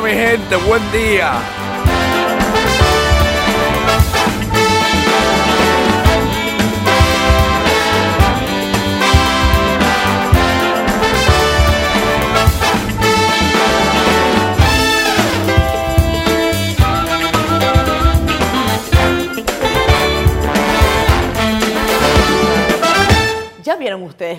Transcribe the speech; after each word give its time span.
mi 0.00 0.10
gente, 0.10 0.56
buen 0.56 0.92
día. 0.92 1.32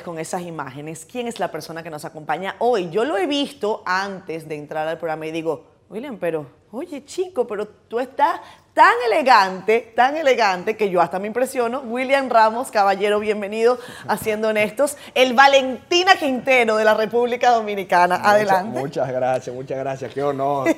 Con 0.03 0.20
esas 0.20 0.41
imágenes 0.41 1.05
quién 1.09 1.27
es 1.27 1.39
la 1.39 1.52
persona 1.52 1.84
que 1.84 1.89
nos 1.89 2.05
acompaña 2.05 2.55
hoy. 2.59 2.89
Yo 2.89 3.05
lo 3.05 3.17
he 3.17 3.27
visto 3.27 3.84
antes 3.85 4.48
de 4.48 4.55
entrar 4.55 4.88
al 4.88 4.98
programa 4.98 5.27
y 5.27 5.31
digo, 5.31 5.66
William, 5.89 6.17
pero, 6.20 6.45
oye 6.72 7.03
chico, 7.03 7.48
pero 7.48 7.67
tú 7.67 7.99
estás 7.99 8.39
tan 8.73 8.94
elegante, 9.08 9.91
tan 9.95 10.16
elegante 10.16 10.77
que 10.77 10.89
yo 10.89 11.02
hasta 11.02 11.17
me 11.20 11.27
impresiono. 11.27 11.81
William 11.81 12.30
Ramos, 12.30 12.70
caballero, 12.70 13.20
bienvenido 13.20 13.80
a 14.08 14.16
Siendo 14.16 14.49
Honestos, 14.49 14.95
el 15.16 15.34
Valentina 15.34 16.13
Quintero 16.16 16.77
de 16.77 16.86
la 16.86 16.94
República 16.94 17.52
Dominicana. 17.52 18.22
Adelante. 18.23 18.80
muchas 18.80 19.11
gracias, 19.11 19.56
muchas 19.56 19.80
gracias, 19.80 20.13
qué 20.13 20.22
honor. 20.22 20.69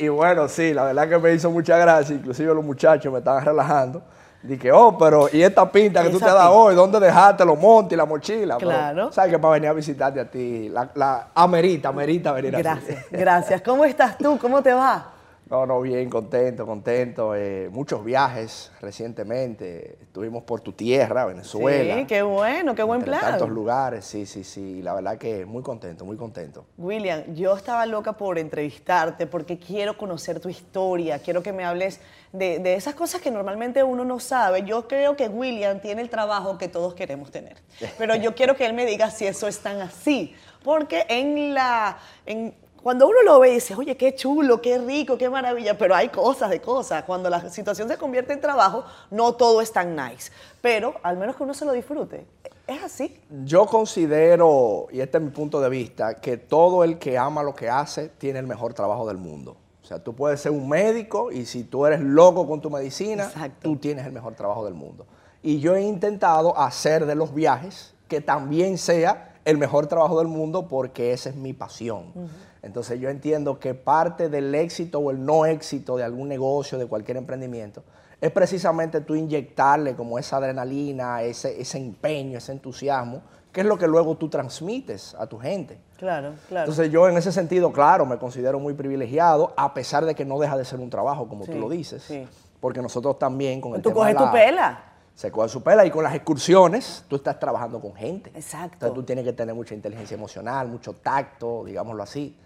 y, 0.00 0.04
y 0.04 0.08
bueno, 0.08 0.48
sí, 0.48 0.74
la 0.74 0.84
verdad 0.84 1.08
que 1.08 1.18
me 1.18 1.32
hizo 1.32 1.50
mucha 1.50 1.78
gracia, 1.78 2.14
inclusive 2.14 2.52
los 2.52 2.64
muchachos 2.64 3.12
me 3.12 3.20
estaban 3.20 3.44
relajando. 3.44 4.02
Dije, 4.42 4.72
oh, 4.72 4.98
pero 4.98 5.28
¿y 5.32 5.40
esta 5.42 5.70
pinta 5.70 6.02
que 6.02 6.10
tú 6.10 6.18
te 6.18 6.24
das 6.24 6.48
hoy? 6.50 6.74
¿Dónde 6.74 6.98
dejaste 6.98 7.44
los 7.44 7.56
montes 7.58 7.92
y 7.94 7.96
la 7.96 8.04
mochila? 8.06 8.56
Pero, 8.58 8.70
Claro. 8.70 9.12
Sabes 9.12 9.30
que 9.30 9.38
para 9.38 9.54
venir 9.54 9.68
a 9.68 9.72
visitarte 9.72 10.18
a 10.18 10.28
ti, 10.28 10.68
la, 10.68 10.88
la 10.94 11.28
amerita, 11.34 11.90
amerita 11.90 12.32
venir. 12.32 12.50
Gracias, 12.56 13.04
gracias. 13.10 13.62
¿Cómo 13.62 13.84
estás 13.84 14.18
tú? 14.18 14.38
¿Cómo 14.40 14.60
te 14.60 14.72
va? 14.72 15.12
No, 15.50 15.66
no, 15.66 15.80
bien, 15.82 16.08
contento, 16.08 16.64
contento. 16.64 17.34
eh, 17.34 17.68
muchos 17.70 18.02
viajes 18.04 18.72
recientemente. 18.80 19.98
Estuvimos 20.00 20.44
por 20.44 20.60
tu 20.60 20.72
tierra, 20.72 21.26
Venezuela. 21.26 21.96
Sí, 21.96 22.04
qué 22.06 22.22
bueno, 22.22 22.74
qué 22.74 22.82
buen 22.82 23.02
plan. 23.02 23.20
tantos 23.20 23.50
lugares, 23.50 24.04
sí, 24.04 24.24
sí, 24.24 24.44
sí. 24.44 24.78
y 24.78 24.82
La 24.82 24.94
verdad 24.94 25.18
que 25.18 25.44
muy 25.44 25.62
contento, 25.62 26.04
muy 26.04 26.16
contento. 26.16 26.64
William, 26.78 27.22
yo 27.34 27.54
estaba 27.54 27.84
loca 27.84 28.14
por 28.14 28.38
entrevistarte 28.38 29.26
porque 29.26 29.58
quiero 29.58 29.96
conocer 29.98 30.40
tu 30.40 30.48
historia, 30.48 31.18
quiero 31.18 31.42
que 31.42 31.52
me 31.52 31.64
hables 31.64 32.00
de, 32.32 32.58
de 32.58 32.74
esas 32.74 32.94
cosas 32.94 33.20
que 33.20 33.30
normalmente 33.30 33.82
uno 33.82 34.04
no 34.04 34.20
sabe. 34.20 34.62
Yo 34.62 34.88
creo 34.88 35.16
que 35.16 35.28
William 35.28 35.80
tiene 35.80 36.00
el 36.00 36.08
trabajo 36.08 36.56
que 36.56 36.68
todos 36.68 36.94
queremos 36.94 37.30
tener, 37.30 37.56
pero 37.98 38.14
yo 38.16 38.34
quiero 38.34 38.56
que 38.56 38.64
él 38.64 38.72
me 38.72 38.86
diga 38.86 39.10
si 39.10 39.26
eso 39.26 39.46
es 39.48 39.58
tan 39.58 39.80
así, 39.82 40.34
porque 40.64 41.04
en 41.08 41.52
la... 41.52 41.98
En, 42.24 42.54
cuando 42.82 43.06
uno 43.06 43.22
lo 43.22 43.38
ve 43.38 43.50
y 43.50 43.54
dice, 43.54 43.74
oye, 43.74 43.96
qué 43.96 44.14
chulo, 44.14 44.60
qué 44.60 44.78
rico, 44.78 45.16
qué 45.16 45.30
maravilla, 45.30 45.78
pero 45.78 45.94
hay 45.94 46.08
cosas 46.08 46.50
de 46.50 46.60
cosas. 46.60 47.04
Cuando 47.04 47.30
la 47.30 47.48
situación 47.48 47.88
se 47.88 47.96
convierte 47.96 48.32
en 48.32 48.40
trabajo, 48.40 48.84
no 49.10 49.34
todo 49.34 49.60
es 49.60 49.72
tan 49.72 49.94
nice. 49.94 50.32
Pero 50.60 50.94
al 51.02 51.16
menos 51.16 51.36
que 51.36 51.44
uno 51.44 51.54
se 51.54 51.64
lo 51.64 51.72
disfrute. 51.72 52.26
¿Es 52.66 52.82
así? 52.82 53.20
Yo 53.44 53.66
considero, 53.66 54.88
y 54.90 55.00
este 55.00 55.18
es 55.18 55.24
mi 55.24 55.30
punto 55.30 55.60
de 55.60 55.68
vista, 55.68 56.14
que 56.14 56.36
todo 56.36 56.84
el 56.84 56.98
que 56.98 57.18
ama 57.18 57.42
lo 57.42 57.54
que 57.54 57.70
hace 57.70 58.08
tiene 58.08 58.38
el 58.38 58.46
mejor 58.46 58.74
trabajo 58.74 59.06
del 59.06 59.18
mundo. 59.18 59.56
O 59.82 59.86
sea, 59.86 60.02
tú 60.02 60.14
puedes 60.14 60.40
ser 60.40 60.52
un 60.52 60.68
médico 60.68 61.30
y 61.30 61.44
si 61.44 61.64
tú 61.64 61.86
eres 61.86 62.00
loco 62.00 62.46
con 62.46 62.60
tu 62.60 62.70
medicina, 62.70 63.24
Exacto. 63.24 63.60
tú 63.62 63.76
tienes 63.76 64.06
el 64.06 64.12
mejor 64.12 64.34
trabajo 64.34 64.64
del 64.64 64.74
mundo. 64.74 65.06
Y 65.42 65.60
yo 65.60 65.74
he 65.74 65.82
intentado 65.82 66.56
hacer 66.58 67.06
de 67.06 67.14
los 67.14 67.34
viajes 67.34 67.94
que 68.08 68.20
también 68.20 68.78
sea 68.78 69.34
el 69.44 69.58
mejor 69.58 69.86
trabajo 69.88 70.18
del 70.18 70.28
mundo 70.28 70.68
porque 70.68 71.12
esa 71.12 71.30
es 71.30 71.36
mi 71.36 71.52
pasión. 71.52 72.12
Entonces 72.62 73.00
yo 73.00 73.08
entiendo 73.08 73.58
que 73.58 73.74
parte 73.74 74.28
del 74.28 74.54
éxito 74.54 75.00
o 75.00 75.10
el 75.10 75.24
no 75.24 75.44
éxito 75.46 75.96
de 75.96 76.04
algún 76.04 76.28
negocio, 76.28 76.78
de 76.78 76.86
cualquier 76.86 77.16
emprendimiento, 77.16 77.82
es 78.20 78.30
precisamente 78.30 79.00
tú 79.00 79.16
inyectarle 79.16 79.96
como 79.96 80.16
esa 80.18 80.36
adrenalina, 80.36 81.22
ese, 81.22 81.60
ese 81.60 81.78
empeño, 81.78 82.38
ese 82.38 82.52
entusiasmo, 82.52 83.22
que 83.50 83.62
es 83.62 83.66
lo 83.66 83.76
que 83.76 83.88
luego 83.88 84.16
tú 84.16 84.28
transmites 84.28 85.14
a 85.18 85.26
tu 85.26 85.38
gente. 85.38 85.78
Claro, 85.98 86.34
claro. 86.48 86.70
Entonces 86.70 86.90
yo 86.92 87.08
en 87.08 87.16
ese 87.16 87.32
sentido, 87.32 87.72
claro, 87.72 88.06
me 88.06 88.16
considero 88.18 88.60
muy 88.60 88.74
privilegiado, 88.74 89.52
a 89.56 89.74
pesar 89.74 90.04
de 90.04 90.14
que 90.14 90.24
no 90.24 90.38
deja 90.38 90.56
de 90.56 90.64
ser 90.64 90.78
un 90.78 90.88
trabajo, 90.88 91.28
como 91.28 91.44
Sí, 91.44 91.50
tú 91.52 91.58
lo 91.58 91.68
dices, 91.68 92.02
sí. 92.04 92.26
porque 92.60 92.80
nosotros 92.80 93.18
también 93.18 93.60
con 93.60 93.74
el 93.74 93.82
Tú 93.82 93.90
tema 93.90 94.06
de 94.06 94.14
coges 94.14 94.16
tu 94.30 94.36
la- 94.36 94.44
pela. 94.44 94.84
se 95.14 95.30
coge 95.32 95.48
su 95.48 95.62
pela 95.62 95.84
y 95.84 95.90
con 95.90 96.04
las 96.04 96.14
excursiones 96.14 97.04
tú 97.08 97.16
estás 97.16 97.38
trabajando 97.40 97.80
con 97.80 97.92
gente. 97.94 98.30
Exacto. 98.34 98.74
Entonces 98.74 98.94
tú 98.94 99.02
tienes 99.02 99.24
que 99.24 99.32
tener 99.32 99.54
mucha 99.54 99.74
inteligencia 99.74 100.14
emocional, 100.14 100.68
mucho 100.68 100.92
tacto, 100.94 101.64
digámoslo 101.64 102.02
así. 102.04 102.36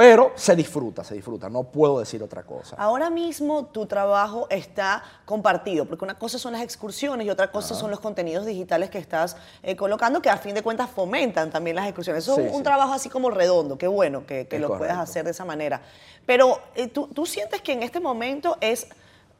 Pero 0.00 0.32
se 0.34 0.56
disfruta, 0.56 1.04
se 1.04 1.14
disfruta, 1.14 1.50
no 1.50 1.64
puedo 1.64 1.98
decir 1.98 2.22
otra 2.22 2.42
cosa. 2.42 2.74
Ahora 2.78 3.10
mismo 3.10 3.66
tu 3.66 3.84
trabajo 3.84 4.46
está 4.48 5.02
compartido, 5.26 5.84
porque 5.84 6.06
una 6.06 6.18
cosa 6.18 6.38
son 6.38 6.52
las 6.54 6.62
excursiones 6.62 7.26
y 7.26 7.30
otra 7.30 7.50
cosa 7.52 7.74
son 7.74 7.90
los 7.90 8.00
contenidos 8.00 8.46
digitales 8.46 8.88
que 8.88 8.96
estás 8.96 9.36
eh, 9.62 9.76
colocando, 9.76 10.22
que 10.22 10.30
a 10.30 10.38
fin 10.38 10.54
de 10.54 10.62
cuentas 10.62 10.88
fomentan 10.88 11.50
también 11.50 11.76
las 11.76 11.84
excursiones. 11.84 12.22
Eso 12.24 12.36
Sí, 12.36 12.40
es 12.44 12.50
un 12.50 12.56
sí. 12.58 12.62
trabajo 12.64 12.94
así 12.94 13.10
como 13.10 13.28
redondo, 13.28 13.76
qué 13.76 13.88
bueno 13.88 14.24
que, 14.24 14.46
que 14.48 14.58
lo 14.58 14.68
puedas 14.68 14.80
correcto. 14.96 15.02
hacer 15.02 15.24
de 15.26 15.32
esa 15.32 15.44
manera. 15.44 15.82
Pero 16.24 16.58
eh, 16.76 16.86
¿tú, 16.88 17.06
tú 17.08 17.26
sientes 17.26 17.60
que 17.60 17.72
en 17.72 17.82
este 17.82 18.00
momento 18.00 18.56
es, 18.62 18.86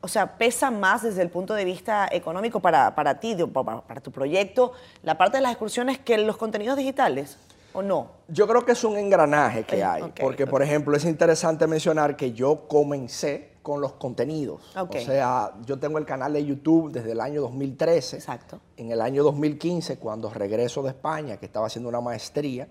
o 0.02 0.08
sea, 0.08 0.36
pesa 0.36 0.70
más 0.70 1.02
desde 1.02 1.22
el 1.22 1.30
punto 1.30 1.54
de 1.54 1.64
vista 1.64 2.06
económico 2.12 2.60
para, 2.60 2.94
para 2.94 3.18
ti, 3.18 3.34
para, 3.50 3.80
para 3.80 4.00
tu 4.02 4.10
proyecto, 4.10 4.72
la 5.04 5.16
parte 5.16 5.38
de 5.38 5.40
las 5.40 5.52
excursiones 5.52 5.98
que 5.98 6.18
los 6.18 6.36
contenidos 6.36 6.76
digitales, 6.76 7.38
¿o 7.72 7.82
no? 7.82 8.10
Yo 8.28 8.46
creo 8.46 8.64
que 8.64 8.72
es 8.72 8.84
un 8.84 8.96
engranaje 8.96 9.64
que 9.64 9.82
hay, 9.84 10.12
porque 10.20 10.46
por 10.46 10.62
ejemplo 10.62 10.96
es 10.96 11.04
interesante 11.04 11.66
mencionar 11.66 12.16
que 12.16 12.32
yo 12.32 12.68
comencé 12.68 13.50
con 13.62 13.80
los 13.80 13.92
contenidos. 13.92 14.74
O 14.76 14.92
sea, 14.92 15.52
yo 15.66 15.78
tengo 15.78 15.98
el 15.98 16.06
canal 16.06 16.32
de 16.32 16.44
YouTube 16.44 16.90
desde 16.90 17.12
el 17.12 17.20
año 17.20 17.40
2013. 17.42 18.16
Exacto. 18.16 18.60
En 18.76 18.90
el 18.90 19.00
año 19.00 19.22
2015, 19.22 19.98
cuando 19.98 20.30
regreso 20.30 20.82
de 20.82 20.90
España, 20.90 21.36
que 21.36 21.46
estaba 21.46 21.66
haciendo 21.66 21.88
una 21.88 22.00
maestría, 22.00 22.68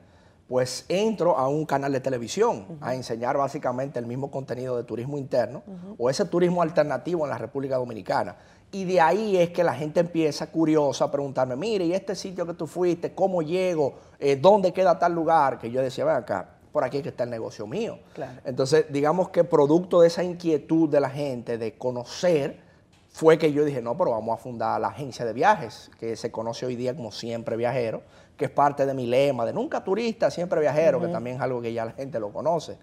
pues 0.47 0.85
entro 0.89 1.37
a 1.37 1.47
un 1.47 1.63
canal 1.65 1.93
de 1.93 1.99
televisión 1.99 2.79
a 2.81 2.95
enseñar 2.95 3.37
básicamente 3.37 3.99
el 3.99 4.07
mismo 4.07 4.31
contenido 4.31 4.75
de 4.77 4.83
turismo 4.83 5.19
interno 5.19 5.61
o 5.99 6.09
ese 6.09 6.25
turismo 6.25 6.63
alternativo 6.63 7.23
en 7.23 7.29
la 7.29 7.37
República 7.37 7.75
Dominicana. 7.77 8.35
Y 8.71 8.85
de 8.85 9.01
ahí 9.01 9.37
es 9.37 9.49
que 9.49 9.63
la 9.63 9.73
gente 9.73 9.99
empieza 9.99 10.51
curiosa 10.51 11.05
a 11.05 11.11
preguntarme, 11.11 11.55
mire, 11.55 11.85
¿y 11.85 11.93
este 11.93 12.15
sitio 12.15 12.45
que 12.45 12.53
tú 12.53 12.67
fuiste? 12.67 13.13
¿Cómo 13.13 13.41
llego? 13.41 13.95
Eh, 14.19 14.35
¿Dónde 14.35 14.71
queda 14.71 14.99
tal 14.99 15.13
lugar? 15.13 15.57
Que 15.57 15.71
yo 15.71 15.81
decía, 15.81 16.05
ven 16.05 16.15
acá, 16.15 16.47
por 16.71 16.83
aquí 16.83 16.97
es 16.97 17.03
que 17.03 17.09
está 17.09 17.23
el 17.23 17.31
negocio 17.31 17.65
mío. 17.65 17.97
Claro. 18.13 18.39
Entonces, 18.45 18.85
digamos 18.89 19.29
que 19.29 19.43
producto 19.43 20.01
de 20.01 20.07
esa 20.07 20.23
inquietud 20.23 20.87
de 20.87 20.99
la 20.99 21.09
gente 21.09 21.57
de 21.57 21.77
conocer, 21.77 22.61
fue 23.11 23.39
que 23.39 23.51
yo 23.51 23.65
dije, 23.65 23.81
no, 23.81 23.97
pero 23.97 24.11
vamos 24.11 24.39
a 24.39 24.41
fundar 24.41 24.79
la 24.79 24.89
agencia 24.89 25.25
de 25.25 25.33
viajes, 25.33 25.89
que 25.99 26.15
se 26.15 26.31
conoce 26.31 26.65
hoy 26.65 26.75
día 26.75 26.95
como 26.95 27.11
Siempre 27.11 27.57
Viajero, 27.57 28.03
que 28.37 28.45
es 28.45 28.51
parte 28.51 28.85
de 28.85 28.93
mi 28.93 29.07
lema 29.07 29.45
de 29.45 29.51
nunca 29.51 29.83
turista, 29.83 30.31
siempre 30.31 30.61
viajero, 30.61 31.01
que 31.01 31.09
también 31.09 31.35
es 31.35 31.41
algo 31.41 31.61
que 31.61 31.73
ya 31.73 31.83
la 31.83 31.91
gente 31.91 32.19
lo 32.21 32.31
conoce. 32.31 32.77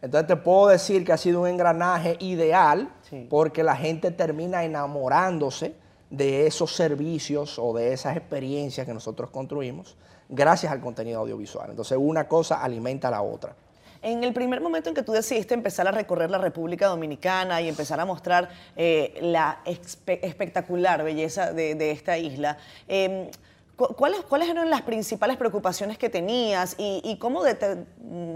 Entonces 0.00 0.28
te 0.28 0.36
puedo 0.36 0.68
decir 0.68 1.04
que 1.04 1.12
ha 1.12 1.16
sido 1.16 1.40
un 1.40 1.48
engranaje 1.48 2.16
ideal 2.20 2.88
Sí. 3.10 3.26
porque 3.28 3.62
la 3.64 3.74
gente 3.76 4.10
termina 4.12 4.62
enamorándose 4.64 5.74
de 6.10 6.46
esos 6.46 6.74
servicios 6.74 7.58
o 7.58 7.72
de 7.74 7.92
esas 7.92 8.16
experiencias 8.16 8.86
que 8.86 8.94
nosotros 8.94 9.30
construimos 9.30 9.96
gracias 10.28 10.70
al 10.72 10.80
contenido 10.80 11.20
audiovisual. 11.20 11.70
Entonces 11.70 11.98
una 12.00 12.28
cosa 12.28 12.62
alimenta 12.62 13.08
a 13.08 13.10
la 13.10 13.22
otra. 13.22 13.54
En 14.02 14.24
el 14.24 14.32
primer 14.32 14.60
momento 14.62 14.88
en 14.88 14.94
que 14.94 15.02
tú 15.02 15.12
decidiste 15.12 15.52
empezar 15.54 15.86
a 15.86 15.90
recorrer 15.90 16.30
la 16.30 16.38
República 16.38 16.86
Dominicana 16.86 17.60
y 17.60 17.68
empezar 17.68 18.00
a 18.00 18.06
mostrar 18.06 18.48
eh, 18.76 19.18
la 19.20 19.60
espe- 19.66 20.20
espectacular 20.22 21.02
belleza 21.04 21.52
de, 21.52 21.74
de 21.74 21.90
esta 21.90 22.16
isla, 22.16 22.56
eh, 22.88 23.30
cu- 23.76 23.94
¿cuáles, 23.94 24.20
¿cuáles 24.22 24.48
eran 24.48 24.70
las 24.70 24.82
principales 24.82 25.36
preocupaciones 25.36 25.98
que 25.98 26.08
tenías 26.08 26.76
y, 26.78 27.02
y 27.04 27.18
cómo 27.18 27.44
dete- 27.44 27.84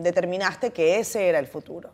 determinaste 0.02 0.70
que 0.70 0.98
ese 0.98 1.28
era 1.28 1.38
el 1.38 1.46
futuro? 1.46 1.90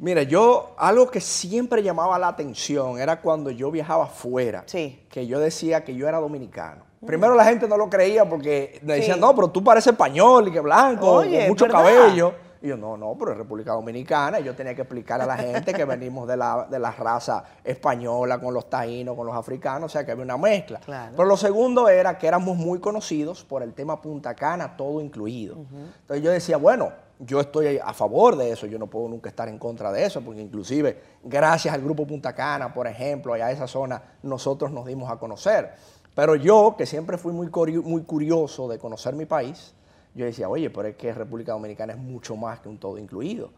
Mira, 0.00 0.22
yo, 0.22 0.74
algo 0.78 1.10
que 1.10 1.20
siempre 1.20 1.82
llamaba 1.82 2.18
la 2.18 2.28
atención 2.28 2.98
era 2.98 3.20
cuando 3.20 3.50
yo 3.50 3.70
viajaba 3.70 4.04
afuera, 4.04 4.62
Sí. 4.66 5.04
que 5.10 5.26
yo 5.26 5.38
decía 5.38 5.84
que 5.84 5.94
yo 5.94 6.08
era 6.08 6.18
dominicano. 6.18 6.84
Primero 7.06 7.34
la 7.34 7.44
gente 7.44 7.68
no 7.68 7.76
lo 7.76 7.88
creía 7.90 8.26
porque 8.28 8.80
me 8.82 8.94
decían, 8.94 9.16
Sí. 9.16 9.20
no, 9.20 9.34
pero 9.34 9.48
tú 9.50 9.62
pareces 9.62 9.92
español 9.92 10.48
y 10.48 10.52
que 10.52 10.60
blanco, 10.60 11.10
Oye, 11.12 11.40
con 11.40 11.48
mucho 11.48 11.64
¿verdad? 11.66 11.78
cabello. 11.82 12.34
Y 12.62 12.68
yo, 12.68 12.76
no, 12.76 12.96
no, 12.98 13.16
pero 13.18 13.32
es 13.32 13.38
República 13.38 13.72
Dominicana. 13.72 14.38
Y 14.40 14.44
yo 14.44 14.54
tenía 14.54 14.74
que 14.74 14.82
explicar 14.82 15.18
a 15.20 15.24
la 15.26 15.36
gente 15.38 15.72
que 15.72 15.84
venimos 15.86 16.28
de 16.28 16.36
la, 16.36 16.66
de 16.70 16.78
la 16.78 16.90
raza 16.92 17.42
española 17.64 18.38
con 18.38 18.52
los 18.52 18.68
taínos, 18.68 19.16
con 19.16 19.26
los 19.26 19.34
africanos, 19.34 19.84
o 19.84 19.88
sea 19.92 20.04
que 20.04 20.12
había 20.12 20.24
una 20.24 20.36
mezcla. 20.36 20.78
Claro. 20.80 21.12
Pero 21.16 21.26
lo 21.26 21.38
segundo 21.38 21.88
era 21.88 22.18
que 22.18 22.26
éramos 22.26 22.56
muy 22.58 22.78
conocidos 22.78 23.44
por 23.44 23.62
el 23.62 23.72
tema 23.72 24.00
Punta 24.02 24.34
Cana, 24.34 24.76
todo 24.76 25.00
incluido. 25.00 25.56
Entonces 26.02 26.22
yo 26.22 26.30
decía, 26.30 26.58
bueno, 26.58 26.92
yo 27.20 27.40
estoy 27.40 27.78
a 27.78 27.92
favor 27.92 28.36
de 28.36 28.50
eso, 28.50 28.66
yo 28.66 28.78
no 28.78 28.86
puedo 28.86 29.08
nunca 29.08 29.28
estar 29.28 29.48
en 29.48 29.58
contra 29.58 29.92
de 29.92 30.04
eso, 30.04 30.22
porque 30.22 30.40
inclusive 30.40 31.00
gracias 31.22 31.74
al 31.74 31.82
grupo 31.82 32.06
Punta 32.06 32.34
Cana, 32.34 32.72
por 32.72 32.86
ejemplo, 32.86 33.34
allá 33.34 33.46
a 33.46 33.52
esa 33.52 33.66
zona, 33.66 34.02
nosotros 34.22 34.72
nos 34.72 34.86
dimos 34.86 35.10
a 35.10 35.18
conocer. 35.18 35.74
Pero 36.14 36.34
yo, 36.34 36.74
que 36.76 36.86
siempre 36.86 37.18
fui 37.18 37.32
muy, 37.32 37.50
muy 37.82 38.02
curioso 38.02 38.68
de 38.68 38.78
conocer 38.78 39.14
mi 39.14 39.26
país, 39.26 39.74
yo 40.14 40.24
decía, 40.24 40.48
oye, 40.48 40.70
pero 40.70 40.88
es 40.88 40.96
que 40.96 41.12
República 41.12 41.52
Dominicana 41.52 41.92
es 41.92 41.98
mucho 41.98 42.34
más 42.36 42.60
que 42.60 42.68
un 42.68 42.78
todo 42.78 42.98
incluido. 42.98 43.50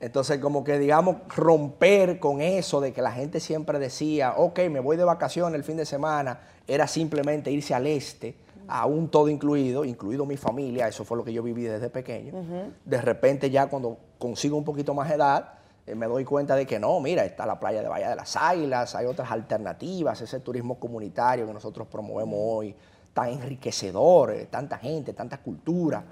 Entonces, 0.00 0.38
como 0.38 0.62
que, 0.62 0.78
digamos, 0.78 1.16
romper 1.34 2.18
con 2.18 2.40
eso 2.40 2.80
de 2.80 2.92
que 2.92 3.02
la 3.02 3.12
gente 3.12 3.40
siempre 3.40 3.78
decía, 3.78 4.34
ok, 4.36 4.60
me 4.70 4.80
voy 4.80 4.96
de 4.96 5.04
vacaciones 5.04 5.54
el 5.56 5.64
fin 5.64 5.76
de 5.76 5.84
semana, 5.84 6.40
era 6.66 6.86
simplemente 6.86 7.50
irse 7.50 7.74
al 7.74 7.86
este, 7.86 8.36
a 8.68 8.86
un 8.86 9.08
todo 9.08 9.28
incluido, 9.28 9.84
incluido 9.84 10.26
mi 10.26 10.36
familia, 10.36 10.88
eso 10.88 11.04
fue 11.04 11.16
lo 11.16 11.24
que 11.24 11.32
yo 11.32 11.42
viví 11.42 11.62
desde 11.62 11.90
pequeño. 11.90 12.32
De 12.84 13.00
repente 13.00 13.50
ya 13.50 13.68
cuando 13.68 13.98
consigo 14.18 14.56
un 14.56 14.64
poquito 14.64 14.94
más 14.94 15.08
de 15.08 15.14
edad, 15.16 15.52
eh, 15.86 15.94
me 15.94 16.06
doy 16.06 16.24
cuenta 16.24 16.56
de 16.56 16.66
que 16.66 16.78
no, 16.78 16.98
mira, 17.00 17.24
está 17.24 17.46
la 17.46 17.60
playa 17.60 17.82
de 17.82 17.88
Bahía 17.88 18.10
de 18.10 18.16
las 18.16 18.36
Águilas, 18.36 18.94
hay 18.94 19.06
otras 19.06 19.30
alternativas, 19.30 20.20
ese 20.20 20.40
turismo 20.40 20.78
comunitario 20.78 21.46
que 21.46 21.52
nosotros 21.52 21.86
promovemos 21.86 22.38
hoy, 22.40 22.74
tan 23.14 23.28
enriquecedor, 23.28 24.32
eh, 24.32 24.48
tanta 24.50 24.78
gente, 24.78 25.12
tanta 25.12 25.38
cultura. 25.38 26.04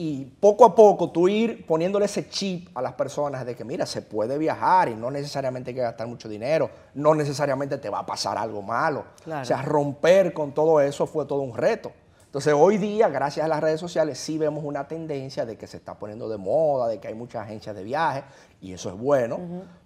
Y 0.00 0.26
poco 0.26 0.64
a 0.64 0.76
poco 0.76 1.10
tú 1.10 1.26
ir 1.26 1.66
poniéndole 1.66 2.04
ese 2.04 2.28
chip 2.28 2.68
a 2.76 2.80
las 2.80 2.92
personas 2.92 3.44
de 3.44 3.56
que, 3.56 3.64
mira, 3.64 3.84
se 3.84 4.00
puede 4.00 4.38
viajar 4.38 4.88
y 4.88 4.94
no 4.94 5.10
necesariamente 5.10 5.70
hay 5.70 5.74
que 5.74 5.80
gastar 5.82 6.06
mucho 6.06 6.28
dinero, 6.28 6.70
no 6.94 7.16
necesariamente 7.16 7.78
te 7.78 7.90
va 7.90 7.98
a 7.98 8.06
pasar 8.06 8.38
algo 8.38 8.62
malo. 8.62 9.06
O 9.26 9.44
sea, 9.44 9.60
romper 9.62 10.32
con 10.32 10.52
todo 10.52 10.80
eso 10.80 11.04
fue 11.04 11.26
todo 11.26 11.40
un 11.40 11.56
reto. 11.56 11.90
Entonces 12.26 12.54
hoy 12.56 12.78
día, 12.78 13.08
gracias 13.08 13.44
a 13.44 13.48
las 13.48 13.60
redes 13.60 13.80
sociales, 13.80 14.18
sí 14.18 14.38
vemos 14.38 14.62
una 14.62 14.86
tendencia 14.86 15.44
de 15.44 15.56
que 15.56 15.66
se 15.66 15.78
está 15.78 15.94
poniendo 15.98 16.28
de 16.28 16.36
moda, 16.36 16.86
de 16.86 17.00
que 17.00 17.08
hay 17.08 17.14
muchas 17.14 17.42
agencias 17.42 17.74
de 17.74 17.82
viaje, 17.82 18.22
y 18.60 18.74
eso 18.74 18.90
es 18.90 18.96
bueno. 18.96 19.40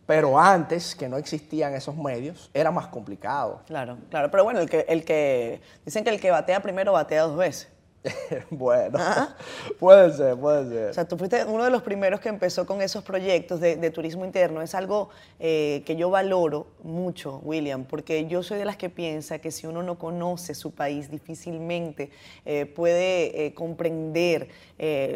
Pero 0.05 0.39
antes, 0.39 0.95
que 0.95 1.09
no 1.09 1.17
existían 1.17 1.73
esos 1.73 1.97
medios, 1.97 2.51
era 2.53 2.71
más 2.71 2.89
complicado. 2.89 3.63
Claro, 3.67 3.97
claro. 4.11 4.31
Pero 4.31 4.45
bueno, 4.45 4.61
el 4.61 4.69
que, 4.69 4.85
el 4.89 5.07
que 5.07 5.63
dicen 5.87 6.05
que 6.05 6.11
el 6.11 6.21
que 6.21 6.31
batea 6.31 6.61
primero 6.61 6.93
batea 6.93 7.23
dos 7.23 7.39
veces. 7.39 7.72
bueno, 8.51 8.99
puede 9.79 10.13
ser, 10.13 10.37
puede 10.37 10.69
ser. 10.69 10.91
O 10.91 10.95
sea, 10.95 11.07
tú 11.07 11.17
fuiste 11.17 11.45
uno 11.45 11.65
de 11.65 11.71
los 11.71 11.83
primeros 11.83 12.21
que 12.21 12.29
empezó 12.29 12.67
con 12.67 12.83
esos 12.83 13.05
proyectos 13.05 13.61
de, 13.61 13.91
turismo 13.91 14.25
interno. 14.25 14.63
Es 14.63 14.75
algo 14.75 15.11
eh, 15.39 15.83
que 15.87 15.95
yo 15.97 16.11
valoro 16.11 16.67
mucho, 16.83 17.41
William, 17.45 17.85
porque 17.85 18.27
yo 18.27 18.43
soy 18.43 18.59
de 18.59 18.65
las 18.65 18.77
que 18.77 18.89
piensa 18.89 19.39
que 19.39 19.51
si 19.51 19.67
uno 19.67 19.83
no 19.83 19.99
conoce 19.99 20.55
su 20.55 20.73
país, 20.73 21.11
difícilmente 21.11 22.11
eh, 22.45 22.67
puede 22.67 23.47
eh, 23.47 23.55
comprender 23.55 24.49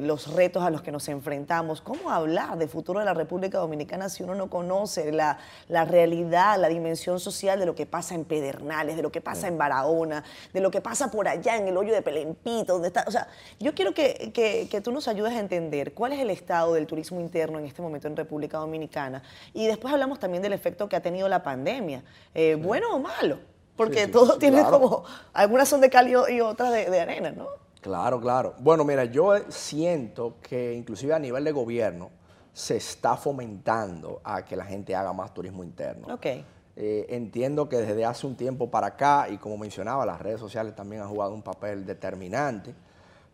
los 0.03 0.33
retos 0.33 0.63
a 0.63 0.71
los 0.71 0.83
que 0.83 0.93
nos 0.93 1.09
enfrentamos. 1.09 1.81
¿Cómo 1.81 2.11
hablar 2.11 2.57
de 2.57 2.69
futuro 2.69 3.01
de 3.01 3.05
la 3.05 3.15
República 3.15 3.59
Dominicana 3.59 4.09
si 4.09 4.23
uno 4.23 4.35
no 4.35 4.49
conoce 4.49 5.11
la, 5.11 5.39
la 5.69 5.85
realidad, 5.85 6.59
la 6.59 6.69
dimensión 6.69 7.19
social 7.19 7.59
de 7.59 7.67
lo 7.67 7.75
que 7.75 7.85
pasa 7.85 8.15
en 8.15 8.25
Pedernales, 8.25 8.97
de 8.97 9.03
lo 9.03 9.11
que 9.11 9.21
pasa 9.21 9.49
en 9.49 9.59
Barahona, 9.59 10.23
de 10.53 10.61
lo 10.61 10.71
que 10.71 10.81
pasa 10.81 11.11
por 11.11 11.27
allá 11.27 11.57
en 11.57 11.67
el 11.69 11.77
hoyo 11.77 11.93
de 11.93 12.03
Pelempito? 12.03 12.85
está. 12.85 13.05
O 13.07 13.11
sea, 13.11 13.29
yo 13.59 13.75
quiero 13.75 13.93
que, 13.93 14.81
tú 14.83 14.93
nos 14.93 15.09
ayudes 15.09 15.33
a 15.33 15.41
entender 15.41 15.93
cuál 15.95 16.13
es 16.13 16.21
el 16.21 16.31
estado 16.31 16.75
del 16.75 16.87
turismo 16.87 17.21
interno 17.21 17.59
en 17.59 17.67
este 17.67 17.83
momento 17.83 18.09
en 18.09 18.17
República 18.17 18.59
Dominicana. 18.59 19.23
Y 19.53 19.67
después 19.67 19.93
hablamos 19.93 20.19
también 20.19 20.43
del 20.43 20.53
efecto 20.53 20.89
que 20.89 20.97
ha 20.97 21.03
tenido 21.03 21.29
la 21.29 21.43
pandemia, 21.43 22.03
eh, 22.35 22.57
bueno 22.57 22.95
o 22.95 22.99
malo, 22.99 23.39
porque 23.77 24.07
todo 24.07 24.39
tiene 24.39 24.65
como, 24.65 25.05
algunas 25.33 25.69
son 25.69 25.81
de 25.81 25.91
cal 25.91 26.09
y 26.09 26.41
otras 26.41 26.73
de, 26.73 27.01
arena, 27.01 27.31
¿no? 27.31 27.49
Claro, 27.87 28.21
claro. 28.21 28.55
Bueno, 28.59 28.85
mira, 28.85 29.05
yo 29.05 29.33
siento 29.49 30.39
que 30.43 30.75
inclusive 30.75 31.15
a 31.15 31.21
nivel 31.21 31.45
de 31.45 31.53
gobierno 31.53 32.11
se 32.53 32.79
está 32.79 33.17
fomentando 33.17 34.21
a 34.25 34.45
que 34.45 34.57
la 34.57 34.65
gente 34.65 34.97
haga 34.97 35.13
más 35.13 35.33
turismo 35.33 35.63
interno. 35.63 36.13
Ok. 36.13 36.27
Eh, 36.75 37.07
entiendo 37.11 37.69
que 37.69 37.77
desde 37.77 38.05
hace 38.05 38.27
un 38.27 38.35
tiempo 38.35 38.69
para 38.69 38.89
acá, 38.89 39.29
y 39.31 39.37
como 39.37 39.57
mencionaba, 39.57 40.05
las 40.05 40.21
redes 40.21 40.41
sociales 40.41 40.75
también 40.75 41.01
han 41.01 41.09
jugado 41.09 41.33
un 41.33 41.43
papel 41.43 41.87
determinante, 41.87 42.75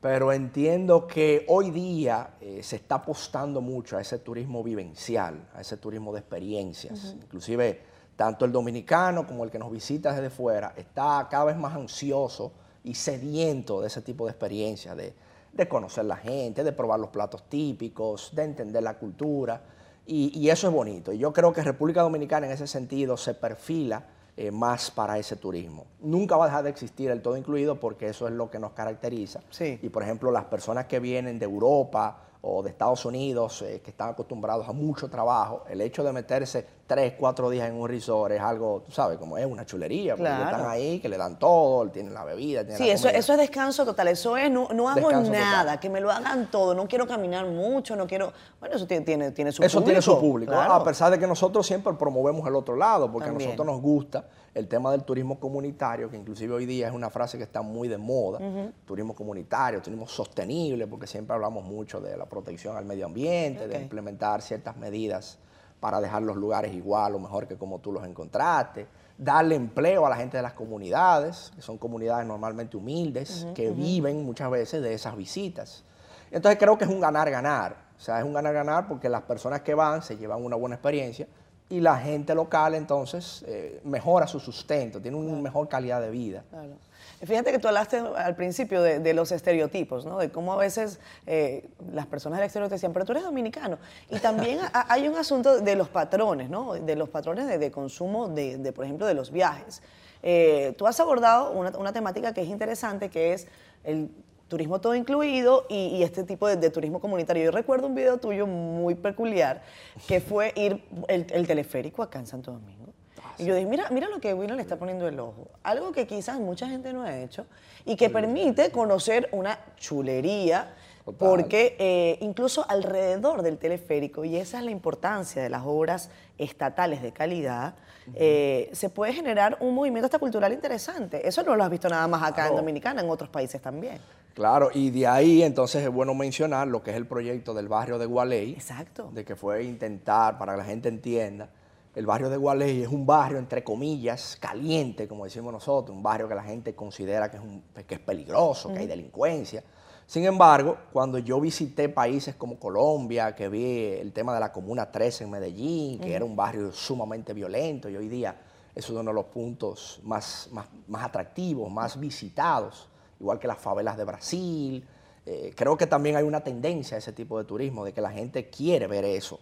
pero 0.02 0.34
entiendo 0.34 1.06
que 1.06 1.46
hoy 1.48 1.70
día 1.70 2.34
eh, 2.38 2.62
se 2.62 2.76
está 2.76 2.96
apostando 2.96 3.62
mucho 3.62 3.96
a 3.96 4.02
ese 4.02 4.18
turismo 4.18 4.62
vivencial, 4.62 5.48
a 5.54 5.62
ese 5.62 5.78
turismo 5.78 6.12
de 6.12 6.18
experiencias. 6.18 7.16
Inclusive, 7.22 7.80
tanto 8.16 8.44
el 8.44 8.52
dominicano 8.52 9.26
como 9.26 9.44
el 9.44 9.50
que 9.50 9.58
nos 9.58 9.70
visita 9.72 10.12
desde 10.12 10.28
fuera 10.28 10.74
está 10.76 11.26
cada 11.30 11.46
vez 11.46 11.56
más 11.56 11.74
ansioso 11.74 12.52
y 12.84 12.94
sediento 12.94 13.80
de 13.80 13.86
ese 13.86 14.02
tipo 14.02 14.24
de 14.24 14.32
experiencias, 14.32 14.96
de, 14.96 15.14
de 15.52 15.68
conocer 15.68 16.04
la 16.04 16.16
gente, 16.16 16.64
de 16.64 16.72
probar 16.72 17.00
los 17.00 17.10
platos 17.10 17.48
típicos, 17.48 18.30
de 18.34 18.44
entender 18.44 18.82
la 18.82 18.98
cultura. 18.98 19.62
Y, 20.04 20.48
eso 20.48 20.66
es 20.66 20.74
bonito. 20.74 21.12
Yo 21.12 21.32
creo 21.32 21.52
que 21.52 21.62
República 21.62 22.02
Dominicana 22.02 22.46
en 22.46 22.52
ese 22.52 22.66
sentido 22.66 23.16
se 23.16 23.34
perfila 23.34 24.04
eh, 24.36 24.50
más 24.50 24.90
para 24.90 25.18
ese 25.18 25.36
turismo. 25.36 25.86
Nunca 26.00 26.36
va 26.36 26.44
a 26.44 26.48
dejar 26.48 26.64
de 26.64 26.70
existir 26.70 27.10
el 27.10 27.22
todo 27.22 27.36
incluido 27.36 27.78
porque 27.78 28.08
eso 28.08 28.26
es 28.26 28.34
lo 28.34 28.50
que 28.50 28.58
nos 28.58 28.72
caracteriza. 28.72 29.40
Y 29.60 29.88
por 29.90 30.02
ejemplo, 30.02 30.32
las 30.32 30.46
personas 30.46 30.86
que 30.86 30.98
vienen 30.98 31.38
de 31.38 31.44
Europa 31.44 32.18
o 32.44 32.62
de 32.62 32.70
Estados 32.70 33.04
Unidos, 33.04 33.62
eh, 33.62 33.80
que 33.84 33.90
están 33.90 34.10
acostumbrados 34.10 34.68
a 34.68 34.72
mucho 34.72 35.08
trabajo, 35.08 35.64
el 35.70 35.80
hecho 35.80 36.02
de 36.02 36.12
meterse 36.12 36.66
tres, 36.88 37.14
cuatro 37.16 37.48
días 37.48 37.68
en 37.68 37.76
un 37.76 37.88
resort 37.88 38.32
es 38.32 38.40
algo, 38.40 38.82
tú 38.84 38.90
sabes, 38.90 39.16
como 39.16 39.38
es 39.38 39.46
una 39.46 39.64
chulería, 39.64 40.16
porque 40.16 40.32
están 40.32 40.66
ahí, 40.66 40.98
que 40.98 41.08
le 41.08 41.16
dan 41.16 41.38
todo, 41.38 41.88
tienen 41.90 42.12
la 42.12 42.24
bebida, 42.24 42.62
tienen 42.62 42.78
Sí, 42.78 42.90
eso, 42.90 43.08
eso 43.08 43.32
es 43.32 43.38
descanso 43.38 43.84
total, 43.84 44.08
eso 44.08 44.36
es, 44.36 44.50
no, 44.50 44.68
no 44.74 44.88
hago 44.88 45.12
nada, 45.12 45.78
que 45.78 45.88
me 45.88 46.00
lo 46.00 46.10
hagan 46.10 46.50
todo, 46.50 46.74
no 46.74 46.88
quiero 46.88 47.06
caminar 47.06 47.46
mucho, 47.46 47.94
no 47.94 48.08
quiero, 48.08 48.32
bueno, 48.58 48.74
eso 48.74 48.88
tiene, 48.88 49.04
tiene, 49.04 49.30
tiene 49.30 49.52
su 49.52 49.62
eso 49.62 49.78
público. 49.78 49.78
Eso 49.78 49.84
tiene 49.84 50.02
su 50.02 50.20
público, 50.20 50.54
a 50.54 50.82
pesar 50.82 51.12
de 51.12 51.20
que 51.20 51.28
nosotros 51.28 51.64
siempre 51.64 51.92
promovemos 51.94 52.46
el 52.48 52.56
otro 52.56 52.74
lado, 52.74 53.10
porque 53.10 53.28
a 53.28 53.32
nosotros 53.32 53.64
nos 53.64 53.80
gusta 53.80 54.24
el 54.54 54.68
tema 54.68 54.90
del 54.90 55.04
turismo 55.04 55.40
comunitario, 55.40 56.10
que 56.10 56.16
inclusive 56.16 56.52
hoy 56.54 56.66
día 56.66 56.88
es 56.88 56.92
una 56.92 57.08
frase 57.08 57.38
que 57.38 57.44
está 57.44 57.62
muy 57.62 57.88
de 57.88 57.96
moda, 57.96 58.38
turismo 58.84 59.14
comunitario, 59.14 59.80
turismo 59.80 60.06
sostenible, 60.06 60.86
porque 60.86 61.06
siempre 61.06 61.34
hablamos 61.34 61.64
mucho 61.64 62.00
de 62.00 62.16
la 62.16 62.26
protección 62.26 62.76
al 62.76 62.84
medio 62.84 63.06
ambiente, 63.06 63.66
de 63.66 63.80
implementar 63.80 64.42
ciertas 64.42 64.76
medidas 64.76 65.38
para 65.80 66.00
dejar 66.00 66.22
los 66.22 66.36
lugares 66.36 66.72
igual 66.74 67.14
o 67.14 67.18
mejor 67.18 67.48
que 67.48 67.56
como 67.56 67.80
tú 67.80 67.90
los 67.90 68.04
encontraste, 68.06 68.86
darle 69.18 69.56
empleo 69.56 70.06
a 70.06 70.10
la 70.10 70.16
gente 70.16 70.36
de 70.36 70.42
las 70.42 70.52
comunidades, 70.52 71.50
que 71.56 71.62
son 71.62 71.78
comunidades 71.78 72.26
normalmente 72.26 72.76
humildes, 72.76 73.46
que 73.54 73.70
viven 73.70 74.24
muchas 74.24 74.50
veces 74.50 74.82
de 74.82 74.92
esas 74.94 75.16
visitas. 75.16 75.84
Entonces 76.30 76.58
creo 76.58 76.78
que 76.78 76.84
es 76.84 76.90
un 76.90 77.00
ganar-ganar, 77.00 77.76
o 77.96 78.00
sea, 78.00 78.18
es 78.18 78.24
un 78.24 78.32
ganar-ganar 78.32 78.86
porque 78.86 79.08
las 79.08 79.22
personas 79.22 79.62
que 79.62 79.74
van 79.74 80.02
se 80.02 80.16
llevan 80.16 80.44
una 80.44 80.56
buena 80.56 80.76
experiencia, 80.76 81.26
y 81.68 81.80
la 81.80 81.96
gente 81.96 82.34
local 82.34 82.74
entonces 82.74 83.44
eh, 83.46 83.80
mejora 83.84 84.26
su 84.26 84.40
sustento, 84.40 85.00
tiene 85.00 85.16
una 85.16 85.40
mejor 85.40 85.68
calidad 85.68 86.00
de 86.00 86.10
vida. 86.10 86.44
Claro. 86.50 86.76
Fíjate 87.24 87.52
que 87.52 87.58
tú 87.60 87.68
hablaste 87.68 87.98
al 87.98 88.34
principio 88.34 88.82
de, 88.82 89.14
los 89.14 89.30
estereotipos, 89.30 90.04
¿no? 90.04 90.18
de 90.18 90.30
cómo 90.30 90.52
a 90.52 90.56
veces 90.56 90.98
eh, 91.26 91.68
las 91.92 92.06
personas 92.06 92.40
del 92.40 92.46
exterior 92.46 92.68
te 92.68 92.74
decían, 92.74 92.92
pero 92.92 93.04
tú 93.04 93.12
eres 93.12 93.22
dominicano. 93.22 93.78
Y 94.10 94.18
también 94.18 94.58
hay 94.72 95.06
un 95.06 95.16
asunto 95.16 95.60
de 95.60 95.76
los 95.76 95.88
patrones, 95.88 96.50
¿no? 96.50 96.74
de 96.74 96.96
los 96.96 97.08
patrones 97.08 97.46
de, 97.46 97.70
consumo, 97.70 98.28
de, 98.28 98.72
por 98.74 98.84
ejemplo, 98.84 99.06
de 99.06 99.14
los 99.14 99.30
viajes. 99.30 99.82
Eh, 100.20 100.74
tú 100.76 100.86
has 100.86 100.98
abordado 100.98 101.52
una, 101.52 101.70
una 101.78 101.92
temática 101.92 102.34
que 102.34 102.42
es 102.42 102.48
interesante, 102.48 103.08
que 103.08 103.34
es 103.34 103.46
el 103.84 104.10
turismo 104.52 104.82
todo 104.82 104.94
incluido 104.94 105.64
y, 105.70 106.02
este 106.02 106.24
tipo 106.24 106.46
de, 106.46 106.68
turismo 106.68 107.00
comunitario. 107.00 107.44
Yo 107.44 107.50
recuerdo 107.52 107.86
un 107.86 107.94
video 107.94 108.18
tuyo 108.18 108.46
muy 108.46 108.94
peculiar 108.94 109.62
que 110.06 110.20
fue 110.20 110.52
ir 110.56 110.84
el, 111.08 111.46
teleférico 111.46 112.02
acá 112.02 112.18
en 112.18 112.26
Santo 112.26 112.52
Domingo. 112.52 112.92
Ah, 113.24 113.32
y 113.38 113.46
yo 113.46 113.54
dije, 113.54 113.66
mira, 113.66 113.88
mira 113.88 114.10
lo 114.10 114.20
que 114.20 114.34
William 114.34 114.58
le 114.58 114.62
está 114.62 114.76
poniendo 114.76 115.08
el 115.08 115.18
ojo. 115.18 115.48
Algo 115.62 115.90
que 115.92 116.06
quizás 116.06 116.38
mucha 116.38 116.68
gente 116.68 116.92
no 116.92 117.02
ha 117.02 117.18
hecho 117.18 117.46
y 117.86 117.96
que 117.96 118.10
permite 118.10 118.70
conocer 118.70 119.30
una 119.32 119.58
chulería. 119.76 120.74
Porque 121.18 121.74
eh, 121.80 122.18
incluso 122.20 122.64
alrededor 122.68 123.42
del 123.42 123.58
teleférico, 123.58 124.24
y 124.24 124.36
esa 124.36 124.60
es 124.60 124.64
la 124.64 124.70
importancia 124.70 125.42
de 125.42 125.50
las 125.50 125.62
obras 125.64 126.10
estatales 126.38 127.02
de 127.02 127.10
calidad, 127.10 127.74
eh, 128.14 128.70
se 128.72 128.88
puede 128.88 129.12
generar 129.12 129.56
un 129.58 129.74
movimiento 129.74 130.06
hasta 130.06 130.20
cultural 130.20 130.52
interesante. 130.52 131.26
Eso 131.26 131.42
no 131.42 131.56
lo 131.56 131.64
has 131.64 131.70
visto 131.70 131.88
nada 131.88 132.06
más 132.06 132.22
acá 132.22 132.46
en 132.46 132.54
Dominicana, 132.54 133.00
en 133.00 133.10
otros 133.10 133.30
países 133.30 133.60
también. 133.60 133.98
Claro, 134.34 134.70
y 134.72 134.90
de 134.90 135.06
ahí 135.06 135.42
entonces 135.42 135.82
es 135.82 135.90
bueno 135.90 136.14
mencionar 136.14 136.66
lo 136.66 136.82
que 136.82 136.90
es 136.90 136.96
el 136.96 137.06
proyecto 137.06 137.52
del 137.52 137.68
barrio 137.68 137.98
de 137.98 138.06
Gualey. 138.06 138.52
Exacto. 138.52 139.10
De 139.12 139.24
que 139.24 139.36
fue 139.36 139.64
intentar, 139.64 140.38
para 140.38 140.52
que 140.52 140.58
la 140.58 140.64
gente 140.64 140.88
entienda, 140.88 141.50
el 141.94 142.06
barrio 142.06 142.30
de 142.30 142.38
Gualey 142.38 142.82
es 142.82 142.88
un 142.88 143.04
barrio, 143.04 143.38
entre 143.38 143.62
comillas, 143.62 144.38
caliente, 144.40 145.06
como 145.06 145.24
decimos 145.24 145.52
nosotros, 145.52 145.94
un 145.94 146.02
barrio 146.02 146.28
que 146.28 146.34
la 146.34 146.42
gente 146.42 146.74
considera 146.74 147.30
que 147.30 147.36
es, 147.36 147.42
un, 147.42 147.62
que 147.86 147.96
es 147.96 148.00
peligroso, 148.00 148.72
que 148.72 148.78
hay 148.78 148.86
delincuencia. 148.86 149.62
Sin 150.06 150.24
embargo, 150.24 150.78
cuando 150.92 151.18
yo 151.18 151.38
visité 151.38 151.90
países 151.90 152.34
como 152.34 152.58
Colombia, 152.58 153.34
que 153.34 153.48
vi 153.48 153.84
el 154.00 154.12
tema 154.12 154.32
de 154.32 154.40
la 154.40 154.50
Comuna 154.50 154.90
13 154.90 155.24
en 155.24 155.30
Medellín, 155.30 156.00
que 156.00 156.14
era 156.14 156.24
un 156.24 156.34
barrio 156.34 156.72
sumamente 156.72 157.34
violento, 157.34 157.90
y 157.90 157.96
hoy 157.96 158.08
día 158.08 158.34
es 158.74 158.88
uno 158.88 159.02
de 159.02 159.12
los 159.12 159.26
puntos 159.26 160.00
más, 160.02 160.48
más, 160.52 160.66
más 160.88 161.04
atractivos, 161.04 161.70
más 161.70 162.00
visitados 162.00 162.88
igual 163.22 163.38
que 163.38 163.48
las 163.48 163.58
favelas 163.58 163.96
de 163.96 164.04
Brasil. 164.04 164.84
Eh, 165.24 165.52
creo 165.56 165.76
que 165.76 165.86
también 165.86 166.16
hay 166.16 166.24
una 166.24 166.40
tendencia 166.40 166.96
a 166.96 166.98
ese 166.98 167.12
tipo 167.12 167.38
de 167.38 167.44
turismo, 167.44 167.84
de 167.84 167.92
que 167.92 168.00
la 168.00 168.10
gente 168.10 168.50
quiere 168.50 168.86
ver 168.86 169.04
eso. 169.04 169.40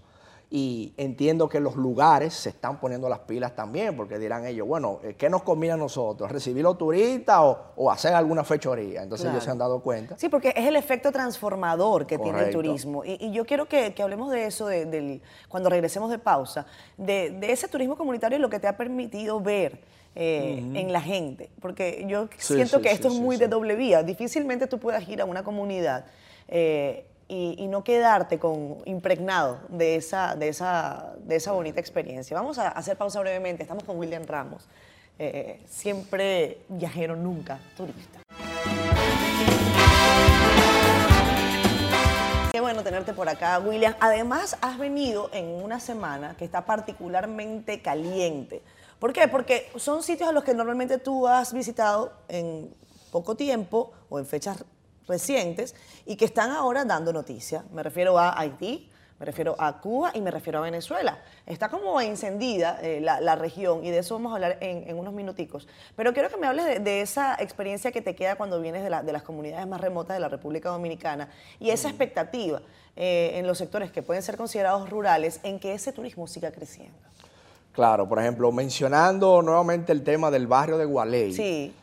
y 0.52 0.92
entiendo 0.96 1.49
que 1.49 1.60
los 1.60 1.76
lugares 1.76 2.34
se 2.34 2.49
están 2.49 2.80
poniendo 2.80 3.08
las 3.08 3.20
pilas 3.20 3.54
también, 3.54 3.96
porque 3.96 4.18
dirán 4.18 4.44
ellos, 4.44 4.66
bueno, 4.66 4.99
eh, 5.04 5.14
¿qué 5.16 5.30
nos 5.30 5.44
conviene 5.44 5.75
a 5.75 5.76
nosotros? 5.76 6.28
¿Recibir 6.28 6.64
los 6.64 6.76
turistas 6.76 7.38
o, 7.76 7.88
hacer 7.88 8.14
alguna 8.14 8.42
fechoría? 8.42 9.04
Entonces 9.04 9.30
ellos 9.30 9.44
se 9.44 9.50
han 9.52 9.58
dado 9.58 9.80
cuenta. 9.80 10.18
Sí, 10.18 10.28
porque 10.28 10.49
es 10.49 10.66
el 10.66 10.75
efecto 10.75 11.12
transformador 11.12 12.04
que 12.04 12.18
tiene 12.18 12.40
el 12.40 12.50
turismo. 12.50 13.04
Y, 13.04 13.30
yo 13.30 13.46
quiero 13.46 13.66
que, 13.66 13.94
hablemos 14.02 14.32
de 14.32 14.46
eso 14.46 14.66
del, 14.66 15.22
cuando 15.49 15.70
regresemos 15.70 16.10
de 16.10 16.18
pausa, 16.18 16.66
de, 16.96 17.38
ese 17.42 17.68
turismo 17.68 17.96
comunitario 17.96 18.37
y 18.37 18.40
lo 18.40 18.50
que 18.50 18.58
te 18.58 18.66
ha 18.66 18.76
permitido 18.76 19.40
ver. 19.40 19.80
Eh, 20.17 20.59
en 20.75 20.93
la 20.93 21.00
gente, 21.00 21.50
porque 21.61 22.05
yo 22.09 22.29
siento 22.37 22.83
que 22.83 22.90
esto 22.90 23.07
es 23.07 23.14
muy 23.14 23.37
de 23.37 23.47
doble 23.47 23.76
vía. 23.76 24.02
Difícilmente 24.02 24.67
tú 24.67 24.81
puedas 24.81 25.09
ir 25.09 25.21
a 25.21 25.25
una 25.25 25.45
comunidad 25.45 26.05
eh, 26.49 27.05
y, 27.29 27.69
no 27.69 27.85
quedarte 27.85 28.40
con, 28.40 28.79
impregnado 28.87 29.61
de 29.69 29.95
esa, 29.95 30.35
de, 30.35 30.49
esa, 30.49 31.14
de 31.23 31.37
esa 31.37 31.52
bonita 31.52 31.79
experiencia. 31.79 32.37
Vamos 32.37 32.59
a 32.59 32.71
hacer 32.71 32.97
pausa 32.97 33.21
brevemente. 33.21 33.62
Estamos 33.62 33.85
con 33.85 33.99
William 33.99 34.25
Ramos, 34.26 34.67
eh, 35.17 35.61
siempre 35.69 36.59
viajero, 36.69 37.14
nunca 37.14 37.61
turista. 37.76 38.19
Qué 42.50 42.61
bueno 42.61 42.83
tenerte 42.83 43.12
por 43.12 43.29
acá, 43.29 43.61
William. 43.61 43.95
Además, 44.00 44.59
has 44.61 44.76
venido 44.76 45.31
en 45.33 45.47
una 45.47 45.79
semana 45.79 46.35
que 46.37 46.45
está 46.45 46.67
particularmente 46.67 47.81
caliente. 47.81 48.61
¿Por 49.00 49.14
qué? 49.14 49.26
Porque 49.28 49.73
son 49.76 50.02
sitios 50.02 50.28
a 50.28 50.33
los 50.33 50.45
que 50.45 50.52
normalmente 50.52 50.99
tú 50.99 51.26
has 51.26 51.54
visitado 51.54 52.12
en 52.28 52.73
poco 53.11 53.35
tiempo 53.35 53.92
o 54.11 54.19
en 54.19 54.26
fechas 54.26 54.62
recientes 55.09 55.75
y 56.04 56.16
que 56.16 56.26
están 56.26 56.50
ahora 56.50 56.85
dando 56.85 57.11
noticias. 57.11 57.64
Me 57.73 57.83
refiero 57.83 58.19
a 58.19 58.38
Haití, 58.38 58.90
me 59.19 59.25
refiero 59.25 59.57
a 59.59 59.80
Cuba 59.80 60.12
y 60.14 60.21
me 60.21 60.30
refiero 60.30 60.59
a 60.59 60.62
Venezuela. 60.62 61.19
Está 61.47 61.71
como 61.71 61.99
encendida 62.00 62.78
eh, 62.83 63.00
la, 63.00 63.37
región 63.37 63.87
y 63.87 63.90
de 63.90 64.00
eso 64.00 64.16
vamos 64.16 64.33
a 64.33 64.35
hablar 64.35 64.59
en, 64.61 64.95
unos 64.95 65.14
minuticos. 65.14 65.66
Pero 65.97 66.12
quiero 66.12 66.28
que 66.28 66.37
me 66.37 66.47
hables 66.47 66.85
de, 66.85 67.00
esa 67.00 67.37
experiencia 67.40 67.92
que 67.92 68.02
te 68.02 68.14
queda 68.14 68.37
cuando 68.37 68.61
vienes 68.61 68.85
de, 68.85 68.90
las 68.90 69.23
comunidades 69.23 69.66
más 69.66 69.80
remotas 69.80 70.14
de 70.14 70.21
la 70.21 70.28
República 70.28 70.69
Dominicana 70.69 71.30
y 71.59 71.71
esa 71.71 71.88
expectativa 71.88 72.61
eh, 72.97 73.33
en 73.37 73.47
los 73.47 73.57
sectores 73.57 73.90
que 73.90 74.02
pueden 74.02 74.23
ser 74.23 74.37
considerados 74.37 74.90
rurales 74.90 75.40
en 75.42 75.59
que 75.59 75.73
ese 75.73 75.90
turismo 75.92 76.26
siga 76.26 76.50
creciendo. 76.50 76.99
Claro, 77.72 78.08
por 78.08 78.18
ejemplo, 78.18 78.50
mencionando 78.52 79.42
nuevamente 79.42 79.92
el 79.92 80.02
tema 80.02 80.30
del 80.30 80.46
barrio 80.46 80.76
de 80.76 80.84
Gualey, 80.84 81.32
sí. 81.32 81.74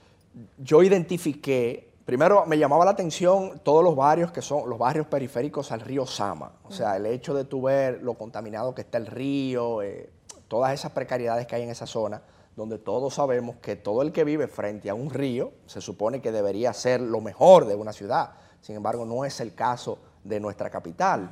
yo 0.58 0.84
identifiqué 0.84 1.88
Primero, 2.08 2.46
me 2.46 2.58
llamaba 2.58 2.86
la 2.86 2.91
atención 2.91 3.60
todos 3.65 3.84
los 3.84 3.94
barrios 3.94 4.32
que 4.32 4.41
son 4.41 4.70
los 4.70 4.79
barrios 4.79 5.08
periféricos 5.08 5.74
al 5.74 5.82
río 5.82 6.06
Sama. 6.06 6.53
O 6.63 6.72
sea, 6.72 6.96
el 6.96 7.06
hecho 7.06 7.34
de 7.34 7.44
tu 7.44 7.63
ver 7.63 8.01
lo 8.01 8.13
contaminado 8.13 8.74
que 8.74 8.79
está 8.79 8.98
el 8.98 9.08
río, 9.08 9.82
eh, 9.82 10.10
todas 10.48 10.74
esas 10.74 10.94
precariedades 10.94 11.48
que 11.48 11.58
hay 11.58 11.63
en 11.63 11.70
esa 11.70 11.86
zona, 11.86 12.22
donde 12.56 12.77
todos 12.77 13.15
sabemos 13.15 13.58
que 13.58 13.75
todo 13.75 14.03
el 14.03 14.13
que 14.13 14.24
vive 14.24 14.48
frente 14.48 14.89
a 14.89 14.94
un 14.94 15.10
río 15.10 15.51
se 15.65 15.82
supone 15.82 16.22
que 16.22 16.32
debería 16.32 16.72
ser 16.72 17.01
lo 17.01 17.20
mejor 17.20 17.65
de 17.65 17.75
una 17.75 17.91
ciudad. 17.91 18.36
Sin 18.62 18.77
embargo, 18.77 19.06
no 19.06 19.25
es 19.25 19.41
el 19.41 19.53
caso 19.53 20.00
de 20.24 20.39
nuestra 20.39 20.70
capital. 20.70 21.29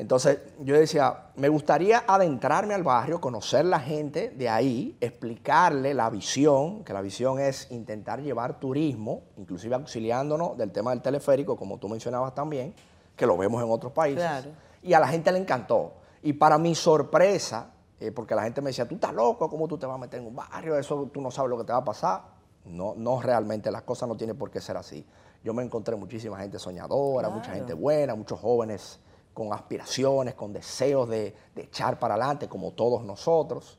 Entonces 0.00 0.38
yo 0.60 0.78
decía, 0.78 1.26
me 1.36 1.50
gustaría 1.50 2.04
adentrarme 2.06 2.72
al 2.72 2.82
barrio, 2.82 3.20
conocer 3.20 3.66
la 3.66 3.78
gente 3.78 4.30
de 4.30 4.48
ahí, 4.48 4.96
explicarle 4.98 5.92
la 5.92 6.08
visión, 6.08 6.84
que 6.84 6.94
la 6.94 7.02
visión 7.02 7.38
es 7.38 7.70
intentar 7.70 8.22
llevar 8.22 8.58
turismo, 8.58 9.24
inclusive 9.36 9.74
auxiliándonos 9.74 10.56
del 10.56 10.72
tema 10.72 10.92
del 10.92 11.02
teleférico, 11.02 11.54
como 11.54 11.76
tú 11.76 11.86
mencionabas 11.86 12.34
también, 12.34 12.74
que 13.14 13.26
lo 13.26 13.36
vemos 13.36 13.62
en 13.62 13.70
otros 13.70 13.92
países. 13.92 14.48
Y 14.82 14.94
a 14.94 15.00
la 15.00 15.06
gente 15.06 15.30
le 15.32 15.38
encantó. 15.38 15.92
Y 16.22 16.32
para 16.32 16.56
mi 16.56 16.74
sorpresa, 16.74 17.66
eh, 18.00 18.10
porque 18.10 18.34
la 18.34 18.44
gente 18.44 18.62
me 18.62 18.70
decía, 18.70 18.88
tú 18.88 18.94
estás 18.94 19.12
loco, 19.12 19.50
¿cómo 19.50 19.68
tú 19.68 19.76
te 19.76 19.84
vas 19.84 19.96
a 19.96 19.98
meter 19.98 20.18
en 20.20 20.28
un 20.28 20.34
barrio? 20.34 20.78
Eso 20.78 21.10
tú 21.12 21.20
no 21.20 21.30
sabes 21.30 21.50
lo 21.50 21.58
que 21.58 21.64
te 21.64 21.72
va 21.72 21.80
a 21.80 21.84
pasar. 21.84 22.22
No, 22.64 22.94
no 22.96 23.20
realmente, 23.20 23.70
las 23.70 23.82
cosas 23.82 24.08
no 24.08 24.16
tienen 24.16 24.38
por 24.38 24.50
qué 24.50 24.62
ser 24.62 24.78
así. 24.78 25.04
Yo 25.44 25.52
me 25.52 25.62
encontré 25.62 25.94
muchísima 25.94 26.38
gente 26.38 26.58
soñadora, 26.58 27.28
mucha 27.28 27.52
gente 27.52 27.74
buena, 27.74 28.14
muchos 28.14 28.40
jóvenes 28.40 28.98
con 29.34 29.52
aspiraciones, 29.52 30.34
con 30.34 30.52
deseos 30.52 31.08
de, 31.08 31.34
echar 31.56 31.98
para 31.98 32.14
adelante, 32.14 32.48
como 32.48 32.72
todos 32.72 33.04
nosotros. 33.04 33.78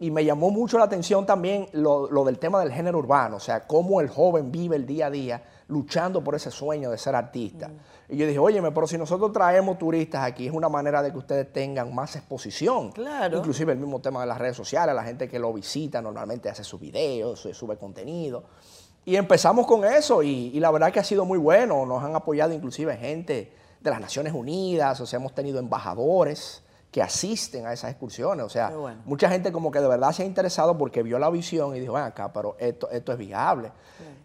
Y 0.00 0.10
me 0.10 0.24
llamó 0.24 0.50
mucho 0.50 0.78
la 0.78 0.84
atención 0.84 1.26
también 1.26 1.68
lo, 1.72 2.06
del 2.24 2.38
tema 2.38 2.60
del 2.60 2.72
género 2.72 2.98
urbano, 2.98 3.36
o 3.36 3.40
sea, 3.40 3.66
cómo 3.66 4.00
el 4.00 4.08
joven 4.08 4.52
vive 4.52 4.76
el 4.76 4.86
día 4.86 5.06
a 5.06 5.10
día 5.10 5.42
luchando 5.66 6.22
por 6.22 6.34
ese 6.34 6.50
sueño 6.50 6.90
de 6.90 6.98
ser 6.98 7.14
artista. 7.14 7.70
Y 8.08 8.16
yo 8.16 8.26
dije, 8.26 8.38
óyeme, 8.38 8.70
pero 8.70 8.86
si 8.86 8.96
nosotros 8.96 9.32
traemos 9.32 9.76
turistas 9.76 10.24
aquí, 10.24 10.46
es 10.46 10.52
una 10.52 10.68
manera 10.68 11.02
de 11.02 11.10
que 11.10 11.18
ustedes 11.18 11.52
tengan 11.52 11.94
más 11.94 12.16
exposición. 12.16 12.92
Claro. 12.92 13.38
Inclusive 13.38 13.72
el 13.72 13.78
mismo 13.78 14.00
tema 14.00 14.20
de 14.20 14.26
las 14.26 14.38
redes 14.38 14.56
sociales, 14.56 14.94
la 14.94 15.02
gente 15.02 15.28
que 15.28 15.38
lo 15.38 15.52
visita 15.52 16.00
normalmente 16.00 16.48
hace 16.48 16.64
sus 16.64 16.80
videos, 16.80 17.40
sube 17.52 17.76
contenido. 17.76 18.44
Y 19.04 19.16
empezamos 19.16 19.66
con 19.66 19.84
eso 19.84 20.22
y, 20.22 20.50
y 20.54 20.60
la 20.60 20.70
verdad 20.70 20.92
que 20.92 21.00
ha 21.00 21.04
sido 21.04 21.24
muy 21.24 21.38
bueno, 21.38 21.84
nos 21.84 22.02
han 22.02 22.14
apoyado 22.14 22.52
inclusive 22.52 22.96
gente 22.96 23.57
de 23.80 23.90
las 23.90 24.00
Naciones 24.00 24.32
Unidas, 24.32 25.00
o 25.00 25.06
sea, 25.06 25.18
hemos 25.18 25.34
tenido 25.34 25.58
embajadores 25.58 26.62
que 26.90 27.02
asisten 27.02 27.66
a 27.66 27.72
esas 27.72 27.90
excursiones. 27.90 28.44
O 28.44 28.48
sea, 28.48 28.72
mucha 29.04 29.28
gente 29.28 29.52
como 29.52 29.70
que 29.70 29.80
de 29.80 29.88
verdad 29.88 30.12
se 30.12 30.22
ha 30.22 30.26
interesado 30.26 30.76
porque 30.78 31.02
vio 31.02 31.18
la 31.18 31.30
visión 31.30 31.76
y 31.76 31.80
dijo, 31.80 31.94
ven 31.94 32.04
acá, 32.04 32.32
pero 32.32 32.56
esto, 32.58 32.90
esto 32.90 33.12
es 33.12 33.18
viable. 33.18 33.72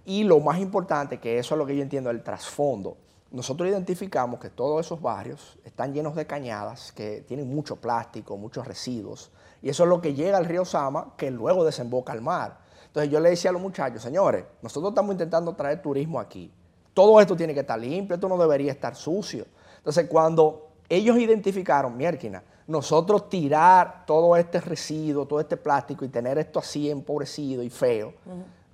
Y 0.05 0.24
lo 0.24 0.39
más 0.39 0.60
importante, 0.60 1.19
que 1.19 1.38
eso 1.38 1.55
es 1.55 1.60
lo 1.60 1.65
que 1.65 1.75
yo 1.75 1.81
entiendo, 1.81 2.10
el 2.10 2.24
trasfondo. 2.24 2.98
Nosotros 3.31 3.67
identificamos 3.67 4.39
que 4.39 4.50
todos 4.50 4.86
esos 4.86 5.01
barrios 5.01 5.57
están 5.65 5.93
llenos 5.93 6.15
de 6.15 6.27
cañadas, 6.27 6.91
que 6.91 7.22
tienen 7.27 7.53
mucho 7.53 7.77
plástico, 7.77 8.38
muchos 8.38 8.67
residuos, 8.67 9.31
y 9.62 9.69
eso 9.69 9.83
es 9.83 9.89
lo 9.89 10.01
que 10.01 10.13
llega 10.13 10.38
al 10.38 10.45
río 10.45 10.65
Sama, 10.65 11.13
que 11.17 11.31
luego 11.31 11.65
desemboca 11.65 12.13
al 12.13 12.22
mar. 12.22 12.60
Entonces 12.86 13.12
yo 13.12 13.19
le 13.19 13.31
decía 13.31 13.50
a 13.50 13.53
los 13.53 13.62
muchachos, 13.62 14.03
señores, 14.03 14.45
nosotros 14.62 14.91
estamos 14.91 15.13
intentando 15.13 15.53
traer 15.55 15.81
turismo 15.81 16.19
aquí, 16.19 16.53
todo 16.93 17.19
esto 17.19 17.35
tiene 17.35 17.53
que 17.53 17.62
estar 17.62 17.79
limpio, 17.79 18.15
esto 18.15 18.29
no 18.29 18.38
debería 18.38 18.71
estar 18.71 18.95
sucio. 18.95 19.45
Entonces, 19.77 20.07
cuando 20.07 20.69
ellos 20.88 21.17
identificaron, 21.17 21.97
mierquina, 21.97 22.43
nosotros 22.67 23.29
tirar 23.29 24.05
todo 24.05 24.35
este 24.38 24.62
residuo, 24.62 25.25
todo 25.25 25.39
este 25.39 25.57
plástico 25.57 26.05
y 26.05 26.09
tener 26.09 26.38
esto 26.38 26.59
así 26.59 26.89
empobrecido 26.89 27.63
y 27.63 27.69
feo, 27.69 28.13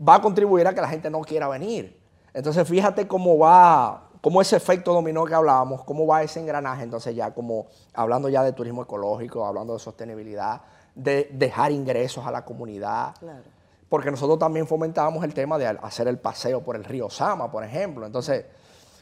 va 0.07 0.15
a 0.15 0.21
contribuir 0.21 0.67
a 0.67 0.73
que 0.73 0.81
la 0.81 0.89
gente 0.89 1.09
no 1.09 1.21
quiera 1.21 1.47
venir. 1.47 1.99
Entonces, 2.33 2.67
fíjate 2.67 3.07
cómo 3.07 3.39
va, 3.39 4.09
cómo 4.21 4.41
ese 4.41 4.55
efecto 4.57 4.93
dominó 4.93 5.25
que 5.25 5.33
hablábamos, 5.33 5.83
cómo 5.83 6.05
va 6.05 6.21
ese 6.21 6.39
engranaje, 6.39 6.83
entonces 6.83 7.15
ya 7.15 7.33
como 7.33 7.67
hablando 7.93 8.29
ya 8.29 8.43
de 8.43 8.53
turismo 8.53 8.83
ecológico, 8.83 9.45
hablando 9.45 9.73
de 9.73 9.79
sostenibilidad, 9.79 10.61
de 10.93 11.29
dejar 11.33 11.71
ingresos 11.71 12.25
a 12.27 12.31
la 12.31 12.45
comunidad. 12.45 13.15
Claro 13.19 13.58
porque 13.89 14.11
nosotros 14.11 14.37
también 14.37 14.67
fomentábamos 14.67 15.23
el 15.23 15.33
tema 15.33 15.57
de 15.57 15.67
hacer 15.67 16.07
el 16.07 16.19
paseo 16.19 16.61
por 16.61 16.75
el 16.75 16.83
río 16.83 17.09
Sama, 17.09 17.51
por 17.51 17.63
ejemplo. 17.63 18.05
Entonces, 18.05 18.45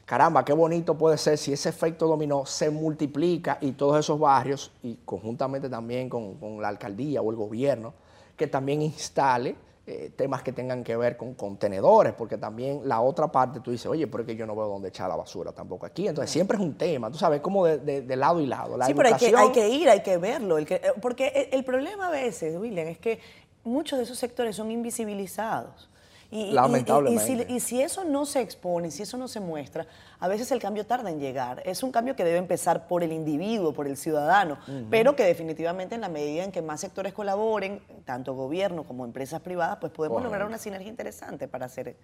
caramba, 0.06 0.46
qué 0.46 0.54
bonito 0.54 0.98
puede 0.98 1.18
ser 1.18 1.38
si 1.38 1.52
ese 1.52 1.68
efecto 1.70 2.08
dominó 2.08 2.46
se 2.46 2.70
multiplica 2.70 3.58
y 3.60 3.74
todos 3.74 4.00
esos 4.00 4.18
barrios, 4.18 4.72
y 4.82 4.96
conjuntamente 5.04 5.70
también 5.70 6.08
con, 6.08 6.62
la 6.62 6.70
alcaldía 6.70 7.22
o 7.22 7.30
el 7.30 7.36
gobierno, 7.36 7.94
que 8.38 8.48
también 8.48 8.82
instale 8.82 9.56
eh, 9.86 10.12
temas 10.16 10.44
que 10.44 10.52
tengan 10.52 10.84
que 10.84 10.96
ver 10.96 11.18
con 11.18 11.34
contenedores, 11.34 12.14
porque 12.14 12.38
también 12.38 12.82
la 12.86 13.02
otra 13.02 13.28
parte 13.30 13.60
tú 13.60 13.72
dices, 13.72 13.88
oye, 13.88 14.06
pero 14.08 14.24
es 14.24 14.28
que 14.28 14.36
yo 14.36 14.46
no 14.46 14.56
veo 14.56 14.68
dónde 14.68 14.90
echar 14.90 15.10
la 15.10 15.16
basura 15.16 15.52
tampoco 15.52 15.86
aquí. 15.86 16.08
Entonces 16.08 16.30
siempre 16.32 16.58
es 16.58 16.64
un 16.64 16.78
tema, 16.78 17.10
tú 17.10 17.18
sabes, 17.18 17.42
como 17.42 17.66
de, 17.66 18.16
lado 18.16 18.40
y 18.40 18.46
lado. 18.46 18.78
sí, 18.86 18.94
pero 18.94 19.10
hay 19.10 19.16
que, 19.16 19.36
hay 19.36 19.52
que, 19.52 19.70
ir, 19.70 19.90
hay 19.90 20.04
que 20.04 20.18
verlo. 20.18 20.58
Eh, 20.60 20.82
porque 21.02 21.50
el, 21.52 21.64
problema 21.64 22.08
a 22.08 22.12
veces, 22.12 22.58
William, 22.58 22.88
es 22.88 22.98
que 22.98 23.20
muchos 23.68 23.98
de 23.98 24.06
esos 24.06 24.18
sectores 24.18 24.56
son 24.56 24.72
invisibilizados. 24.72 25.90
Y, 26.30 26.52
Lamentablemente. 26.52 27.54
Y, 27.54 27.60
si, 27.62 27.82
eso 27.82 28.04
no 28.04 28.26
se 28.26 28.42
expone, 28.42 28.92
si 28.92 29.04
eso 29.04 29.16
no 29.18 29.30
se 29.30 29.40
muestra, 29.40 29.88
a 30.20 30.28
veces 30.28 30.52
el 30.52 30.60
cambio 30.60 30.86
tarda 30.86 31.10
en 31.10 31.20
llegar. 31.20 31.62
Es 31.66 31.84
un 31.84 31.92
cambio 31.92 32.18
que 32.18 32.26
debe 32.26 32.38
empezar 32.38 32.88
por 32.88 33.02
el 33.02 33.14
individuo, 33.14 33.74
por 33.74 33.88
el 33.88 33.96
ciudadano, 33.96 34.58
pero 34.90 35.16
que 35.16 35.24
definitivamente 35.24 35.96
en 35.96 36.02
la 36.02 36.10
medida 36.10 36.44
en 36.44 36.52
que 36.52 36.62
más 36.62 36.82
sectores 36.82 37.14
colaboren, 37.14 37.82
tanto 38.04 38.34
gobierno 38.34 38.84
como 38.84 39.06
empresas 39.06 39.40
privadas, 39.40 39.78
pues 39.80 39.94
podemos 39.94 40.22
lograr 40.22 40.46
una 40.46 40.58
sinergia 40.58 40.90
interesante 40.90 41.48
para 41.48 41.68
hacer 41.68 41.96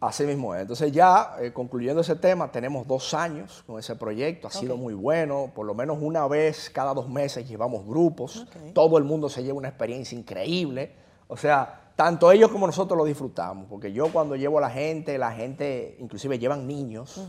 Así 0.00 0.24
mismo 0.24 0.54
es. 0.54 0.62
Entonces 0.62 0.92
ya 0.92 1.34
eh, 1.40 1.52
concluyendo 1.52 2.02
ese 2.02 2.14
tema, 2.14 2.52
tenemos 2.52 2.86
dos 2.86 3.14
años 3.14 3.64
con 3.66 3.80
ese 3.80 3.96
proyecto, 3.96 4.46
ha 4.46 4.50
sido 4.50 4.76
muy 4.76 4.94
bueno, 4.94 5.50
por 5.54 5.66
lo 5.66 5.74
menos 5.74 5.98
una 6.00 6.28
vez 6.28 6.70
cada 6.70 6.94
dos 6.94 7.08
meses 7.08 7.48
llevamos 7.48 7.84
grupos, 7.84 8.46
todo 8.74 8.96
el 8.98 9.04
mundo 9.04 9.28
se 9.28 9.42
lleva 9.42 9.58
una 9.58 9.68
experiencia 9.68 10.16
increíble, 10.16 10.92
o 11.26 11.36
sea, 11.36 11.92
tanto 11.96 12.30
ellos 12.30 12.52
como 12.52 12.64
nosotros 12.64 12.96
lo 12.96 13.04
disfrutamos, 13.04 13.66
porque 13.68 13.92
yo 13.92 14.12
cuando 14.12 14.36
llevo 14.36 14.58
a 14.58 14.60
la 14.60 14.70
gente, 14.70 15.18
la 15.18 15.32
gente 15.32 15.96
inclusive 15.98 16.38
llevan 16.38 16.68
niños, 16.68 17.20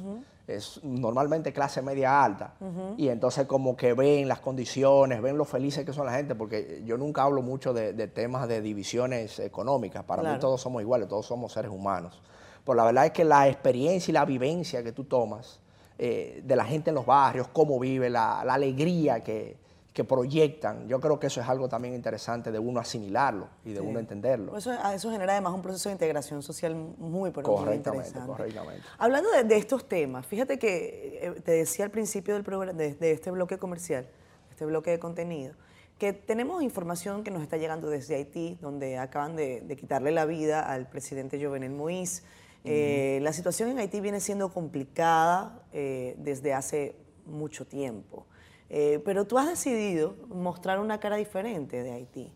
es 0.46 0.80
normalmente 0.84 1.52
clase 1.52 1.82
media 1.82 2.24
alta, 2.24 2.54
y 2.98 3.08
entonces 3.08 3.48
como 3.48 3.76
que 3.76 3.94
ven 3.94 4.28
las 4.28 4.42
condiciones, 4.42 5.24
ven 5.24 5.40
lo 5.40 5.46
felices 5.46 5.86
que 5.86 5.94
son 5.94 6.06
la 6.06 6.14
gente, 6.14 6.36
porque 6.36 6.84
yo 6.86 7.00
nunca 7.00 7.24
hablo 7.24 7.42
mucho 7.42 7.74
de, 7.74 8.08
temas 8.10 8.48
de 8.48 8.62
divisiones 8.62 9.40
económicas, 9.40 10.04
para 10.04 10.22
mí 10.22 10.38
todos 10.40 10.62
somos 10.62 10.84
iguales, 10.84 11.08
todos 11.08 11.26
somos 11.26 11.52
seres 11.52 11.72
humanos. 11.72 12.22
Pero 12.70 12.78
la 12.78 12.86
verdad 12.86 13.08
es 13.08 13.12
que 13.14 13.24
la 13.24 13.48
experiencia 13.48 14.12
y 14.12 14.14
la 14.14 14.26
vivencia 14.26 14.84
que 14.84 14.92
tú 14.92 15.06
tomas 15.06 15.60
eh, 15.98 16.44
de 16.46 16.56
la 16.56 16.64
gente 16.64 16.92
en 16.92 16.96
los 16.96 17.06
barrios, 17.08 17.48
cómo 17.48 17.80
vive, 17.80 18.12
la, 18.12 18.42
alegría 18.42 19.24
que, 19.24 19.58
que 19.92 20.04
proyectan. 20.04 20.88
Yo 20.88 21.00
creo 21.00 21.20
que 21.20 21.26
eso 21.26 21.42
es 21.42 21.50
algo 21.50 21.68
también 21.68 21.96
interesante 21.96 22.52
de 22.52 22.60
uno 22.60 22.80
asimilarlo 22.80 23.48
y 23.66 23.74
de 23.74 23.82
uno 23.82 23.98
entenderlo. 23.98 24.56
Eso, 24.56 24.72
eso 24.72 25.10
genera 25.10 25.34
además 25.34 25.54
un 25.54 25.64
proceso 25.64 25.90
de 25.90 25.94
integración 25.94 26.44
social 26.44 26.76
muy, 26.76 27.32
pero 27.32 27.58
muy 27.58 27.74
interesante. 27.74 28.28
Correctamente. 28.28 28.84
Hablando 29.00 29.32
de, 29.32 29.58
estos 29.58 29.90
temas, 29.90 30.28
fíjate 30.28 30.60
que 30.60 31.22
eh, 31.24 31.42
te 31.42 31.54
decía 31.54 31.86
al 31.86 31.92
principio 31.92 32.36
del 32.36 32.44
programa, 32.44 32.78
de, 32.78 33.12
este 33.12 33.32
bloque 33.32 33.58
comercial, 33.58 34.06
este 34.52 34.68
bloque 34.68 34.92
de 34.92 35.00
contenido, 35.00 35.56
que 35.98 36.14
tenemos 36.14 36.62
información 36.62 37.24
que 37.24 37.32
nos 37.32 37.42
está 37.42 37.58
llegando 37.58 37.90
desde 37.90 38.14
Haití, 38.14 38.60
donde 38.62 39.00
acaban 39.00 39.36
de, 39.36 39.76
quitarle 39.76 40.12
la 40.12 40.26
vida 40.26 40.72
al 40.72 40.88
presidente 40.88 41.44
Jovenel 41.44 41.72
Moïse. 41.72 42.22
Eh, 42.66 43.20
la 43.22 43.34
situación 43.34 43.70
en 43.70 43.80
Haití 43.80 44.02
viene 44.02 44.20
siendo 44.20 44.52
complicada 44.52 45.64
eh, 45.72 46.16
desde 46.18 46.54
hace 46.54 46.96
mucho 47.26 47.66
tiempo. 47.66 48.26
Eh, 48.70 49.02
pero 49.06 49.26
tú 49.26 49.38
has 49.38 49.48
decidido 49.48 50.16
mostrar 50.28 50.80
una 50.80 51.00
cara 51.00 51.16
diferente 51.16 51.82
de 51.84 51.92
Haití. 51.92 52.34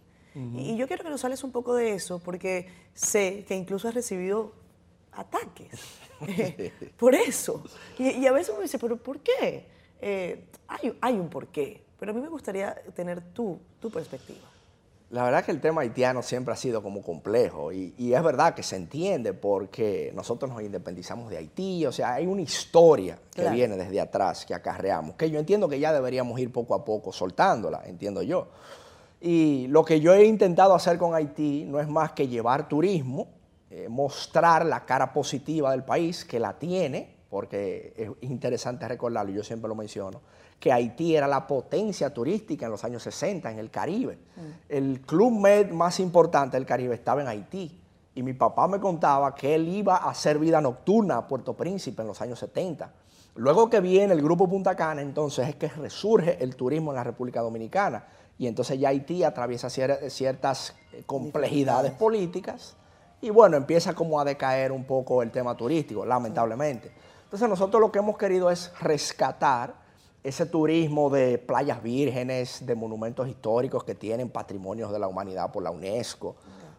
Y 0.55 0.75
yo 0.77 0.87
quiero 0.87 1.03
que 1.03 1.11
nos 1.11 1.23
hables 1.23 1.43
un 1.43 1.51
poco 1.51 1.75
de 1.75 1.93
eso, 1.93 2.17
porque 2.17 2.67
sé 2.95 3.45
que 3.47 3.55
incluso 3.55 3.87
has 3.87 3.93
recibido 3.93 4.51
ataques 5.11 5.79
por 6.97 7.13
eso. 7.13 7.63
Y, 7.99 8.25
a 8.25 8.31
veces 8.31 8.49
uno 8.51 8.63
dice, 8.63 8.79
¿pero 8.79 8.97
por 8.97 9.19
qué? 9.19 9.67
hay, 10.67 10.97
hay 10.99 11.13
un 11.13 11.29
porqué, 11.29 11.83
pero 11.99 12.11
a 12.11 12.15
mí 12.15 12.21
me 12.21 12.29
gustaría 12.29 12.73
tener 12.95 13.21
tu, 13.21 13.59
tu 13.79 13.91
perspectiva. 13.91 14.52
La 15.13 15.23
verdad 15.23 15.45
que 15.45 15.51
el 15.51 15.61
tema 15.61 15.81
haitiano 15.81 16.23
siempre 16.23 16.55
ha 16.55 16.57
sido 16.57 16.81
como 16.81 17.03
complejo 17.03 17.71
y, 17.71 17.93
es 17.99 18.23
verdad 18.23 18.55
que 18.55 18.63
se 18.63 18.77
entiende 18.77 19.33
porque 19.33 20.11
nosotros 20.15 20.49
nos 20.49 20.63
independizamos 20.63 21.29
de 21.29 21.37
Haití, 21.37 21.85
o 21.85 21.91
sea, 21.91 22.15
hay 22.15 22.25
una 22.25 22.41
historia 22.41 23.19
que 23.31 23.47
viene 23.49 23.77
desde 23.77 24.01
atrás 24.01 24.43
que 24.43 24.55
acarreamos, 24.55 25.13
que 25.15 25.29
yo 25.29 25.37
entiendo 25.37 25.69
que 25.69 25.79
ya 25.79 25.93
deberíamos 25.93 26.39
ir 26.39 26.51
poco 26.51 26.73
a 26.73 26.83
poco 26.83 27.13
soltándola, 27.13 27.83
entiendo 27.85 28.23
yo. 28.23 28.47
Y 29.21 29.67
lo 29.67 29.85
que 29.85 29.99
yo 29.99 30.15
he 30.15 30.25
intentado 30.25 30.73
hacer 30.73 30.97
con 30.97 31.13
Haití 31.13 31.63
no 31.65 31.79
es 31.79 31.87
más 31.87 32.13
que 32.13 32.27
llevar 32.27 32.67
turismo, 32.67 33.27
eh, 33.69 33.89
mostrar 33.89 34.65
la 34.65 34.83
cara 34.83 35.13
positiva 35.13 35.69
del 35.69 35.83
país, 35.83 36.25
que 36.25 36.39
la 36.39 36.57
tiene, 36.57 37.17
porque 37.29 37.93
es 37.95 38.09
interesante 38.27 38.87
recordarlo, 38.87 39.31
yo 39.31 39.43
siempre 39.43 39.69
lo 39.69 39.75
menciono 39.75 40.21
que 40.59 40.71
Haití 40.71 41.15
era 41.15 41.27
la 41.27 41.45
potencia 41.45 42.13
turística 42.13 42.65
en 42.65 42.71
los 42.71 42.83
años 42.83 43.03
60 43.03 43.51
en 43.51 43.59
el 43.59 43.69
Caribe. 43.69 44.17
Mm. 44.35 44.41
El 44.69 45.01
club 45.01 45.39
med 45.39 45.71
más 45.71 45.99
importante 45.99 46.57
del 46.57 46.65
Caribe 46.65 46.95
estaba 46.95 47.21
en 47.21 47.27
Haití. 47.27 47.79
Y 48.15 48.23
mi 48.23 48.33
papá 48.33 48.67
me 48.67 48.79
contaba 48.79 49.33
que 49.33 49.55
él 49.55 49.67
iba 49.67 49.97
a 49.97 50.09
hacer 50.09 50.37
vida 50.37 50.61
nocturna 50.61 51.17
a 51.17 51.27
Puerto 51.27 51.55
Príncipe 51.55 52.01
en 52.01 52.07
los 52.07 52.21
años 52.21 52.39
70. 52.39 52.91
Luego 53.35 53.69
que 53.69 53.79
viene 53.79 54.13
el 54.13 54.21
grupo 54.21 54.47
Punta 54.47 54.75
Cana, 54.75 55.01
entonces 55.01 55.49
es 55.49 55.55
que 55.55 55.67
resurge 55.67 56.37
el 56.43 56.55
turismo 56.55 56.91
en 56.91 56.97
la 56.97 57.03
República 57.03 57.41
Dominicana. 57.41 58.05
Y 58.37 58.47
entonces 58.47 58.79
ya 58.79 58.89
Haití 58.89 59.23
atraviesa 59.23 59.69
ciertas 59.69 60.75
eh, 60.91 61.03
complejidades 61.05 61.91
políticas 61.91 62.75
y 63.23 63.29
bueno, 63.29 63.55
empieza 63.55 63.93
como 63.93 64.19
a 64.19 64.25
decaer 64.25 64.73
un 64.73 64.83
poco 64.83 65.23
el 65.23 65.31
tema 65.31 65.55
turístico, 65.55 66.05
lamentablemente. 66.05 66.91
Entonces 67.23 67.47
nosotros 67.47 67.79
lo 67.79 67.89
que 67.89 67.99
hemos 67.99 68.17
querido 68.17 68.51
es 68.51 68.69
rescatar 68.81 69.75
ese 70.23 70.45
turismo 70.45 71.09
de 71.09 71.37
playas 71.37 71.83
vírgenes, 71.83 72.65
de 72.65 72.75
monumentos 72.75 73.27
históricos 73.27 73.83
que 73.83 73.93
tienen 73.93 74.29
patrimonios 74.29 74.91
de 74.91 74.99
la 74.99 75.07
humanidad 75.07 75.51
por 75.51 75.63
la 75.63 75.71
UNESCO. 75.71 76.35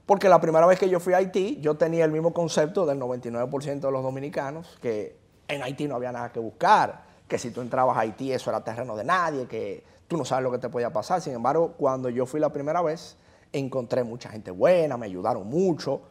Porque 0.06 0.28
la 0.28 0.40
primera 0.40 0.66
vez 0.66 0.78
que 0.78 0.88
yo 0.88 0.98
fui 1.00 1.12
a 1.12 1.18
Haití, 1.18 1.58
yo 1.60 1.76
tenía 1.76 2.04
el 2.04 2.10
mismo 2.10 2.32
concepto 2.32 2.86
del 2.86 2.98
99% 3.00 3.80
de 3.80 3.90
los 3.90 4.02
dominicanos, 4.02 4.78
que 4.80 5.16
en 5.48 5.62
Haití 5.62 5.86
no 5.86 5.94
había 5.96 6.12
nada 6.12 6.32
que 6.32 6.40
buscar, 6.40 7.04
que 7.28 7.38
si 7.38 7.50
tú 7.50 7.60
entrabas 7.60 7.96
a 7.96 8.00
Haití 8.00 8.32
eso 8.32 8.50
era 8.50 8.62
terreno 8.62 8.96
de 8.96 9.04
nadie, 9.04 9.46
que 9.46 9.82
tú 10.08 10.16
no 10.16 10.24
sabes 10.24 10.44
lo 10.44 10.50
que 10.50 10.58
te 10.58 10.68
podía 10.68 10.92
pasar. 10.92 11.20
Sin 11.20 11.34
embargo, 11.34 11.74
cuando 11.76 12.08
yo 12.08 12.26
fui 12.26 12.40
la 12.40 12.50
primera 12.50 12.82
vez, 12.82 13.16
encontré 13.52 14.04
mucha 14.04 14.28
gente 14.30 14.50
buena, 14.50 14.96
me 14.96 15.06
ayudaron 15.06 15.46
mucho. 15.46 16.02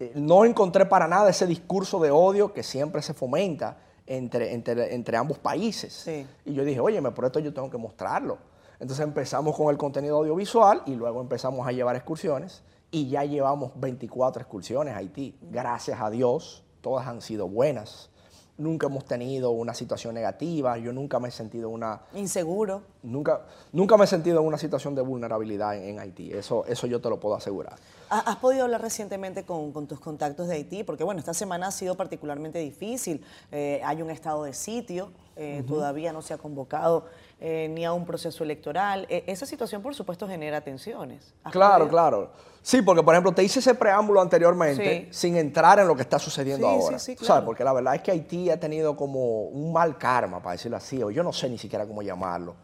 Eh, 0.00 0.12
no 0.14 0.44
encontré 0.44 0.86
para 0.86 1.06
nada 1.06 1.30
ese 1.30 1.46
discurso 1.46 2.00
de 2.00 2.10
odio 2.10 2.52
que 2.52 2.62
siempre 2.62 3.00
se 3.02 3.14
fomenta 3.14 3.76
entre, 4.06 4.52
entre, 4.52 5.16
ambos 5.16 5.38
países. 5.38 6.08
Y 6.44 6.54
yo 6.54 6.64
dije, 6.64 6.80
oye, 6.80 7.00
por 7.02 7.24
esto 7.24 7.40
yo 7.40 7.52
tengo 7.52 7.70
que 7.70 7.78
mostrarlo. 7.78 8.38
Entonces 8.78 9.04
empezamos 9.04 9.56
con 9.56 9.70
el 9.70 9.78
contenido 9.78 10.18
audiovisual 10.18 10.82
y 10.86 10.94
luego 10.94 11.20
empezamos 11.20 11.66
a 11.66 11.72
llevar 11.72 11.96
excursiones 11.96 12.62
y 12.90 13.08
ya 13.08 13.24
llevamos 13.24 13.72
24 13.76 14.42
excursiones 14.42 14.94
a 14.94 14.98
Haití. 14.98 15.36
Gracias 15.40 16.00
a 16.00 16.10
Dios, 16.10 16.64
todas 16.80 17.06
han 17.06 17.20
sido 17.20 17.48
buenas 17.48 18.10
nunca 18.56 18.86
hemos 18.86 19.04
tenido 19.04 19.50
una 19.50 19.74
situación 19.74 20.14
negativa, 20.14 20.78
yo 20.78 20.92
nunca 20.92 21.18
me 21.18 21.28
he 21.28 21.30
sentido 21.30 21.68
una... 21.68 22.00
Inseguro. 22.14 22.82
Nunca, 23.02 23.42
nunca 23.72 23.96
me 23.96 24.04
he 24.04 24.06
sentido 24.06 24.40
en 24.40 24.46
una 24.46 24.58
situación 24.58 24.94
de 24.94 25.02
vulnerabilidad 25.02 25.76
en, 25.76 25.98
Haití, 25.98 26.32
eso, 26.32 26.64
eso 26.66 26.86
yo 26.86 27.00
te 27.00 27.10
lo 27.10 27.18
puedo 27.18 27.34
asegurar. 27.34 27.76
¿Has 28.08 28.36
podido 28.36 28.64
hablar 28.64 28.80
recientemente 28.80 29.44
con, 29.44 29.72
tus 29.86 29.98
contactos 29.98 30.46
de 30.48 30.54
Haití? 30.54 30.84
Porque 30.84 31.02
bueno, 31.02 31.18
esta 31.18 31.34
semana 31.34 31.68
ha 31.68 31.70
sido 31.72 31.96
particularmente 31.96 32.58
difícil, 32.60 33.24
eh, 33.50 33.80
hay 33.84 34.02
un 34.02 34.10
estado 34.10 34.44
de 34.44 34.52
sitio, 34.52 35.10
eh, 35.36 35.64
todavía 35.66 36.12
no 36.12 36.22
se 36.22 36.32
ha 36.32 36.38
convocado 36.38 37.06
eh, 37.46 37.68
ni 37.68 37.84
a 37.84 37.92
un 37.92 38.06
proceso 38.06 38.42
electoral. 38.42 39.06
E, 39.10 39.22
esa 39.26 39.44
situación, 39.44 39.82
por 39.82 39.94
supuesto, 39.94 40.26
genera 40.26 40.62
tensiones. 40.62 41.34
Claro, 41.50 41.86
claro. 41.88 42.30
Sí, 42.62 42.80
porque, 42.80 43.02
por 43.02 43.12
ejemplo, 43.12 43.32
te 43.32 43.44
hice 43.44 43.58
ese 43.58 43.74
preámbulo 43.74 44.22
anteriormente 44.22 45.08
sin 45.10 45.36
entrar 45.36 45.78
en 45.78 45.86
lo 45.86 45.94
que 45.94 46.00
está 46.00 46.18
sucediendo 46.18 46.66
ahora. 46.66 46.98
Sí, 46.98 47.14
sí, 47.18 47.22
¿Sabes? 47.22 47.44
Porque 47.44 47.62
la 47.62 47.74
verdad 47.74 47.96
es 47.96 48.00
que 48.00 48.12
Haití 48.12 48.48
ha 48.48 48.58
tenido 48.58 48.96
como 48.96 49.42
un 49.42 49.74
mal 49.74 49.98
karma, 49.98 50.42
para 50.42 50.52
decirlo 50.52 50.78
así, 50.78 51.02
o 51.02 51.10
yo 51.10 51.22
no 51.22 51.34
sé 51.34 51.50
ni 51.50 51.58
siquiera 51.58 51.86
cómo 51.86 52.00
llamarlo. 52.00 52.54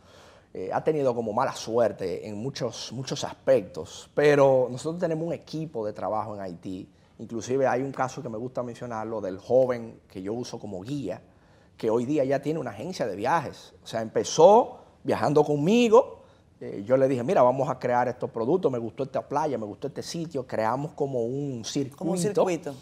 Eh, 0.54 0.70
ha 0.72 0.82
tenido 0.82 1.14
como 1.14 1.34
mala 1.34 1.54
suerte 1.54 2.26
en 2.26 2.36
muchos, 2.36 2.90
muchos 2.92 3.22
aspectos, 3.22 4.08
pero 4.14 4.66
nosotros 4.70 4.98
tenemos 4.98 5.26
un 5.26 5.34
equipo 5.34 5.84
de 5.84 5.92
trabajo 5.92 6.34
en 6.34 6.40
Haití. 6.40 6.88
Inclusive 7.18 7.66
hay 7.66 7.82
un 7.82 7.92
caso 7.92 8.22
que 8.22 8.30
me 8.30 8.38
gusta 8.38 8.62
mencionarlo 8.62 9.20
del 9.20 9.36
joven 9.36 10.00
que 10.08 10.22
yo 10.22 10.32
uso 10.32 10.58
como 10.58 10.80
guía, 10.80 11.20
que 11.80 11.88
hoy 11.88 12.04
día 12.04 12.22
ya 12.24 12.42
tiene 12.42 12.60
una 12.60 12.72
agencia 12.72 13.06
de 13.06 13.16
viajes. 13.16 13.72
O 13.82 13.86
sea, 13.86 14.02
empezó 14.02 14.80
viajando 15.02 15.42
conmigo. 15.42 16.20
Eh, 16.60 16.84
yo 16.86 16.98
le 16.98 17.08
dije, 17.08 17.24
mira, 17.24 17.40
vamos 17.40 17.70
a 17.70 17.78
crear 17.78 18.06
estos 18.06 18.28
productos, 18.28 18.70
me 18.70 18.76
gustó 18.76 19.04
esta 19.04 19.26
playa, 19.26 19.56
me 19.56 19.64
gustó 19.64 19.86
este 19.86 20.02
sitio, 20.02 20.46
creamos 20.46 20.92
como 20.92 21.22
un 21.22 21.64
circuito. 21.64 21.96
Como 21.96 22.10
un 22.10 22.18
circuito. 22.18 22.74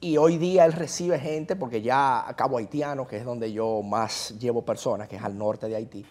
Y 0.00 0.18
hoy 0.18 0.36
día 0.36 0.66
él 0.66 0.74
recibe 0.74 1.18
gente, 1.18 1.56
porque 1.56 1.80
ya 1.80 2.28
a 2.28 2.36
Cabo 2.36 2.58
Haitiano, 2.58 3.08
que 3.08 3.16
es 3.16 3.24
donde 3.24 3.50
yo 3.50 3.80
más 3.80 4.34
llevo 4.38 4.60
personas, 4.60 5.08
que 5.08 5.16
es 5.16 5.22
al 5.22 5.38
norte 5.38 5.66
de 5.66 5.76
Haití, 5.76 6.04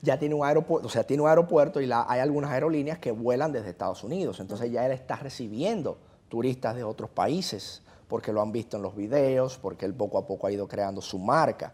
ya 0.00 0.18
tiene 0.18 0.34
un 0.34 0.46
aeropuerto, 0.46 0.86
o 0.86 0.90
sea, 0.90 1.04
tiene 1.04 1.22
un 1.22 1.28
aeropuerto 1.28 1.82
y 1.82 1.90
hay 1.92 2.20
algunas 2.20 2.52
aerolíneas 2.52 2.98
que 2.98 3.10
vuelan 3.10 3.52
desde 3.52 3.68
Estados 3.68 4.02
Unidos. 4.02 4.40
Entonces 4.40 4.72
ya 4.72 4.86
él 4.86 4.92
está 4.92 5.16
recibiendo 5.16 5.98
turistas 6.30 6.74
de 6.74 6.84
otros 6.84 7.10
países 7.10 7.82
porque 8.10 8.32
lo 8.32 8.42
han 8.42 8.50
visto 8.50 8.76
en 8.76 8.82
los 8.82 8.96
videos, 8.96 9.56
porque 9.56 9.86
él 9.86 9.94
poco 9.94 10.18
a 10.18 10.26
poco 10.26 10.48
ha 10.48 10.52
ido 10.52 10.66
creando 10.66 11.00
su 11.00 11.16
marca. 11.18 11.72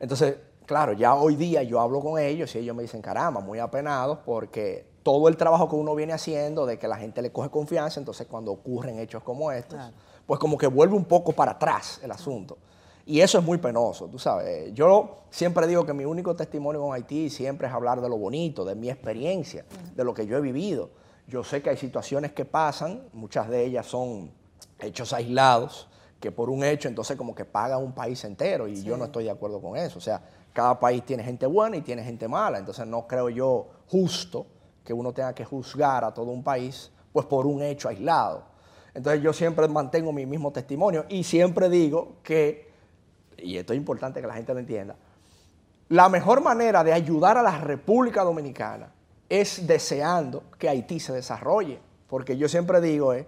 Entonces, 0.00 0.36
claro, 0.64 0.94
ya 0.94 1.14
hoy 1.14 1.36
día 1.36 1.62
yo 1.62 1.78
hablo 1.78 2.00
con 2.00 2.18
ellos 2.18 2.52
y 2.56 2.60
ellos 2.60 2.74
me 2.74 2.82
dicen, 2.82 3.02
caramba, 3.02 3.42
muy 3.42 3.58
apenados 3.58 4.18
porque 4.24 4.86
todo 5.02 5.28
el 5.28 5.36
trabajo 5.36 5.68
que 5.68 5.76
uno 5.76 5.94
viene 5.94 6.14
haciendo 6.14 6.64
de 6.64 6.78
que 6.78 6.88
la 6.88 6.96
gente 6.96 7.20
le 7.20 7.30
coge 7.30 7.50
confianza, 7.50 8.00
entonces 8.00 8.26
cuando 8.26 8.52
ocurren 8.52 8.98
hechos 8.98 9.22
como 9.22 9.52
estos, 9.52 9.78
pues 10.26 10.40
como 10.40 10.56
que 10.56 10.66
vuelve 10.66 10.96
un 10.96 11.04
poco 11.04 11.32
para 11.32 11.52
atrás 11.52 12.00
el 12.02 12.10
asunto. 12.10 12.56
Y 13.04 13.20
eso 13.20 13.38
es 13.38 13.44
muy 13.44 13.58
penoso, 13.58 14.08
tú 14.08 14.18
sabes. 14.18 14.72
Yo 14.72 15.18
siempre 15.30 15.66
digo 15.66 15.84
que 15.84 15.92
mi 15.92 16.06
único 16.06 16.34
testimonio 16.34 16.80
con 16.80 16.94
Haití 16.94 17.28
siempre 17.28 17.68
es 17.68 17.72
hablar 17.74 18.00
de 18.00 18.08
lo 18.08 18.16
bonito, 18.16 18.64
de 18.64 18.74
mi 18.74 18.88
experiencia, 18.88 19.66
de 19.94 20.04
lo 20.04 20.14
que 20.14 20.26
yo 20.26 20.38
he 20.38 20.40
vivido. 20.40 20.90
Yo 21.28 21.44
sé 21.44 21.60
que 21.60 21.68
hay 21.70 21.76
situaciones 21.76 22.32
que 22.32 22.46
pasan, 22.46 23.08
muchas 23.12 23.48
de 23.48 23.64
ellas 23.64 23.86
son 23.86 24.32
hechos 24.78 25.12
aislados, 25.12 25.88
que 26.20 26.32
por 26.32 26.50
un 26.50 26.64
hecho 26.64 26.88
entonces 26.88 27.16
como 27.16 27.34
que 27.34 27.44
paga 27.44 27.78
un 27.78 27.92
país 27.92 28.24
entero 28.24 28.66
y 28.66 28.82
yo 28.82 28.96
no 28.96 29.04
estoy 29.06 29.24
de 29.24 29.30
acuerdo 29.30 29.60
con 29.60 29.76
eso. 29.76 29.98
O 29.98 30.02
sea, 30.02 30.22
cada 30.52 30.78
país 30.80 31.04
tiene 31.04 31.22
gente 31.22 31.46
buena 31.46 31.76
y 31.76 31.82
tiene 31.82 32.02
gente 32.02 32.28
mala, 32.28 32.58
entonces 32.58 32.86
no 32.86 33.06
creo 33.06 33.28
yo 33.28 33.68
justo 33.88 34.46
que 34.84 34.92
uno 34.92 35.12
tenga 35.12 35.34
que 35.34 35.44
juzgar 35.44 36.04
a 36.04 36.14
todo 36.14 36.30
un 36.30 36.42
país 36.42 36.90
pues 37.12 37.26
por 37.26 37.46
un 37.46 37.62
hecho 37.62 37.88
aislado. 37.88 38.44
Entonces 38.94 39.22
yo 39.22 39.32
siempre 39.32 39.68
mantengo 39.68 40.12
mi 40.12 40.24
mismo 40.24 40.52
testimonio 40.52 41.04
y 41.08 41.24
siempre 41.24 41.68
digo 41.68 42.16
que, 42.22 42.70
y 43.36 43.58
esto 43.58 43.74
es 43.74 43.76
importante 43.76 44.20
que 44.20 44.26
la 44.26 44.34
gente 44.34 44.54
lo 44.54 44.60
entienda, 44.60 44.96
la 45.88 46.08
mejor 46.08 46.40
manera 46.40 46.82
de 46.82 46.92
ayudar 46.92 47.36
a 47.36 47.42
la 47.42 47.58
República 47.58 48.24
Dominicana 48.24 48.92
es 49.28 49.66
deseando 49.66 50.44
que 50.58 50.68
Haití 50.68 50.98
se 50.98 51.12
desarrolle, 51.12 51.78
porque 52.08 52.36
yo 52.36 52.48
siempre 52.48 52.80
digo, 52.80 53.12
eh, 53.12 53.26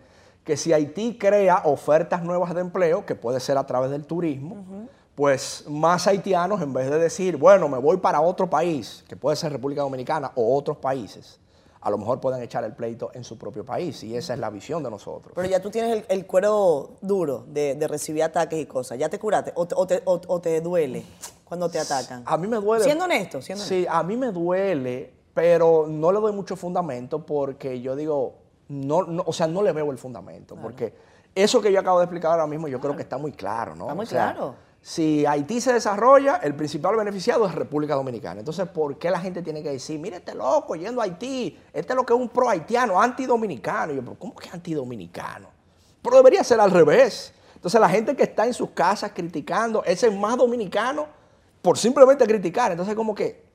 que 0.49 0.57
si 0.57 0.73
Haití 0.73 1.19
crea 1.19 1.61
ofertas 1.67 2.23
nuevas 2.23 2.55
de 2.55 2.63
empleo, 2.63 3.05
que 3.05 3.15
puede 3.15 3.39
ser 3.39 3.59
a 3.59 3.67
través 3.67 3.91
del 3.91 4.07
turismo, 4.07 4.89
pues 5.15 5.67
más 5.69 6.07
haitianos, 6.07 6.63
en 6.63 6.73
vez 6.73 6.89
de 6.89 6.99
decir, 6.99 7.37
bueno, 7.37 7.69
me 7.69 7.77
voy 7.77 7.99
para 7.99 8.23
otro 8.23 8.49
país, 8.49 9.05
que 9.07 9.15
puede 9.15 9.37
ser 9.37 9.53
República 9.53 9.83
Dominicana 9.83 10.33
o 10.37 10.57
otros 10.57 10.79
países, 10.79 11.39
a 11.83 11.91
lo 11.91 11.99
mejor 11.99 12.19
pueden 12.19 12.43
echar 12.43 12.65
el 12.65 12.73
pleito 12.73 13.11
en 13.13 13.25
su 13.25 13.37
propio 13.37 13.63
país 13.63 14.03
y 14.03 14.17
esa 14.17 14.33
es 14.33 14.41
la 14.41 14.49
visión 14.49 14.83
de 14.83 14.89
nosotros. 14.89 15.35
Pero 15.35 15.47
ya 15.47 15.61
tú 15.61 15.69
tienes 15.69 16.03
el, 16.09 16.25
cuero 16.25 16.93
duro 17.03 17.45
de, 17.47 17.77
recibir 17.87 18.23
ataques 18.23 18.59
y 18.59 18.65
cosas, 18.65 18.99
¿ya 18.99 19.11
te 19.11 19.19
curaste 19.19 19.53
o, 19.55 19.67
te, 19.67 20.01
o 20.07 20.41
te, 20.41 20.61
duele 20.63 21.05
cuando 21.45 21.69
te 21.69 21.79
atacan? 21.79 22.23
A 22.25 22.39
mí 22.39 22.49
me 22.49 22.57
duele. 22.57 22.85
Siendo 22.85 23.05
honesto, 23.05 23.43
siendo 23.43 23.65
honesto. 23.65 23.83
Sí, 23.83 23.87
a 23.87 24.03
mí 24.03 24.17
me 24.17 24.33
duele 24.33 25.13
pero 25.35 25.87
no 25.87 26.11
le 26.11 26.19
doy 26.19 26.33
mucho 26.33 26.57
fundamento 26.57 27.25
porque 27.25 27.81
yo 27.81 27.95
digo, 27.95 28.48
no, 28.69 29.03
no 29.03 29.23
o 29.27 29.33
sea, 29.33 29.47
no 29.47 29.63
le 29.63 29.73
veo 29.73 29.91
el 29.91 29.99
fundamento, 29.99 30.57
porque 30.57 30.95
eso 31.35 31.61
que 31.61 31.73
yo 31.73 31.81
acabo 31.81 31.99
de 31.99 32.05
explicar 32.05 32.33
ahora 32.33 32.47
mismo 32.47 32.69
yo 32.69 32.81
creo 32.81 32.95
que 32.97 33.03
está 33.03 33.19
muy 33.19 33.33
claro, 33.33 33.75
¿no? 33.75 33.85
Está 33.85 33.95
muy 33.95 34.05
O 34.05 34.09
sea, 34.09 34.33
claro. 34.33 34.55
Si 34.81 35.27
Haití 35.27 35.61
se 35.61 35.73
desarrolla, 35.73 36.37
el 36.37 36.55
principal 36.55 36.97
beneficiado 36.97 37.47
es 37.47 37.55
República 37.55 37.95
Dominicana. 37.95 38.41
Entonces, 38.41 38.69
¿por 38.69 38.97
qué 38.97 39.11
la 39.11 39.21
gente 39.21 39.43
tiene 39.43 39.63
que 39.63 39.71
decir, 39.71 39.99
mire 39.99 40.17
este 40.17 40.35
loco 40.35 40.77
yendo 40.77 41.01
a 41.01 41.05
Haití, 41.05 41.59
este 41.73 41.93
es 41.93 41.97
lo 41.97 42.07
que 42.07 42.15
es 42.15 42.19
un 42.19 42.29
pro 42.29 42.49
haitiano, 42.49 43.01
antidominicano? 43.01 43.93
Y 43.93 43.97
yo, 43.97 44.03
pero 44.03 44.19
¿cómo 44.19 44.37
que 44.37 44.49
antidominicano? 44.51 45.49
Pero 46.01 46.17
debería 46.17 46.45
ser 46.45 46.61
al 46.61 46.71
revés. 46.71 47.35
Entonces, 47.55 47.81
la 47.81 47.89
gente 47.89 48.15
que 48.15 48.23
está 48.23 48.47
en 48.47 48.55
sus 48.55 48.71
casas 48.71 49.11
criticando, 49.13 49.83
ese 49.85 50.07
es 50.07 50.17
más 50.17 50.37
dominicano 50.37 51.07
por 51.61 51.77
simplemente 51.77 52.25
criticar. 52.25 52.71
Entonces, 52.71 52.95
como 52.95 53.15
que 53.15 53.48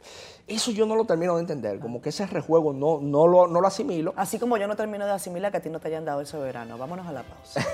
eso 0.47 0.71
yo 0.71 0.85
no 0.85 0.95
lo 0.95 1.05
termino 1.05 1.35
de 1.35 1.41
entender, 1.41 1.79
como 1.79 2.01
que 2.01 2.09
ese 2.09 2.25
rejuego 2.25 2.73
no, 2.73 2.99
no, 3.01 3.27
lo, 3.27 3.47
no 3.47 3.61
lo 3.61 3.67
asimilo. 3.67 4.13
Así 4.17 4.39
como 4.39 4.57
yo 4.57 4.67
no 4.67 4.75
termino 4.75 5.05
de 5.05 5.11
asimilar 5.11 5.51
que 5.51 5.57
a 5.57 5.61
ti 5.61 5.69
no 5.69 5.79
te 5.79 5.87
hayan 5.87 6.05
dado 6.05 6.19
el 6.19 6.27
soberano. 6.27 6.77
Vámonos 6.77 7.07
a 7.07 7.13
la 7.13 7.23
pausa. 7.23 7.65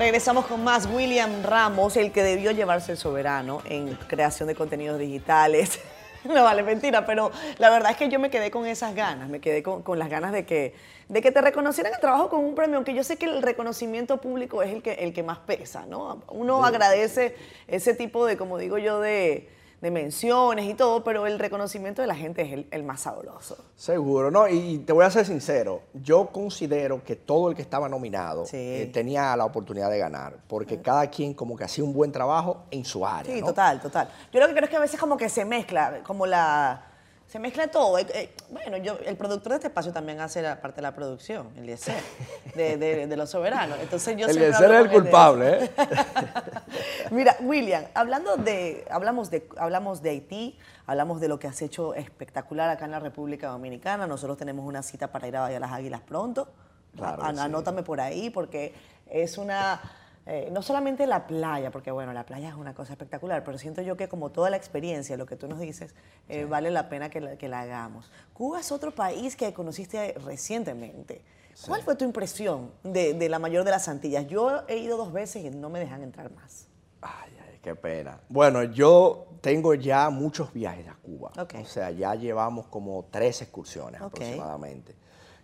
Regresamos 0.00 0.46
con 0.46 0.64
más. 0.64 0.86
William 0.86 1.42
Ramos, 1.42 1.94
el 1.98 2.10
que 2.10 2.22
debió 2.22 2.52
llevarse 2.52 2.92
el 2.92 2.96
soberano 2.96 3.60
en 3.66 3.94
creación 4.06 4.48
de 4.48 4.54
contenidos 4.54 4.98
digitales. 4.98 5.78
No 6.24 6.44
vale, 6.44 6.62
mentira, 6.62 7.06
pero 7.06 7.30
la 7.58 7.70
verdad 7.70 7.92
es 7.92 7.96
que 7.96 8.08
yo 8.08 8.18
me 8.18 8.30
quedé 8.30 8.50
con 8.50 8.66
esas 8.66 8.94
ganas, 8.94 9.28
me 9.28 9.40
quedé 9.40 9.62
con, 9.62 9.82
con 9.82 9.98
las 9.98 10.08
ganas 10.08 10.32
de 10.32 10.44
que, 10.44 10.74
de 11.08 11.22
que 11.22 11.30
te 11.30 11.40
reconocieran 11.40 11.92
el 11.94 12.00
trabajo 12.00 12.28
con 12.28 12.44
un 12.44 12.54
premio, 12.54 12.76
aunque 12.76 12.94
yo 12.94 13.02
sé 13.04 13.16
que 13.16 13.26
el 13.26 13.42
reconocimiento 13.42 14.20
público 14.20 14.62
es 14.62 14.72
el 14.72 14.82
que, 14.82 14.92
el 14.92 15.12
que 15.12 15.22
más 15.22 15.38
pesa, 15.38 15.86
¿no? 15.86 16.22
Uno 16.28 16.64
agradece 16.64 17.34
ese 17.66 17.94
tipo 17.94 18.26
de, 18.26 18.36
como 18.36 18.58
digo 18.58 18.78
yo, 18.78 19.00
de, 19.00 19.48
de 19.80 19.90
menciones 19.90 20.66
y 20.68 20.74
todo, 20.74 21.02
pero 21.02 21.26
el 21.26 21.38
reconocimiento 21.38 22.02
de 22.02 22.08
la 22.08 22.14
gente 22.14 22.42
es 22.42 22.52
el, 22.52 22.66
el 22.70 22.82
más 22.82 23.00
sabroso. 23.00 23.56
Seguro, 23.76 24.30
no, 24.30 24.46
y 24.46 24.78
te 24.78 24.92
voy 24.92 25.04
a 25.04 25.10
ser 25.10 25.24
sincero, 25.24 25.80
yo 25.94 26.26
considero 26.26 27.02
que 27.02 27.16
todo 27.16 27.48
el 27.48 27.56
que 27.56 27.62
estaba 27.62 27.88
nominado 27.88 28.44
Sí. 28.44 28.56
eh, 28.58 28.90
tenía 28.92 29.34
la 29.36 29.46
oportunidad 29.46 29.90
de 29.90 29.98
ganar, 29.98 30.36
porque 30.48 30.80
cada 30.82 31.06
quien 31.08 31.32
como 31.32 31.56
que 31.56 31.64
hacía 31.64 31.82
un 31.82 31.94
buen 31.94 32.12
trabajo 32.12 32.64
en 32.70 32.84
su 32.84 33.06
área. 33.06 33.32
Sí, 33.34 33.40
¿no? 33.40 33.46
total, 33.46 33.80
total. 33.80 34.08
Yo 34.32 34.40
lo 34.40 34.46
que 34.48 34.52
creo 34.52 34.64
es 34.64 34.70
que 34.70 34.76
a 34.76 34.80
veces 34.80 35.00
como 35.00 35.16
que 35.16 35.28
se 35.28 35.44
mezcla, 35.44 36.00
como 36.04 36.26
la... 36.26 36.86
Se 37.30 37.38
mezcla 37.38 37.68
todo. 37.68 37.96
Eh, 37.96 38.06
eh, 38.12 38.34
bueno, 38.50 38.76
yo, 38.78 38.98
el 39.06 39.16
productor 39.16 39.50
de 39.52 39.56
este 39.58 39.68
espacio 39.68 39.92
también 39.92 40.20
hace 40.20 40.42
la 40.42 40.60
parte 40.60 40.76
de 40.76 40.82
la 40.82 40.96
producción, 40.96 41.48
el 41.54 41.62
Eliezer, 41.62 42.02
de, 42.56 42.76
de, 42.76 43.06
de 43.06 43.16
Los 43.16 43.30
Soberanos. 43.30 43.78
Entonces 43.80 44.16
yo 44.16 44.26
El 44.26 44.52
hablo 44.52 44.74
es 44.74 44.80
el 44.80 44.90
culpable. 44.90 45.64
¿eh? 45.64 45.70
Mira, 47.12 47.36
William, 47.38 47.84
hablando 47.94 48.36
de, 48.36 48.84
hablamos 48.90 49.30
de, 49.30 49.48
hablamos 49.58 50.02
de 50.02 50.10
Haití, 50.10 50.58
hablamos 50.88 51.20
de 51.20 51.28
lo 51.28 51.38
que 51.38 51.46
has 51.46 51.62
hecho 51.62 51.94
espectacular 51.94 52.68
acá 52.68 52.86
en 52.86 52.90
la 52.90 52.98
República 52.98 53.46
Dominicana. 53.46 54.08
Nosotros 54.08 54.36
tenemos 54.36 54.66
una 54.66 54.82
cita 54.82 55.12
para 55.12 55.28
ir 55.28 55.36
a 55.36 55.42
Bahía 55.42 55.60
las 55.60 55.70
Águilas 55.70 56.00
pronto. 56.00 56.48
Claro 56.96 57.22
sí. 57.30 57.38
Anótame 57.38 57.84
por 57.84 58.00
ahí 58.00 58.30
porque 58.30 58.74
es 59.08 59.38
una, 59.38 59.80
eh, 60.26 60.48
no 60.52 60.62
solamente 60.62 61.06
la 61.06 61.26
playa, 61.26 61.70
porque 61.70 61.90
bueno, 61.90 62.12
la 62.12 62.24
playa 62.24 62.50
es 62.50 62.54
una 62.54 62.74
cosa 62.74 62.92
espectacular, 62.92 63.42
pero 63.42 63.58
siento 63.58 63.82
yo 63.82 63.96
que 63.96 64.08
como 64.08 64.30
toda 64.30 64.50
la 64.50 64.56
experiencia, 64.56 65.16
lo 65.16 65.26
que 65.26 65.36
tú 65.36 65.48
nos 65.48 65.58
dices, 65.58 65.94
eh, 66.28 66.44
vale 66.44 66.70
la 66.70 66.88
pena 66.88 67.08
que 67.08 67.20
la, 67.20 67.36
que 67.36 67.48
la 67.48 67.60
hagamos. 67.60 68.10
Cuba 68.32 68.60
es 68.60 68.70
otro 68.70 68.94
país 68.94 69.36
que 69.36 69.52
conociste 69.52 70.14
recientemente. 70.24 71.22
¿Cuál 71.66 71.82
fue 71.82 71.96
tu 71.96 72.04
impresión 72.04 72.70
de, 72.82 73.14
de 73.14 73.28
la 73.28 73.38
mayor 73.38 73.64
de 73.64 73.70
las 73.70 73.88
Antillas? 73.88 74.26
Yo 74.26 74.62
he 74.68 74.78
ido 74.78 74.96
dos 74.96 75.12
veces 75.12 75.44
y 75.44 75.50
no 75.50 75.68
me 75.68 75.78
dejan 75.78 76.02
entrar 76.02 76.30
más. 76.32 76.68
Ay, 77.02 77.32
ay, 77.46 77.58
qué 77.62 77.74
pena. 77.74 78.20
Bueno, 78.28 78.62
yo 78.62 79.26
tengo 79.40 79.74
ya 79.74 80.10
muchos 80.10 80.52
viajes 80.52 80.88
a 80.88 80.94
Cuba. 80.94 81.32
O 81.36 81.64
sea, 81.66 81.90
ya 81.90 82.14
llevamos 82.14 82.66
como 82.66 83.06
tres 83.10 83.42
excursiones 83.42 84.00
aproximadamente. 84.00 84.94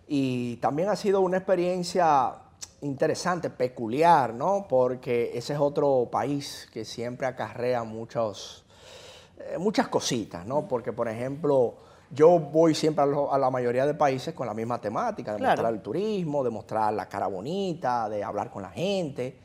Y 0.07 0.55
también 0.57 0.89
ha 0.89 0.95
sido 0.95 1.21
una 1.21 1.37
experiencia 1.37 2.35
interesante, 2.81 3.49
peculiar, 3.49 4.33
¿no? 4.33 4.65
Porque 4.69 5.31
ese 5.37 5.53
es 5.53 5.59
otro 5.59 6.07
país 6.11 6.67
que 6.71 6.85
siempre 6.85 7.27
acarrea 7.27 7.83
muchos, 7.83 8.63
eh, 9.39 9.57
muchas 9.57 9.87
cositas, 9.87 10.45
¿no? 10.45 10.67
Porque, 10.67 10.93
por 10.93 11.07
ejemplo, 11.07 11.75
yo 12.11 12.39
voy 12.39 12.75
siempre 12.75 13.03
a, 13.03 13.07
lo- 13.07 13.33
a 13.33 13.37
la 13.37 13.49
mayoría 13.49 13.85
de 13.85 13.93
países 13.93 14.33
con 14.33 14.47
la 14.47 14.53
misma 14.53 14.79
temática, 14.79 15.33
de 15.33 15.39
Claro. 15.39 15.53
mostrar 15.53 15.73
el 15.73 15.81
turismo, 15.81 16.43
de 16.43 16.49
mostrar 16.49 16.93
la 16.93 17.07
cara 17.09 17.27
bonita, 17.27 18.07
de 18.09 18.23
hablar 18.23 18.49
con 18.51 18.61
la 18.61 18.69
gente. 18.69 19.35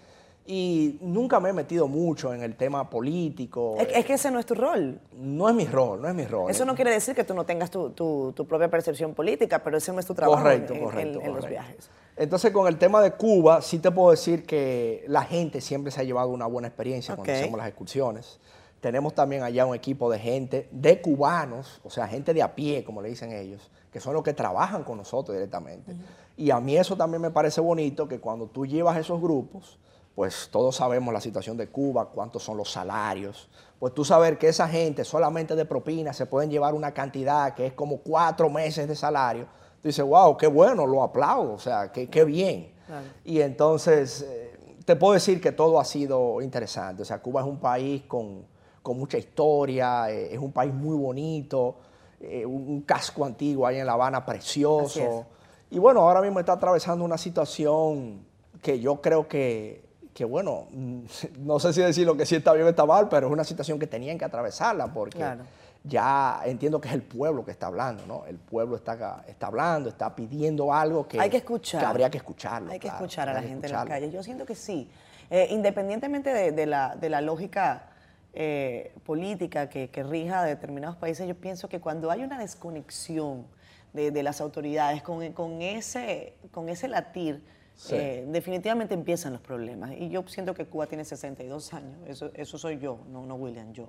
Y 0.44 0.98
nunca 1.02 1.38
me 1.38 1.50
he 1.50 1.52
metido 1.52 1.86
mucho 1.86 2.34
en 2.34 2.42
el 2.42 2.56
tema 2.56 2.90
político. 2.90 3.76
Es, 3.78 3.88
es 3.96 4.04
que 4.04 4.14
ese 4.14 4.28
no 4.30 4.40
es 4.40 4.46
tu 4.46 4.54
rol. 4.56 5.00
No 5.16 5.48
es 5.48 5.54
mi 5.54 5.64
rol, 5.66 6.02
no 6.02 6.08
es 6.08 6.14
mi 6.14 6.24
rol. 6.26 6.50
Eso 6.50 6.64
no 6.64 6.74
quiere 6.74 6.90
decir 6.90 7.14
que 7.14 7.22
tú 7.22 7.32
no 7.32 7.44
tengas 7.44 7.70
tu, 7.70 7.90
tu- 7.90 8.32
tu 8.34 8.44
propia 8.44 8.68
percepción 8.68 9.14
política, 9.14 9.60
pero 9.62 9.78
ese 9.78 9.92
no 9.92 10.00
es 10.00 10.06
tu 10.06 10.14
trabajo 10.14 10.42
Correcto, 10.42 10.74
en, 10.74 10.82
correcto, 10.84 11.20
en- 11.20 11.26
en 11.26 11.32
los 11.34 11.44
correcto. 11.44 11.48
viajes. 11.64 11.90
Entonces, 12.16 12.52
con 12.52 12.66
el 12.68 12.78
tema 12.78 13.00
de 13.00 13.12
Cuba, 13.12 13.62
sí 13.62 13.78
te 13.78 13.90
puedo 13.90 14.10
decir 14.10 14.44
que 14.44 15.04
la 15.08 15.22
gente 15.22 15.60
siempre 15.60 15.90
se 15.90 16.00
ha 16.00 16.04
llevado 16.04 16.28
una 16.28 16.46
buena 16.46 16.68
experiencia 16.68 17.16
cuando 17.16 17.32
hacemos 17.32 17.58
las 17.58 17.68
excursiones. 17.68 18.38
Tenemos 18.80 19.14
también 19.14 19.42
allá 19.42 19.64
un 19.64 19.74
equipo 19.74 20.10
de 20.10 20.18
gente, 20.18 20.68
de 20.72 21.00
cubanos, 21.00 21.80
o 21.84 21.90
sea, 21.90 22.08
gente 22.08 22.34
de 22.34 22.42
a 22.42 22.54
pie, 22.54 22.82
como 22.84 23.00
le 23.00 23.08
dicen 23.08 23.32
ellos, 23.32 23.70
que 23.92 24.00
son 24.00 24.12
los 24.12 24.22
que 24.22 24.34
trabajan 24.34 24.82
con 24.82 24.98
nosotros 24.98 25.36
directamente. 25.36 25.94
Y 26.36 26.50
a 26.50 26.60
mí 26.60 26.76
eso 26.76 26.96
también 26.96 27.22
me 27.22 27.30
parece 27.30 27.60
bonito, 27.60 28.08
que 28.08 28.18
cuando 28.18 28.48
tú 28.48 28.66
llevas 28.66 28.96
esos 28.96 29.20
grupos, 29.20 29.78
pues 30.14 30.48
todos 30.50 30.76
sabemos 30.76 31.14
la 31.14 31.20
situación 31.20 31.56
de 31.56 31.68
Cuba, 31.68 32.06
cuántos 32.06 32.42
son 32.42 32.56
los 32.56 32.70
salarios. 32.70 33.48
Pues 33.78 33.94
tú 33.94 34.04
saber 34.04 34.36
que 34.36 34.48
esa 34.48 34.68
gente 34.68 35.04
solamente 35.04 35.54
de 35.54 35.64
propina 35.64 36.12
se 36.12 36.26
pueden 36.26 36.50
llevar 36.50 36.74
una 36.74 36.92
cantidad 36.92 37.54
que 37.54 37.66
es 37.66 37.72
como 37.72 37.98
cuatro 37.98 38.50
meses 38.50 38.88
de 38.88 38.96
salario. 38.96 39.46
Tú 39.82 39.88
dices, 39.88 40.04
wow, 40.04 40.36
qué 40.36 40.46
bueno, 40.46 40.86
lo 40.86 41.02
aplaudo, 41.02 41.54
o 41.54 41.58
sea, 41.58 41.90
qué, 41.90 42.08
qué 42.08 42.24
bien. 42.24 42.72
Claro. 42.86 43.04
Y 43.24 43.40
entonces, 43.40 44.22
eh, 44.22 44.76
te 44.84 44.94
puedo 44.94 45.14
decir 45.14 45.40
que 45.40 45.50
todo 45.50 45.80
ha 45.80 45.84
sido 45.84 46.40
interesante. 46.40 47.02
O 47.02 47.04
sea, 47.04 47.20
Cuba 47.20 47.40
es 47.40 47.46
un 47.48 47.58
país 47.58 48.02
con, 48.06 48.46
con 48.80 48.96
mucha 48.96 49.18
historia, 49.18 50.08
eh, 50.08 50.32
es 50.32 50.38
un 50.38 50.52
país 50.52 50.72
muy 50.72 50.96
bonito, 50.96 51.76
eh, 52.20 52.46
un, 52.46 52.82
casco 52.82 53.24
antiguo 53.24 53.66
ahí 53.66 53.78
en 53.78 53.86
La 53.86 53.94
Habana 53.94 54.24
precioso. 54.24 55.26
Y 55.68 55.80
bueno, 55.80 56.00
ahora 56.00 56.20
mismo 56.20 56.38
está 56.38 56.52
atravesando 56.52 57.04
una 57.04 57.18
situación 57.18 58.24
que 58.62 58.78
yo 58.78 59.00
creo 59.00 59.26
que, 59.26 59.84
que, 60.14 60.24
bueno, 60.24 60.68
no 61.40 61.58
sé 61.58 61.72
si 61.72 61.80
decir 61.80 62.06
lo 62.06 62.16
que 62.16 62.24
sí 62.24 62.36
está 62.36 62.52
bien 62.52 62.66
o 62.66 62.70
está 62.70 62.86
mal, 62.86 63.08
pero 63.08 63.26
es 63.26 63.32
una 63.32 63.42
situación 63.44 63.80
que 63.80 63.88
tenían 63.88 64.16
que 64.16 64.24
atravesarla 64.24 64.92
porque 64.92 65.18
Claro. 65.18 65.42
Ya 65.84 66.40
entiendo 66.44 66.80
que 66.80 66.88
es 66.88 66.94
el 66.94 67.02
pueblo 67.02 67.44
que 67.44 67.50
está 67.50 67.66
hablando, 67.66 68.06
¿no? 68.06 68.24
El 68.26 68.38
pueblo 68.38 68.76
está, 68.76 69.24
está 69.26 69.48
hablando, 69.48 69.88
está 69.88 70.14
pidiendo 70.14 70.72
algo 70.72 71.08
que, 71.08 71.18
Hay 71.20 71.28
que 71.30 71.38
escuchar. 71.38 71.80
que 71.80 71.86
habría 71.86 72.10
que 72.10 72.18
escucharlo. 72.18 72.70
Hay 72.70 72.78
que 72.78 72.88
claro, 72.88 73.04
escuchar 73.04 73.28
a 73.28 73.34
la 73.34 73.42
gente 73.42 73.66
en 73.66 73.72
las 73.72 73.84
calles. 73.86 74.12
Yo 74.12 74.22
siento 74.22 74.46
que 74.46 74.54
sí. 74.54 74.88
Eh, 75.30 75.48
independientemente 75.50 76.32
de, 76.32 76.52
de 76.52 76.66
la, 76.66 76.94
de 76.94 77.08
la 77.10 77.20
lógica 77.20 77.88
eh, 78.34 78.94
política 79.04 79.68
que, 79.68 79.88
que 79.90 80.02
rija 80.02 80.40
a 80.40 80.44
determinados 80.44 80.96
países, 80.96 81.26
yo 81.26 81.34
pienso 81.34 81.68
que 81.68 81.80
cuando 81.80 82.10
hay 82.10 82.22
una 82.22 82.38
desconexión 82.38 83.46
de, 83.92 84.10
de 84.10 84.22
las 84.22 84.40
autoridades 84.40 85.02
con, 85.02 85.32
con 85.32 85.62
ese, 85.62 86.34
con 86.50 86.68
ese 86.68 86.88
latir, 86.88 87.42
Sí. 87.74 87.94
eh, 87.96 88.26
definitivamente 88.28 88.92
empiezan 88.92 89.32
los 89.32 89.40
problemas. 89.40 89.92
Y 89.98 90.10
yo 90.10 90.22
siento 90.28 90.52
que 90.52 90.66
Cuba 90.66 90.86
tiene 90.86 91.04
62 91.06 91.72
años. 91.72 91.96
Eso, 92.06 92.30
eso 92.34 92.58
soy 92.58 92.78
yo, 92.78 92.98
no, 93.10 93.24
no 93.24 93.34
William, 93.34 93.72
yo. 93.72 93.88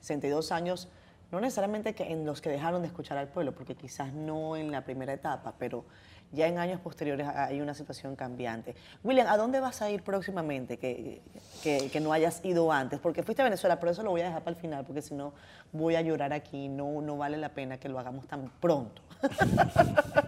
62 0.00 0.50
años, 0.52 0.88
no 1.30 1.40
necesariamente 1.40 1.94
que 1.94 2.10
en 2.10 2.24
los 2.24 2.40
que 2.40 2.50
dejaron 2.50 2.82
de 2.82 2.88
escuchar 2.88 3.18
al 3.18 3.28
pueblo, 3.28 3.52
porque 3.52 3.74
quizás 3.74 4.12
no 4.12 4.56
en 4.56 4.70
la 4.70 4.84
primera 4.84 5.12
etapa, 5.12 5.54
pero 5.58 5.84
ya 6.32 6.46
en 6.46 6.58
años 6.58 6.80
posteriores 6.80 7.26
hay 7.26 7.60
una 7.60 7.74
situación 7.74 8.14
cambiante. 8.16 8.74
William, 9.02 9.26
¿a 9.26 9.36
dónde 9.36 9.60
vas 9.60 9.82
a 9.82 9.90
ir 9.90 10.02
próximamente 10.02 10.76
que, 10.78 11.22
que, 11.62 11.90
que 11.90 12.00
no 12.00 12.12
hayas 12.12 12.44
ido 12.44 12.70
antes? 12.70 13.00
Porque 13.00 13.22
fuiste 13.22 13.42
a 13.42 13.44
Venezuela, 13.44 13.80
pero 13.80 13.92
eso 13.92 14.02
lo 14.02 14.10
voy 14.10 14.20
a 14.20 14.24
dejar 14.24 14.42
para 14.42 14.54
el 14.54 14.60
final, 14.60 14.84
porque 14.84 15.02
si 15.02 15.14
no 15.14 15.32
voy 15.72 15.96
a 15.96 16.02
llorar 16.02 16.32
aquí, 16.32 16.68
no, 16.68 17.00
no 17.00 17.16
vale 17.16 17.36
la 17.36 17.50
pena 17.50 17.78
que 17.78 17.88
lo 17.88 17.98
hagamos 17.98 18.26
tan 18.26 18.50
pronto. 18.60 19.02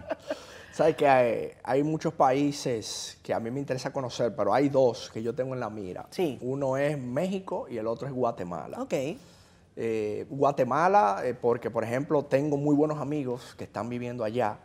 Sabes 0.73 0.95
que 0.95 1.07
hay, 1.07 1.51
hay 1.63 1.83
muchos 1.83 2.13
países 2.13 3.19
que 3.21 3.31
a 3.31 3.39
mí 3.39 3.51
me 3.51 3.59
interesa 3.59 3.93
conocer, 3.93 4.35
pero 4.35 4.53
hay 4.53 4.69
dos 4.69 5.11
que 5.11 5.21
yo 5.21 5.33
tengo 5.35 5.53
en 5.53 5.59
la 5.59 5.69
mira. 5.69 6.07
Sí. 6.09 6.39
Uno 6.41 6.77
es 6.77 6.97
México 6.97 7.67
y 7.69 7.77
el 7.77 7.85
otro 7.85 8.07
es 8.07 8.13
Guatemala. 8.13 8.81
ok, 8.81 8.93
Eh, 9.75 10.25
Guatemala, 10.29 11.21
eh, 11.23 11.33
porque 11.33 11.71
por 11.71 11.83
ejemplo 11.83 12.23
tengo 12.25 12.57
muy 12.57 12.75
buenos 12.75 12.99
amigos 12.99 13.55
que 13.57 13.63
están 13.63 13.89
viviendo 13.89 14.23
allá 14.23 14.57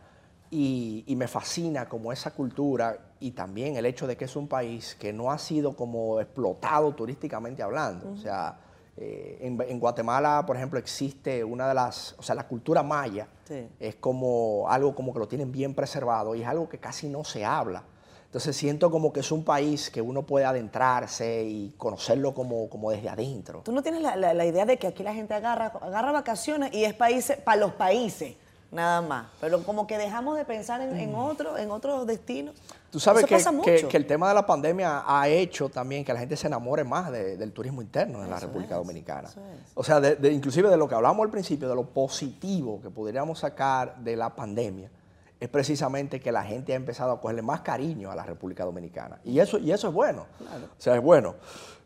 y, 0.51 1.05
y 1.07 1.17
me 1.17 1.27
fascina 1.29 1.89
como 1.89 2.13
esa 2.13 2.33
cultura 2.33 2.99
y 3.21 3.31
también 3.33 3.77
el 3.77 3.87
hecho 3.87 4.07
de 4.07 4.17
que 4.17 4.27
es 4.27 4.37
un 4.37 4.49
país 4.49 4.95
que 5.01 5.13
no 5.13 5.31
ha 5.33 5.39
sido 5.39 5.75
como 5.77 6.21
explotado 6.21 6.93
turísticamente 6.95 7.63
hablando. 7.63 8.11
O 8.13 8.17
sea, 8.17 8.59
Eh, 9.01 9.39
en, 9.47 9.57
en 9.63 9.79
Guatemala, 9.79 10.43
por 10.45 10.57
ejemplo, 10.57 10.77
existe 10.77 11.45
una 11.45 11.69
de 11.69 11.75
las, 11.75 12.17
o 12.19 12.23
sea, 12.23 12.35
la 12.35 12.49
cultura 12.49 12.83
maya 12.83 13.29
Sí. 13.45 13.69
es 13.79 13.95
como 13.95 14.67
algo 14.69 14.93
como 14.93 15.13
que 15.13 15.21
lo 15.21 15.29
tienen 15.29 15.53
bien 15.53 15.73
preservado 15.73 16.35
y 16.35 16.43
es 16.43 16.49
algo 16.49 16.69
que 16.69 16.79
casi 16.79 17.09
no 17.09 17.23
se 17.23 17.45
habla. 17.45 17.85
Entonces 18.29 18.55
siento 18.57 18.91
como 18.91 19.11
que 19.13 19.21
es 19.21 19.33
un 19.33 19.43
país 19.43 19.89
que 19.91 20.03
uno 20.03 20.23
puede 20.23 20.45
adentrarse 20.45 21.45
y 21.45 21.75
conocerlo 21.79 22.35
como, 22.35 22.69
como 22.69 22.91
desde 22.91 23.09
adentro. 23.09 23.63
Tú 23.65 23.73
no 23.73 23.83
tienes 23.83 24.03
la, 24.03 24.17
la- 24.17 24.35
la 24.35 24.45
idea 24.45 24.67
de 24.67 24.77
que 24.77 24.87
aquí 24.87 25.03
la 25.03 25.15
gente 25.15 25.33
agarra, 25.33 25.73
agarra 25.81 26.13
vacaciones 26.13 26.75
y 26.75 26.85
es 26.85 26.93
países 26.93 27.39
para 27.39 27.59
los 27.59 27.73
países, 27.73 28.35
nada 28.71 29.01
más. 29.01 29.29
Pero 29.41 29.63
como 29.63 29.87
que 29.87 29.97
dejamos 29.97 30.37
de 30.37 30.45
pensar 30.45 30.83
en, 30.83 30.95
en 30.99 31.15
otro, 31.15 31.57
en 31.57 31.71
otros 31.71 32.07
destinos. 32.07 32.55
Tú 32.91 33.01
sabes 33.01 33.25
que, 33.25 33.37
que- 33.65 33.89
que 33.89 33.97
el 33.97 34.07
tema 34.07 34.29
de 34.29 34.35
la 34.35 34.47
pandemia 34.47 35.05
ha 35.07 35.27
hecho 35.29 35.71
también 35.71 36.05
que 36.05 36.13
la 36.13 36.21
gente 36.21 36.37
se 36.37 36.49
enamore 36.49 36.85
más 36.85 37.11
de- 37.11 37.39
del 37.39 37.53
turismo 37.53 37.81
interno 37.81 38.23
en 38.23 38.29
la 38.29 38.39
República 38.41 38.75
es, 38.75 38.79
Dominicana. 38.81 39.29
es. 39.31 39.37
O 39.75 39.83
sea, 39.83 40.01
de- 40.01 40.17
de- 40.17 40.33
inclusive 40.33 40.69
de 40.69 40.77
lo 40.77 40.87
que 40.87 40.95
hablamos 40.95 41.25
al 41.25 41.31
principio, 41.31 41.67
de 41.67 41.75
lo 41.75 41.85
positivo 41.87 42.79
que 42.83 42.91
podríamos 42.91 43.39
sacar 43.39 43.97
de 44.01 44.17
la 44.17 44.35
pandemia, 44.37 44.91
es 45.41 45.49
precisamente 45.49 46.21
que 46.21 46.33
la 46.33 46.43
gente 46.43 46.73
ha 46.73 46.77
empezado 46.77 47.13
a 47.13 47.21
cogerle 47.21 47.43
más 47.43 47.61
cariño 47.61 48.11
a 48.11 48.17
la 48.17 48.25
República 48.25 48.65
Dominicana. 48.65 49.21
Y 49.25 49.39
eso, 49.39 49.59
y 49.59 49.71
eso 49.71 49.89
es 49.89 49.95
bueno. 49.95 50.27
O 50.41 50.81
sea, 50.81 50.97
es 50.97 51.03
bueno. 51.03 51.37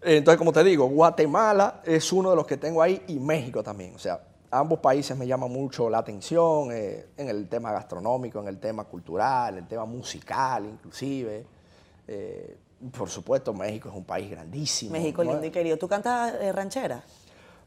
Entonces, 0.01 0.39
como 0.39 0.53
te 0.53 0.65
digo, 0.65 0.87
Guatemala 0.87 1.81
es 1.85 2.13
uno 2.13 2.31
de 2.31 2.37
los 2.37 2.47
que 2.47 2.57
tengo 2.57 2.81
ahí 2.81 3.03
y 3.09 3.19
México 3.19 3.63
también. 3.63 3.95
O 3.95 3.99
sea, 3.99 4.21
ambos 4.51 4.79
países 4.79 5.17
me 5.17 5.27
llaman 5.27 5.51
mucho 5.51 5.91
la 5.91 5.99
atención 5.99 6.71
eh, 6.73 7.09
en 7.17 7.29
el 7.29 7.49
tema 7.49 7.73
gastronómico, 7.73 8.41
en 8.41 8.49
el 8.49 8.59
tema 8.59 8.85
cultural, 8.85 9.55
en 9.55 9.65
el 9.65 9.69
tema 9.69 9.85
musical 9.85 10.67
inclusive. 10.67 11.47
Eh, 12.09 12.57
por 12.91 13.09
supuesto, 13.09 13.55
México 13.55 13.89
es 13.89 13.95
un 13.95 14.05
país 14.05 14.31
grandísimo. 14.31 14.93
México 14.93 15.23
¿no? 15.23 15.33
lindo 15.33 15.47
y 15.47 15.51
querido. 15.51 15.77
¿Tú 15.77 15.87
cantas 15.87 16.35
eh, 16.41 16.51
ranchera? 16.53 17.03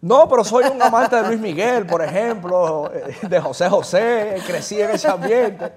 No, 0.06 0.30
pero 0.30 0.44
soy 0.44 0.66
un 0.66 0.80
amante 0.80 1.16
de 1.16 1.24
Luis 1.30 1.40
Miguel, 1.40 1.88
por 1.88 2.00
ejemplo, 2.04 2.92
eh, 2.94 3.16
de 3.28 3.42
José 3.42 3.68
José, 3.68 4.36
crecí 4.46 4.80
en 4.80 4.92
ese 4.92 5.08
ambiente. 5.08 5.74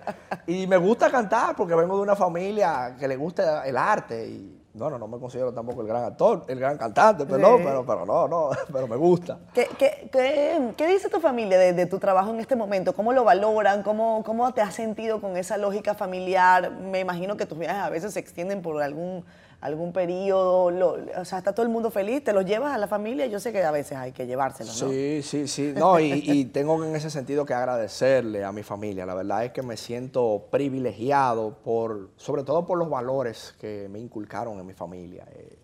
Y 0.47 0.67
me 0.67 0.77
gusta 0.77 1.11
cantar 1.11 1.57
porque 1.57 1.75
vengo 1.75 1.97
de 1.97 2.03
una 2.03 2.15
familia 2.15 2.95
que 3.01 3.09
le 3.09 3.17
gusta 3.17 3.67
el 3.67 3.75
arte. 3.79 4.27
Y 4.29 4.61
no, 4.75 4.91
no, 4.91 4.99
no 4.99 5.09
me 5.09 5.19
considero 5.19 5.51
tampoco 5.55 5.81
el 5.81 5.87
gran 5.87 6.05
actor, 6.05 6.45
el 6.47 6.61
gran 6.61 6.77
cantante, 6.77 7.25
pero, 7.25 7.39
no, 7.39 7.57
pero, 7.57 7.87
pero 7.87 8.05
no, 8.05 8.29
no, 8.29 8.51
pero 8.73 8.87
me 8.87 8.97
gusta. 8.97 9.39
¿Qué, 9.55 9.67
qué- 9.79 10.11
qué- 10.13 10.75
qué 10.77 10.87
dice 10.89 11.09
tu 11.09 11.21
familia 11.21 11.59
de, 11.59 11.73
de 11.73 11.87
tu 11.87 11.99
trabajo 11.99 12.29
en 12.29 12.41
este 12.41 12.55
momento? 12.55 12.93
¿Cómo 12.95 13.15
lo 13.15 13.25
valoran? 13.25 13.83
¿Cómo, 13.83 14.23
¿Cómo 14.25 14.53
te 14.53 14.61
has 14.61 14.75
sentido 14.75 15.23
con 15.23 15.39
esa 15.39 15.57
lógica 15.57 15.95
familiar? 15.95 16.71
Me 16.71 17.01
imagino 17.01 17.39
que 17.39 17.47
tus 17.47 17.59
viajes 17.59 17.83
a 17.83 17.89
veces 17.89 18.13
se 18.13 18.21
extienden 18.21 18.61
por 18.61 18.83
algún, 18.83 19.25
algún 19.61 19.93
periodo. 19.93 20.71
lo- 20.71 20.97
o 21.21 21.25
sea, 21.25 21.39
¿está 21.39 21.53
todo 21.53 21.65
el 21.67 21.73
mundo 21.73 21.91
feliz? 21.91 22.23
¿Te 22.23 22.33
los 22.33 22.45
llevas 22.45 22.73
a 22.75 22.79
la 22.79 22.87
familia? 22.87 23.27
Yo 23.27 23.41
sé 23.41 23.53
que 23.53 23.63
a 23.65 23.71
veces 23.71 23.97
hay 23.99 24.13
que 24.13 24.27
llevárselos, 24.27 24.81
¿no? 24.83 24.89
Sí, 24.91 25.21
sí, 25.23 25.49
sí. 25.49 25.73
No, 25.77 25.99
y, 25.99 26.23
y 26.25 26.45
tengo 26.53 26.83
en 26.85 26.95
ese 26.95 27.11
sentido 27.11 27.45
que 27.45 27.55
agradecerle 27.55 28.45
a 28.45 28.53
mi 28.53 28.63
familia. 28.63 29.05
La 29.07 29.15
verdad 29.15 29.45
es 29.45 29.53
que 29.53 29.63
me 29.63 29.77
siento 29.77 30.47
privilegiado 30.51 31.57
por, 31.65 32.11
sobre 32.17 32.45
todo 32.45 32.65
por 32.67 32.79
los 32.79 32.89
valores 32.89 33.55
que 33.61 33.89
me 33.91 33.99
inculcaron 33.99 34.59
en 34.59 34.67
mi 34.67 34.75
familia. 34.75 35.27
Eh, 35.33 35.57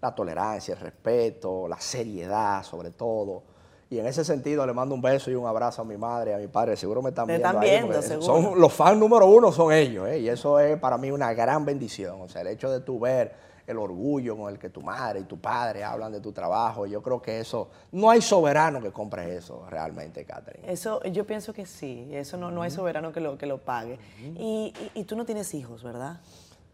la 0.00 0.14
tolerancia, 0.14 0.74
el 0.74 0.80
respeto, 0.80 1.66
la 1.66 1.80
seriedad, 1.80 2.62
sobre 2.62 2.90
todo. 2.90 3.42
Y 3.90 3.98
en 3.98 4.06
ese 4.06 4.22
sentido 4.24 4.66
le 4.66 4.74
mando 4.74 4.94
un 4.94 5.00
beso 5.00 5.30
y 5.30 5.34
un 5.34 5.46
abrazo 5.46 5.80
a 5.82 5.84
mi 5.84 5.96
madre 5.96 6.34
a 6.34 6.38
mi 6.38 6.46
padre. 6.46 6.76
Seguro 6.76 7.00
me 7.00 7.08
están 7.08 7.26
Me 7.26 7.38
viendo. 7.38 7.48
están 7.48 7.60
viendo, 7.62 8.02
seguro. 8.02 8.26
Son, 8.26 8.60
los 8.60 8.72
fans 8.72 8.98
número 8.98 9.26
uno 9.26 9.50
son 9.50 9.72
ellos. 9.72 10.06
¿eh? 10.08 10.18
Y 10.18 10.28
eso 10.28 10.60
es 10.60 10.78
para 10.78 10.98
mí 10.98 11.10
una 11.10 11.32
gran 11.32 11.64
bendición. 11.64 12.20
O 12.20 12.28
sea, 12.28 12.42
el 12.42 12.48
hecho 12.48 12.70
de 12.70 12.80
tú 12.80 13.00
ver 13.00 13.48
el 13.66 13.76
orgullo 13.78 14.36
con 14.36 14.50
el 14.52 14.58
que 14.58 14.68
tu 14.70 14.80
madre 14.82 15.20
y 15.20 15.24
tu 15.24 15.38
padre 15.40 15.84
hablan 15.84 16.12
de 16.12 16.20
tu 16.20 16.32
trabajo. 16.32 16.86
Yo 16.86 17.02
creo 17.02 17.20
que 17.22 17.40
eso, 17.40 17.68
no 17.92 18.10
hay 18.10 18.20
soberano 18.22 18.80
que 18.80 18.90
compre 18.92 19.36
eso 19.36 19.64
realmente, 19.70 20.24
Catherine. 20.24 20.70
Eso, 20.70 21.02
yo 21.04 21.26
pienso 21.26 21.52
que 21.54 21.64
sí. 21.66 22.08
Eso 22.12 22.36
no, 22.36 22.50
no 22.50 22.62
hay 22.62 22.70
soberano 22.70 23.10
que 23.12 23.20
lo, 23.20 23.36
que 23.38 23.46
lo 23.46 23.58
pague. 23.58 23.98
y, 24.36 24.72
y- 24.94 25.00
y 25.00 25.04
tú 25.04 25.16
no 25.16 25.24
tienes 25.24 25.52
hijos, 25.54 25.82
¿verdad? 25.82 26.20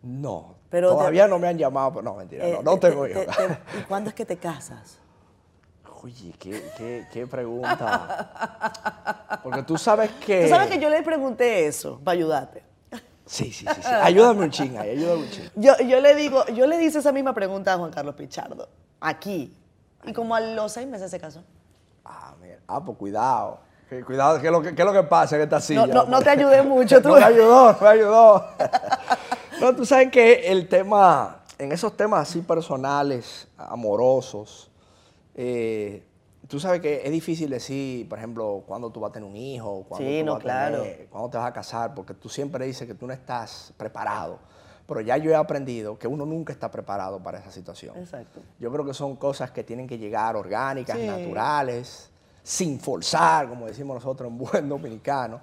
No, 0.03 0.57
Pero 0.68 0.90
te- 0.90 0.96
todavía 0.96 1.27
no 1.29 1.38
me 1.38 1.48
han 1.48 1.59
llamado, 1.59 1.90
pero 1.92 2.03
no, 2.03 2.14
mentira, 2.16 2.46
Eh, 2.46 2.53
no, 2.53 2.62
no 2.62 2.79
te- 2.79 2.90
tengo 2.90 3.05
te- 3.05 3.11
hijos. 3.12 3.27
te- 3.37 3.59
¿Y 3.81 3.83
cuándo 3.85 4.11
es 4.11 4.14
que 4.14 4.24
te 4.27 4.37
casas? 4.37 4.98
Oye, 6.04 6.34
qué, 6.38 6.62
qué, 6.76 7.06
qué 7.10 7.26
pregunta. 7.26 9.40
Porque 9.42 9.62
tú 9.62 9.78
sabes 9.78 10.10
que... 10.26 10.42
Tú 10.42 10.48
sabes 10.50 10.68
que 10.68 10.78
yo 10.78 10.90
le 10.90 11.02
pregunté 11.02 11.66
eso 11.66 11.98
para 12.04 12.12
ayudarte. 12.14 12.62
Sí, 13.24 13.50
sí, 13.50 13.64
sí, 13.74 13.82
sí. 13.82 13.88
Ayúdame 14.02 14.44
un 14.44 14.50
ching 14.50 14.76
ahí, 14.76 14.90
ayúdame 14.90 15.22
un 15.22 15.30
ching. 15.30 15.50
Yo, 15.54 15.74
yo 15.78 16.00
le 16.00 16.14
digo, 16.14 16.44
yo 16.48 16.66
le 16.66 16.84
hice 16.84 16.98
esa 16.98 17.10
misma 17.10 17.32
pregunta 17.32 17.72
a 17.72 17.78
Juan 17.78 17.90
Carlos 17.90 18.14
Pichardo, 18.16 18.68
aquí. 19.00 19.56
Y 20.04 20.12
como 20.12 20.34
a 20.34 20.40
los 20.40 20.72
seis 20.72 20.86
meses 20.86 21.10
se 21.10 21.18
casó. 21.18 21.42
Ah, 22.04 22.34
mira. 22.38 22.58
Ah, 22.68 22.84
pues 22.84 22.98
cuidado. 22.98 23.60
Cuidado, 24.04 24.38
¿qué 24.42 24.48
es, 24.48 24.52
lo 24.52 24.60
que, 24.60 24.74
qué 24.74 24.82
es 24.82 24.86
lo 24.86 24.92
que 24.92 25.04
pasa 25.04 25.36
en 25.36 25.42
esta 25.42 25.58
silla? 25.58 25.86
no- 25.86 26.04
no 26.04 26.20
te 26.20 26.28
ayudé 26.28 26.60
mucho, 26.62 26.96
tú. 27.02 27.08
no 27.08 27.14
me 27.14 27.24
ayudó, 27.24 27.72
no 27.72 27.78
me 27.80 27.88
ayudó. 27.88 28.44
no, 29.60 29.74
tú 29.74 29.86
sabes 29.86 30.10
que 30.10 30.52
el 30.52 30.68
tema, 30.68 31.40
en 31.58 31.72
esos 31.72 31.96
temas 31.96 32.28
así 32.28 32.42
personales, 32.42 33.48
amorosos, 33.56 34.70
eh, 35.35 36.03
tú 36.49 36.61
sabes 36.61 36.81
que 36.81 37.03
es 37.05 37.11
difícil 37.11 37.51
decir, 37.51 38.09
por 38.09 38.18
ejemplo, 38.18 38.62
cuándo 38.66 38.90
tú 38.90 39.01
vas 39.01 39.11
a 39.11 39.12
tener 39.14 39.29
un 39.29 39.37
hijo, 39.37 39.85
cuándo, 39.88 40.09
Sí, 40.09 40.20
tú 40.20 40.27
no, 40.27 40.33
vas 40.35 40.40
a 40.40 40.42
claro. 40.44 40.83
tener- 40.83 41.07
cuándo 41.09 41.31
te 41.31 41.38
vas 41.38 41.47
a 41.49 41.53
casar, 41.53 41.94
porque 41.94 42.14
tú 42.14 42.29
siempre 42.29 42.66
dices 42.66 42.87
que 42.87 42.94
tú 42.94 43.07
no 43.07 43.12
estás 43.12 43.73
preparado. 43.77 44.38
Pero 44.87 45.01
ya 45.01 45.16
yo 45.16 45.31
he 45.31 45.35
aprendido 45.35 45.99
que 45.99 46.07
uno 46.07 46.27
nunca 46.27 46.53
está 46.53 46.70
preparado 46.70 47.23
para 47.23 47.38
esa 47.38 47.51
situación. 47.51 47.97
Exacto. 47.97 48.40
Yo 48.61 48.70
creo 48.70 48.85
que 48.85 48.92
son 48.92 49.16
cosas 49.16 49.51
que 49.51 49.64
tienen 49.64 49.87
que 49.87 49.97
llegar 49.97 50.37
orgánicas, 50.37 50.99
Sí. 50.99 51.07
naturales, 51.07 52.11
sin 52.42 52.79
forzar, 52.79 53.49
como 53.49 53.64
decimos 53.66 53.94
nosotros 53.94 54.31
en 54.31 54.37
buen 54.37 54.68
dominicano. 54.68 55.40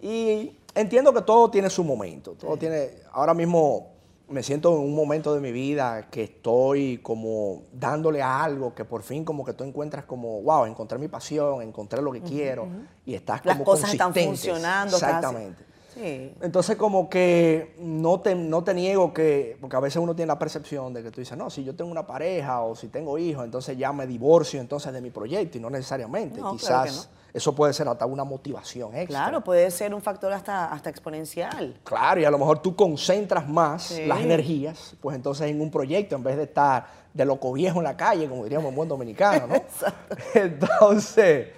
Y 0.00 0.56
entiendo 0.74 1.12
que 1.12 1.22
todo 1.22 1.48
tiene 1.50 1.70
su 1.70 1.84
momento. 1.84 2.32
Todo 2.32 2.56
tiene. 2.56 2.90
Ahora 3.12 3.32
mismo 3.34 3.92
me 4.30 4.42
siento 4.42 4.74
en 4.74 4.82
un 4.82 4.94
momento 4.94 5.34
de 5.34 5.40
mi 5.40 5.52
vida 5.52 6.08
que 6.10 6.24
estoy 6.24 6.98
como 6.98 7.64
dándole 7.72 8.22
a 8.22 8.42
algo 8.42 8.74
que 8.74 8.84
por 8.84 9.02
fin 9.02 9.24
como 9.24 9.44
que 9.44 9.52
tú 9.52 9.64
encuentras 9.64 10.04
como, 10.04 10.40
wow, 10.42 10.64
encontré 10.66 10.98
mi 10.98 11.08
pasión, 11.08 11.62
encontré 11.62 12.00
lo 12.00 12.12
que 12.12 12.22
quiero 12.22 12.66
y 13.04 13.14
estás 13.14 13.42
como 13.42 13.54
Las 13.54 13.62
cosas 13.62 13.92
están 13.92 14.14
funcionando. 14.14 14.96
Exactamente. 14.96 15.64
Sí. 15.92 16.32
Entonces 16.40 16.76
como 16.76 17.10
que 17.10 17.74
no 17.80 18.20
te, 18.20 18.34
no 18.36 18.62
te 18.62 18.72
niego 18.72 19.12
que, 19.12 19.58
porque 19.60 19.76
a 19.76 19.80
veces 19.80 20.00
uno 20.00 20.14
tiene 20.14 20.28
la 20.28 20.38
percepción 20.38 20.94
de 20.94 21.02
que 21.02 21.10
tú 21.10 21.20
dices, 21.20 21.36
no, 21.36 21.50
si 21.50 21.64
yo 21.64 21.74
tengo 21.74 21.90
una 21.90 22.06
pareja 22.06 22.62
o 22.62 22.76
si 22.76 22.88
tengo 22.88 23.18
hijos, 23.18 23.44
entonces 23.44 23.76
ya 23.76 23.92
me 23.92 24.06
divorcio 24.06 24.60
entonces 24.60 24.92
de 24.92 25.00
mi 25.00 25.10
proyecto 25.10 25.58
y 25.58 25.60
no 25.60 25.68
necesariamente. 25.68 26.40
No, 26.40 26.52
Quizás 26.52 26.90
claro 26.90 27.19
eso 27.32 27.54
puede 27.54 27.72
ser 27.72 27.86
hasta 27.88 28.06
una 28.06 28.24
motivación 28.24 28.94
extra. 28.94 29.06
Claro, 29.24 29.40
puede 29.42 29.70
ser 29.70 29.94
un 29.94 30.02
factor 30.02 30.32
hasta, 30.32 30.72
hasta 30.72 30.90
exponencial. 30.90 31.78
Claro, 31.84 32.20
y 32.20 32.24
a 32.24 32.30
lo 32.30 32.38
mejor 32.38 32.60
tú 32.60 32.74
concentras 32.76 33.48
más 33.48 33.82
Sí. 33.84 34.06
las 34.06 34.20
energías, 34.20 34.94
pues 35.00 35.16
entonces 35.16 35.48
en 35.50 35.60
un 35.60 35.70
proyecto, 35.70 36.16
en 36.16 36.22
vez 36.22 36.36
de 36.36 36.44
estar 36.44 36.86
de 37.12 37.24
loco 37.24 37.52
viejo 37.52 37.78
en 37.78 37.84
la 37.84 37.96
calle, 37.96 38.28
como 38.28 38.44
diríamos 38.44 38.68
en 38.70 38.74
buen 38.76 38.88
dominicano, 38.88 39.46
¿no? 39.48 39.54
Entonces, 40.34 41.48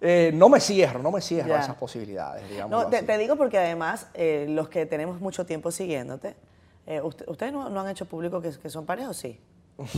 eh, 0.00 0.30
no 0.34 0.48
me 0.48 0.60
cierro, 0.60 1.02
no 1.02 1.10
me 1.10 1.20
cierro 1.20 1.54
a 1.54 1.60
esas 1.60 1.76
posibilidades, 1.76 2.48
digamos. 2.48 2.70
No, 2.70 2.88
te, 2.88 3.02
te 3.02 3.18
digo 3.18 3.36
porque 3.36 3.58
además 3.58 4.06
eh, 4.14 4.46
los 4.48 4.68
que 4.68 4.86
tenemos 4.86 5.20
mucho 5.20 5.44
tiempo 5.46 5.70
siguiéndote, 5.70 6.34
eh, 6.86 7.00
usted- 7.02 7.28
ustedes 7.28 7.52
no, 7.52 7.68
no 7.68 7.80
han 7.80 7.88
hecho 7.88 8.04
público 8.06 8.40
que, 8.40 8.50
que 8.52 8.70
son 8.70 8.84
pareja 8.86 9.10
o 9.10 9.14
sí. 9.14 9.40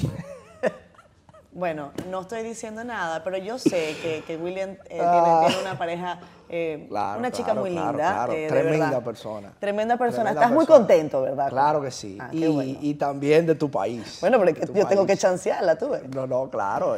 bueno, 1.53 1.91
no 2.09 2.21
estoy 2.21 2.43
diciendo 2.45 2.85
nada, 2.85 3.23
pero 3.25 3.37
yo 3.37 3.59
sé 3.59 3.97
que, 4.03 4.23
que 4.27 4.37
William 4.37 4.71
eh, 4.71 4.79
tiene, 4.89 5.05
Ah. 5.05 5.45
tiene 5.49 5.63
una 5.63 5.77
pareja, 5.79 6.21
eh, 6.49 6.87
Claro, 6.89 7.19
una 7.19 7.31
chica 7.33 7.47
claro, 7.47 7.61
muy 7.63 7.71
linda. 7.71 7.93
claro. 7.93 8.33
eh, 8.33 8.47
Tremenda 8.49 8.87
verdad. 8.87 9.03
persona. 9.05 9.53
Tremenda 9.59 9.97
persona. 9.97 10.23
Tremenda 10.25 10.41
Estás 10.43 10.55
muy 10.55 10.67
persona. 10.67 10.79
contento, 10.87 11.23
¿verdad? 11.23 11.49
Claro 11.49 11.81
que 11.83 11.91
sí. 11.91 12.19
Ah, 12.21 12.29
y, 12.33 12.47
bueno. 12.47 12.79
y 12.81 12.95
también 12.95 13.47
de 13.47 13.55
tu 13.57 13.71
país. 13.71 14.19
Bueno, 14.21 14.39
pero 14.39 14.73
yo 14.75 14.87
tengo 14.87 15.05
que 15.07 15.17
chancearla, 15.17 15.77
tú 15.77 15.89
ves. 15.91 16.03
No, 16.15 16.27
no, 16.27 16.49
claro. 16.51 16.97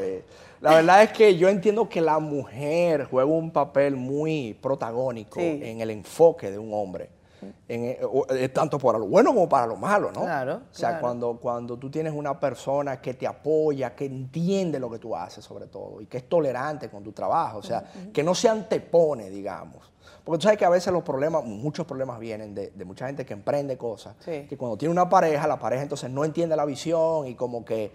La 0.60 0.74
verdad 0.74 1.02
es 1.02 1.10
que 1.12 1.36
yo 1.36 1.48
entiendo 1.48 1.88
que 1.88 2.00
la 2.00 2.18
mujer 2.20 3.06
juega 3.10 3.28
un 3.30 3.50
papel 3.50 3.96
muy 3.96 4.54
protagónico 4.60 5.40
Sí. 5.40 5.60
en 5.62 5.80
el 5.80 5.90
enfoque 5.90 6.50
de 6.50 6.58
un 6.58 6.72
hombre. 6.74 7.08
En, 7.68 7.84
eh, 7.84 8.00
eh, 8.30 8.48
tanto 8.50 8.78
para 8.78 8.98
lo 8.98 9.06
bueno 9.06 9.30
como 9.34 9.48
para 9.48 9.66
lo 9.66 9.76
malo, 9.76 10.10
¿no? 10.12 10.22
Claro, 10.22 10.54
O 10.70 10.74
sea, 10.74 10.90
claro. 10.90 11.00
cuando, 11.02 11.38
cuando 11.40 11.76
tú 11.76 11.90
tienes 11.90 12.12
una 12.14 12.38
persona 12.38 13.00
que 13.00 13.14
te 13.14 13.26
apoya, 13.26 13.94
que 13.94 14.06
entiende 14.06 14.78
lo 14.78 14.90
que 14.90 14.98
tú 14.98 15.14
haces 15.16 15.44
sobre 15.44 15.66
todo 15.66 16.00
y 16.00 16.06
que 16.06 16.18
es 16.18 16.28
tolerante 16.28 16.88
con 16.88 17.02
tu 17.02 17.12
trabajo, 17.12 17.58
o 17.58 17.62
sea, 17.62 17.84
que 18.12 18.22
no 18.22 18.34
se 18.34 18.48
antepone, 18.48 19.30
digamos. 19.30 19.90
Porque 20.24 20.38
tú 20.38 20.42
sabes 20.44 20.58
que 20.58 20.64
a 20.64 20.68
veces 20.70 20.92
los 20.92 21.02
problemas, 21.02 21.44
muchos 21.44 21.84
problemas 21.84 22.20
vienen 22.20 22.54
de, 22.54 22.70
de 22.70 22.84
mucha 22.84 23.06
gente 23.06 23.26
que 23.26 23.32
emprende 23.32 23.76
cosas, 23.76 24.14
Sí. 24.20 24.46
que 24.48 24.56
cuando 24.56 24.76
tiene 24.76 24.92
una 24.92 25.08
pareja, 25.08 25.46
la 25.48 25.58
pareja 25.58 25.82
entonces 25.82 26.10
no 26.10 26.24
entiende 26.24 26.54
la 26.54 26.64
visión 26.64 27.26
y 27.26 27.34
como 27.34 27.64
que 27.64 27.90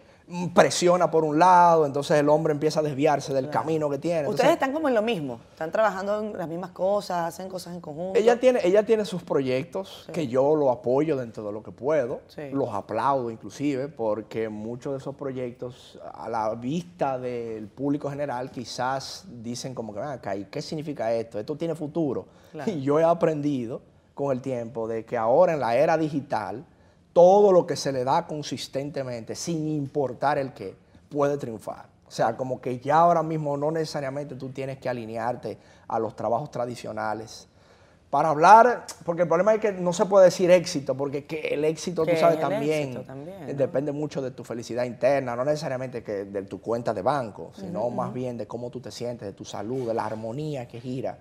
presiona 0.54 1.10
por 1.10 1.24
un 1.24 1.40
lado, 1.40 1.86
entonces 1.86 2.20
el 2.20 2.28
hombre 2.28 2.52
empieza 2.52 2.82
a 2.82 2.84
desviarse 2.84 3.34
del 3.34 3.50
camino 3.50 3.90
que 3.90 3.98
tiene. 3.98 4.22
Ustedes 4.28 4.32
Entonces, 4.42 4.54
están 4.56 4.74
como 4.74 4.90
en 4.90 4.94
lo 4.96 5.02
mismo, 5.02 5.40
están 5.52 5.72
trabajando 5.72 6.20
en 6.20 6.38
las 6.38 6.50
mismas 6.50 6.72
cosas, 6.72 7.28
hacen 7.34 7.48
cosas 7.48 7.74
en 7.76 7.80
conjunto. 7.82 8.20
ella 8.20 8.38
tiene, 8.38 8.60
ella 8.64 8.86
tiene 8.86 9.06
sus 9.06 9.24
proyectos 9.24 10.06
que 10.12 10.28
yo 10.28 10.54
lo 10.56 10.70
apoyo 10.70 11.16
dentro 11.16 11.46
de 11.46 11.54
lo 11.54 11.64
que 11.64 11.72
puedo, 11.72 12.20
Sí. 12.28 12.50
los 12.52 12.74
aplaudo 12.74 13.32
inclusive, 13.32 13.88
porque 13.88 14.50
muchos 14.50 14.92
de 14.94 15.00
esos 15.00 15.16
proyectos 15.16 15.98
a 16.14 16.28
la 16.28 16.54
vista 16.56 17.18
del 17.18 17.68
público 17.70 18.10
general 18.10 18.52
quizás 18.52 19.26
dicen 19.42 19.74
como 19.74 19.94
que, 19.94 20.00
"Ven 20.02 20.10
acá, 20.10 20.36
¿y 20.36 20.44
qué 20.46 20.62
significa 20.62 21.12
esto? 21.14 21.40
Esto 21.40 21.56
tiene 21.56 21.74
futuro. 21.74 22.26
Claro. 22.52 22.70
Y 22.70 22.82
yo 22.82 23.00
he 23.00 23.04
aprendido 23.06 23.82
con 24.14 24.32
el 24.36 24.42
tiempo 24.42 24.88
de 24.90 25.06
que 25.06 25.16
ahora 25.16 25.54
en 25.54 25.60
la 25.62 25.76
era 25.78 25.98
digital, 25.98 26.66
todo 27.18 27.52
lo 27.52 27.66
que 27.66 27.76
se 27.76 27.92
le 27.92 28.04
da 28.04 28.28
consistentemente, 28.28 29.34
sin 29.34 29.68
importar 29.70 30.38
el 30.38 30.54
qué, 30.54 30.76
puede 31.10 31.36
triunfar. 31.40 31.88
O 32.08 32.12
sea, 32.12 32.38
como 32.38 32.62
que 32.62 32.78
ya 32.78 33.00
ahora 33.00 33.24
mismo 33.24 33.58
no 33.58 33.72
necesariamente 33.72 34.36
tú 34.36 34.50
tienes 34.50 34.78
que 34.78 34.88
alinearte 34.88 35.58
a 35.88 35.98
los 35.98 36.16
trabajos 36.16 36.52
tradicionales. 36.52 37.48
Para 38.12 38.30
hablar, 38.30 38.86
porque 39.04 39.24
el 39.24 39.28
problema 39.28 39.56
es 39.56 39.60
que 39.60 39.72
no 39.72 39.94
se 39.94 40.06
puede 40.06 40.26
decir 40.26 40.52
éxito, 40.52 40.96
porque 40.96 41.26
que 41.26 41.40
el 41.40 41.66
éxito, 41.66 42.06
¿Qué 42.06 42.14
tú 42.14 42.20
sabes, 42.20 42.40
también, 42.40 42.90
éxito 42.90 43.02
también, 43.02 43.48
no? 43.48 43.54
depende 43.56 43.92
mucho 43.92 44.22
de 44.22 44.30
tu 44.30 44.44
felicidad 44.44 44.84
interna, 44.84 45.36
no 45.36 45.44
necesariamente 45.44 46.04
que 46.04 46.26
de 46.26 46.44
tu 46.44 46.62
cuenta 46.62 46.94
de 46.94 47.02
banco, 47.02 47.50
sino 47.56 47.90
más 47.90 48.14
bien 48.14 48.38
de 48.38 48.46
cómo 48.46 48.70
tú 48.70 48.80
te 48.80 48.92
sientes, 48.92 49.28
de 49.28 49.34
tu 49.34 49.44
salud, 49.44 49.88
de 49.88 49.96
la 49.96 50.06
armonía 50.06 50.68
que 50.68 50.80
gira 50.80 51.18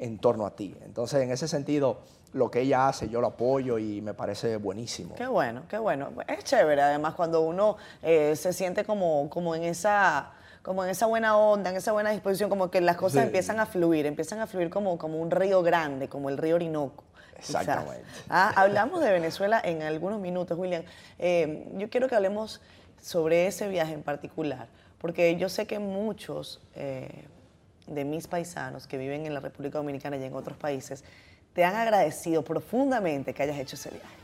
en 0.00 0.18
torno 0.18 0.44
a 0.44 0.56
ti. 0.56 0.76
Entonces, 0.84 1.22
en 1.22 1.30
ese 1.30 1.46
sentido, 1.46 2.00
lo 2.32 2.50
que 2.50 2.60
ella 2.60 2.88
hace, 2.88 3.08
yo 3.08 3.20
lo 3.20 3.28
apoyo 3.28 3.78
y 3.78 4.00
me 4.02 4.12
parece 4.14 4.56
buenísimo. 4.58 5.14
Qué 5.14 5.26
bueno, 5.26 5.62
qué 5.68 5.78
bueno. 5.78 6.10
Es 6.28 6.44
chévere, 6.44 6.82
además, 6.82 7.14
cuando 7.14 7.40
uno 7.42 7.76
eh, 8.02 8.34
se 8.36 8.52
siente 8.52 8.84
como, 8.84 9.28
como 9.30 9.54
en 9.54 9.64
esa 9.64 10.32
como 10.62 10.82
en 10.82 10.90
esa 10.90 11.06
buena 11.06 11.36
onda, 11.36 11.70
en 11.70 11.76
esa 11.76 11.92
buena 11.92 12.10
disposición, 12.10 12.50
como 12.50 12.72
que 12.72 12.80
las 12.80 12.96
cosas 12.96 13.20
Sí. 13.20 13.26
empiezan 13.26 13.60
a 13.60 13.66
fluir, 13.66 14.04
empiezan 14.04 14.40
a 14.40 14.48
fluir 14.48 14.68
como, 14.68 14.98
como 14.98 15.20
un 15.20 15.30
río 15.30 15.62
grande, 15.62 16.08
como 16.08 16.28
el 16.28 16.36
río 16.36 16.56
Orinoco. 16.56 17.04
Exactamente. 17.38 18.02
Ah, 18.28 18.52
hablamos 18.56 19.00
de 19.00 19.12
Venezuela 19.12 19.60
en 19.62 19.82
algunos 19.82 20.18
minutos, 20.20 20.58
William. 20.58 20.82
Eh, 21.20 21.68
yo 21.76 21.88
quiero 21.88 22.08
que 22.08 22.16
hablemos 22.16 22.60
sobre 23.00 23.46
ese 23.46 23.68
viaje 23.68 23.92
en 23.92 24.02
particular, 24.02 24.66
porque 24.98 25.36
yo 25.36 25.48
sé 25.48 25.68
que 25.68 25.78
muchos 25.78 26.60
eh, 26.74 27.26
de 27.86 28.04
mis 28.04 28.26
paisanos 28.26 28.88
que 28.88 28.98
viven 28.98 29.24
en 29.24 29.34
la 29.34 29.40
República 29.40 29.78
Dominicana 29.78 30.16
y 30.16 30.24
en 30.24 30.34
otros 30.34 30.56
países 30.56 31.04
te 31.56 31.64
han 31.64 31.74
agradecido 31.74 32.42
profundamente 32.42 33.32
que 33.32 33.42
hayas 33.42 33.58
hecho 33.58 33.76
ese 33.76 33.90
viaje. 33.90 34.14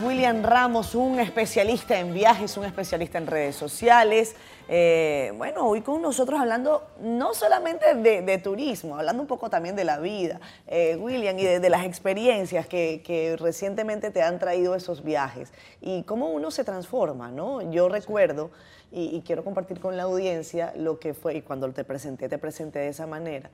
William 0.00 0.44
Ramos, 0.44 0.94
un 0.94 1.18
especialista 1.18 1.98
en 1.98 2.14
viajes, 2.14 2.56
un 2.56 2.64
especialista 2.64 3.18
en 3.18 3.26
redes 3.26 3.56
sociales. 3.56 4.36
Eh, 4.68 5.32
bueno, 5.36 5.66
hoy 5.66 5.80
con 5.80 6.00
nosotros 6.00 6.40
hablando 6.40 6.84
no 7.00 7.34
solamente 7.34 7.94
de, 7.94 8.38
turismo, 8.38 8.96
hablando 8.96 9.20
un 9.20 9.26
poco 9.26 9.50
también 9.50 9.74
de 9.74 9.82
la 9.82 9.98
vida, 9.98 10.40
eh, 10.68 10.96
William, 10.96 11.36
y 11.36 11.42
de, 11.42 11.70
las 11.70 11.84
experiencias 11.84 12.68
que 12.68 13.36
recientemente 13.40 14.12
te 14.12 14.22
han 14.22 14.38
traído 14.38 14.76
esos 14.76 15.02
viajes 15.02 15.52
y 15.80 16.04
cómo 16.04 16.28
uno 16.28 16.52
se 16.52 16.62
transforma, 16.62 17.32
¿no? 17.32 17.68
Yo 17.72 17.88
recuerdo, 17.88 18.52
y, 18.92 19.16
y 19.16 19.22
quiero 19.22 19.42
compartir 19.42 19.80
con 19.80 19.96
la 19.96 20.04
audiencia 20.04 20.72
lo 20.76 20.98
que 20.98 21.14
fue, 21.14 21.36
y 21.36 21.42
cuando 21.42 21.70
te 21.72 21.84
presenté, 21.84 22.28
te 22.28 22.38
presenté 22.38 22.80
de 22.80 22.88
esa 22.88 23.06
manera 23.06 23.50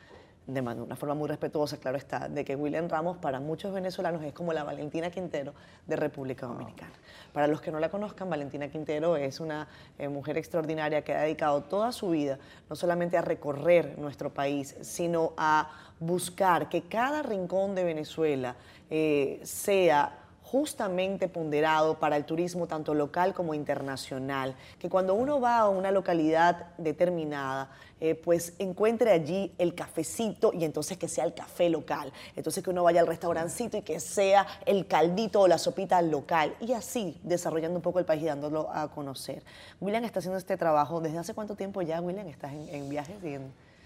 de 0.48 0.62
una 0.62 0.96
forma 0.96 1.14
muy 1.14 1.29
respetuosa, 1.29 1.77
claro 1.77 1.98
está, 1.98 2.27
de 2.27 2.42
que 2.42 2.57
William 2.57 2.88
Ramos 2.88 3.18
para 3.18 3.38
muchos 3.38 3.70
venezolanos 3.74 4.22
es 4.24 4.33
como 4.33 4.55
la 4.55 4.64
Valentina 4.64 5.11
Quintero 5.11 5.53
de 5.87 5.94
República 5.94 6.46
Dominicana. 6.46 6.94
Para 7.35 7.46
los 7.46 7.61
que 7.61 7.70
no 7.70 7.79
la 7.79 7.90
conozcan, 7.90 8.31
Valentina 8.31 8.68
Quintero 8.68 9.16
es 9.16 9.40
una 9.40 9.68
eh, 9.98 10.09
mujer 10.09 10.38
extraordinaria 10.38 11.05
que 11.05 11.12
ha 11.12 11.20
dedicado 11.20 11.64
toda 11.64 11.92
su 11.92 12.11
vida 12.11 12.38
no 12.70 12.77
solamente 12.77 13.18
a 13.18 13.20
recorrer 13.20 13.98
nuestro 13.98 14.33
país, 14.33 14.74
sino 14.81 15.35
a 15.37 15.70
buscar 16.01 16.70
que 16.70 16.81
cada 16.85 17.22
rincón 17.22 17.74
de 17.74 17.85
Venezuela 17.85 18.57
eh, 18.88 19.40
sea 19.44 20.28
justamente 20.51 21.29
ponderado 21.29 21.99
para 21.99 22.17
el 22.17 22.25
turismo 22.25 22.67
tanto 22.67 22.95
local 22.95 23.35
como 23.35 23.53
internacional, 23.53 24.57
que 24.79 24.89
cuando 24.89 25.13
uno 25.15 25.41
va 25.41 25.59
a 25.59 25.69
una 25.69 25.91
localidad 25.91 26.69
determinada, 26.79 27.71
eh, 28.01 28.15
pues 28.15 28.55
encuentre 28.59 29.11
allí 29.11 29.53
el 29.59 29.75
cafecito 29.75 30.53
y 30.55 30.65
entonces 30.65 30.97
que 30.97 31.07
sea 31.07 31.25
el 31.25 31.35
café 31.35 31.69
local, 31.69 32.13
entonces 32.35 32.65
que 32.65 32.71
uno 32.71 32.83
vaya 32.83 33.01
al 33.01 33.07
restaurancito 33.07 33.77
y 33.77 33.83
que 33.83 34.01
sea 34.01 34.47
el 34.65 34.87
caldito 34.87 35.41
o 35.43 35.49
la 35.49 35.59
sopita 35.59 36.01
local 36.01 36.55
y 36.61 36.73
así 36.73 37.21
desarrollando 37.25 37.77
un 37.77 37.83
poco 37.83 37.99
el 37.99 38.07
país 38.07 38.23
y 38.23 38.27
dándolo 38.27 38.71
a 38.73 38.89
conocer. 38.89 39.43
William 39.81 40.05
está 40.05 40.21
haciendo 40.21 40.39
este 40.39 40.57
trabajo, 40.57 41.01
¿desde 41.01 41.19
hace 41.19 41.35
cuánto 41.35 41.57
tiempo 41.57 41.83
ya, 41.83 42.01
William, 42.01 42.27
estás 42.27 42.53
en, 42.53 42.69
en 42.69 42.89
viajes? 42.89 43.17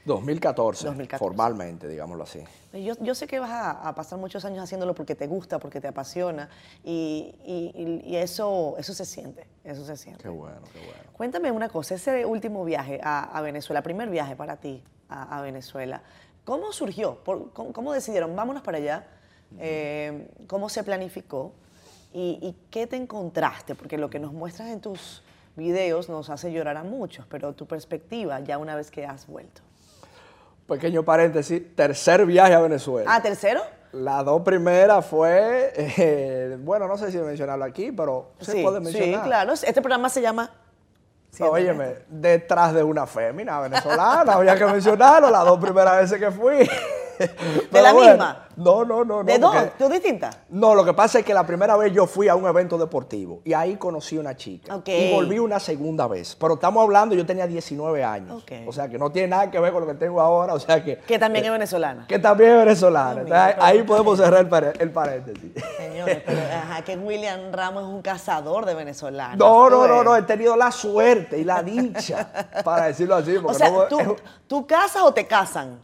2014, 0.04 0.84
2014. 0.86 1.18
formalmente, 1.24 1.88
digámoslo 1.88 2.24
así. 2.24 2.42
yo, 2.72 2.94
yo 3.00 3.14
sé 3.14 3.26
que 3.26 3.38
vas 3.38 3.50
a, 3.50 3.70
a 3.88 3.94
pasar 3.94 4.18
muchos 4.18 4.44
años 4.44 4.64
haciéndolo 4.64 4.94
porque 4.94 5.14
te 5.14 5.26
gusta, 5.26 5.58
porque 5.58 5.80
te 5.80 5.88
apasiona 5.88 6.48
y, 6.84 7.34
y- 7.44 8.02
y- 8.06 8.16
eso, 8.16 8.74
eso 8.78 8.94
se 8.94 9.04
siente, 9.04 9.46
eso 9.64 9.84
se 9.84 9.96
siente. 9.96 10.22
Qué 10.22 10.28
bueno, 10.28 10.60
qué 10.72 10.78
bueno. 10.78 11.02
Cuéntame 11.12 11.50
una 11.52 11.68
cosa, 11.68 11.94
ese 11.94 12.24
último 12.26 12.64
viaje 12.64 13.00
a, 13.02 13.24
a 13.36 13.40
Venezuela, 13.42 13.82
primer 13.82 14.08
viaje 14.10 14.34
para 14.34 14.56
ti 14.56 14.82
a, 15.08 15.38
a 15.38 15.42
Venezuela, 15.42 16.02
¿cómo 16.44 16.72
surgió? 16.72 17.22
Por- 17.22 17.52
cómo, 17.52 17.72
cómo 17.72 17.92
decidieron, 17.92 18.34
vámonos 18.34 18.62
para 18.62 18.78
allá? 18.78 19.06
Eh, 19.58 20.28
¿Cómo 20.46 20.68
se 20.68 20.82
planificó? 20.82 21.52
¿Y, 22.12 22.38
y 22.42 22.56
qué 22.70 22.86
te 22.86 22.96
encontraste? 22.96 23.74
Porque 23.74 23.98
lo 23.98 24.08
que 24.10 24.18
nos 24.18 24.32
muestras 24.32 24.68
en 24.70 24.80
tus 24.80 25.22
videos 25.56 26.08
nos 26.08 26.30
hace 26.30 26.50
llorar 26.52 26.76
a 26.78 26.82
muchos, 26.84 27.26
pero 27.26 27.52
tu 27.52 27.66
perspectiva 27.66 28.40
ya 28.40 28.56
una 28.58 28.74
vez 28.74 28.90
que 28.90 29.04
has 29.06 29.26
vuelto. 29.26 29.60
Pequeño 30.66 31.02
paréntesis, 31.02 31.74
tercer 31.74 32.24
viaje 32.24 32.54
a 32.54 32.60
Venezuela. 32.60 33.12
Ah, 33.12 33.20
tercero. 33.20 33.62
Las 33.92 34.24
dos 34.24 34.40
primeras 34.42 35.04
fue, 35.04 35.72
eh, 35.76 36.56
bueno, 36.60 36.88
no 36.88 36.96
sé 36.96 37.12
si 37.12 37.18
mencionarlo 37.18 37.64
aquí, 37.64 37.92
pero 37.92 38.30
se 38.40 38.62
puede 38.62 38.80
mencionar. 38.80 39.20
Sí, 39.20 39.26
claro. 39.26 39.52
Este 39.52 39.82
programa 39.82 40.08
se 40.08 40.22
llama... 40.22 40.50
Siéntate. 41.30 41.62
Óyeme, 41.62 41.94
detrás 42.08 42.74
de 42.74 42.82
una 42.82 43.06
fémina 43.06 43.58
venezolana, 43.60 44.34
había 44.34 44.54
que 44.56 44.66
mencionarlo 44.66 45.30
las 45.30 45.44
dos 45.44 45.58
primeras 45.58 45.98
veces 46.02 46.18
que 46.18 46.30
fui. 46.30 46.68
Pero 47.70 47.84
la 47.84 47.92
bueno, 47.92 48.08
misma? 48.10 48.46
No, 48.56 48.84
no, 48.84 49.04
no. 49.04 49.22
no, 49.22 49.24
¿De 49.24 49.38
dos? 49.38 49.54
porque- 49.54 49.72
¿Tú 49.78 49.88
distintas? 49.88 50.38
No, 50.50 50.74
lo 50.74 50.84
que 50.84 50.92
pasa 50.92 51.20
es 51.20 51.24
que 51.24 51.32
la 51.32 51.46
primera 51.46 51.76
vez 51.76 51.92
yo 51.92 52.06
fui 52.06 52.28
a 52.28 52.34
un 52.34 52.46
evento 52.46 52.76
deportivo 52.76 53.40
y 53.44 53.54
ahí 53.54 53.76
conocí 53.76 54.18
una 54.18 54.36
chica. 54.36 54.80
Y 54.86 55.12
volví 55.12 55.38
una 55.38 55.58
segunda 55.58 56.06
vez. 56.06 56.36
Pero 56.38 56.54
estamos 56.54 56.82
hablando, 56.82 57.14
yo 57.14 57.24
tenía 57.24 57.46
19 57.46 58.04
años. 58.04 58.42
Ok. 58.42 58.52
O 58.66 58.72
sea 58.72 58.88
que 58.88 58.98
no 58.98 59.10
tiene 59.10 59.28
nada 59.28 59.50
que 59.50 59.58
ver 59.58 59.72
con 59.72 59.82
lo 59.82 59.86
que 59.86 59.94
tengo 59.94 60.20
ahora. 60.20 60.54
O 60.54 60.60
sea 60.60 60.84
que. 60.84 60.98
Que 60.98 61.18
también 61.18 61.46
es 61.46 61.50
venezolana. 61.50 62.06
Que 62.06 62.18
también 62.18 62.50
es 62.52 62.58
venezolana. 62.58 63.20
Entonces, 63.22 63.56
ahí 63.58 63.82
podemos 63.82 64.18
cerrar 64.18 64.40
el, 64.78 64.90
paréntesis. 64.90 65.50
Señores, 65.78 66.22
pero 66.26 66.40
ajá, 66.40 66.82
que 66.82 66.96
William 66.96 67.52
Ramos 67.52 67.84
es 67.84 67.88
un 67.88 68.02
cazador 68.02 68.66
de 68.66 68.74
venezolanos. 68.74 69.38
No, 69.38 69.70
no, 69.70 69.86
no, 69.86 70.04
no, 70.04 70.16
he 70.16 70.22
tenido 70.22 70.56
la 70.56 70.70
suerte 70.70 71.38
y 71.38 71.44
la 71.44 71.62
dicha, 71.62 72.30
para 72.64 72.86
decirlo 72.86 73.16
así. 73.16 73.36
O 73.42 73.54
sea, 73.54 73.70
no, 73.70 73.84
¿tú, 73.84 74.00
es- 74.00 74.08
¿tú 74.46 74.66
casas 74.66 75.02
o 75.02 75.12
te 75.12 75.26
casan? 75.26 75.78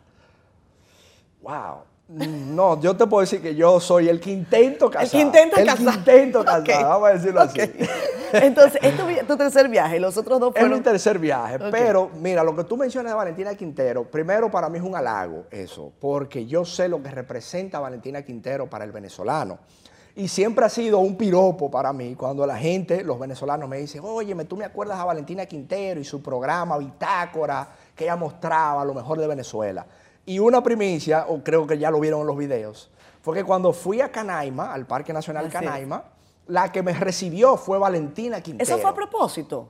Wow. 1.42 1.82
No, 2.08 2.80
yo 2.80 2.96
te 2.96 3.06
puedo 3.06 3.20
decir 3.20 3.42
que 3.42 3.54
yo 3.54 3.78
soy 3.80 4.08
el 4.08 4.18
que 4.18 4.30
intento 4.30 4.90
casar. 4.90 5.04
El 5.04 5.10
que 5.10 5.20
intenta 5.20 5.60
El 5.60 5.66
casar. 5.66 5.84
que 5.92 5.98
intento 5.98 6.44
casar, 6.44 6.60
Ok. 6.60 6.68
vamos 6.82 7.08
a 7.08 7.12
decirlo 7.12 7.40
así. 7.42 7.60
Entonces, 8.32 8.80
es 8.82 9.26
tu, 9.26 9.36
tercer 9.36 9.68
viaje, 9.68 10.00
los 10.00 10.16
otros 10.16 10.40
dos 10.40 10.52
Es 10.56 10.62
mi 10.62 10.68
fueron... 10.68 10.82
tercer 10.82 11.18
viaje, 11.18 11.58
pero 11.70 12.10
mira, 12.20 12.42
lo 12.42 12.56
que 12.56 12.64
tú 12.64 12.76
mencionas 12.78 13.12
de 13.12 13.16
Valentina 13.16 13.54
Quintero, 13.54 14.04
primero 14.04 14.50
para 14.50 14.68
mí 14.70 14.78
es 14.78 14.84
un 14.84 14.96
halago 14.96 15.44
eso, 15.50 15.92
porque 15.98 16.46
yo 16.46 16.64
sé 16.64 16.88
lo 16.88 17.02
que 17.02 17.10
representa 17.10 17.78
Valentina 17.78 18.22
Quintero 18.22 18.68
para 18.68 18.84
el 18.84 18.92
venezolano. 18.92 19.58
Y 20.16 20.28
siempre 20.28 20.64
ha 20.64 20.68
sido 20.68 20.98
un 20.98 21.16
piropo 21.16 21.70
para 21.70 21.92
mí 21.92 22.14
cuando 22.16 22.44
la 22.46 22.56
gente, 22.56 23.04
los 23.04 23.18
venezolanos 23.20 23.68
me 23.68 23.78
dicen, 23.78 24.00
óyeme, 24.04 24.44
tú 24.46 24.56
me 24.56 24.64
acuerdas 24.64 24.98
a 24.98 25.04
Valentina 25.04 25.46
Quintero 25.46 26.00
y 26.00 26.04
su 26.04 26.22
programa 26.22 26.76
Bitácora, 26.76 27.68
que 27.94 28.04
ella 28.04 28.16
mostraba 28.16 28.84
lo 28.84 28.94
mejor 28.94 29.20
de 29.20 29.26
Venezuela. 29.26 29.86
Y 30.28 30.40
una 30.40 30.62
primicia, 30.62 31.24
o 31.26 31.42
creo 31.42 31.66
que 31.66 31.78
ya 31.78 31.90
lo 31.90 31.98
vieron 32.00 32.20
en 32.20 32.26
los 32.26 32.36
videos, 32.36 32.90
fue 33.22 33.34
que 33.34 33.44
cuando 33.44 33.72
fui 33.72 34.02
a 34.02 34.12
Canaima, 34.12 34.74
al 34.74 34.86
Parque 34.86 35.10
Nacional 35.10 35.46
Así 35.46 35.56
es. 35.56 35.62
Canaima, 35.62 36.04
la 36.48 36.70
que 36.70 36.82
me 36.82 36.92
recibió 36.92 37.56
fue 37.56 37.78
Valentina 37.78 38.42
Quintero. 38.42 38.62
¿Eso 38.62 38.78
fue 38.78 38.90
a 38.90 38.94
propósito? 38.94 39.68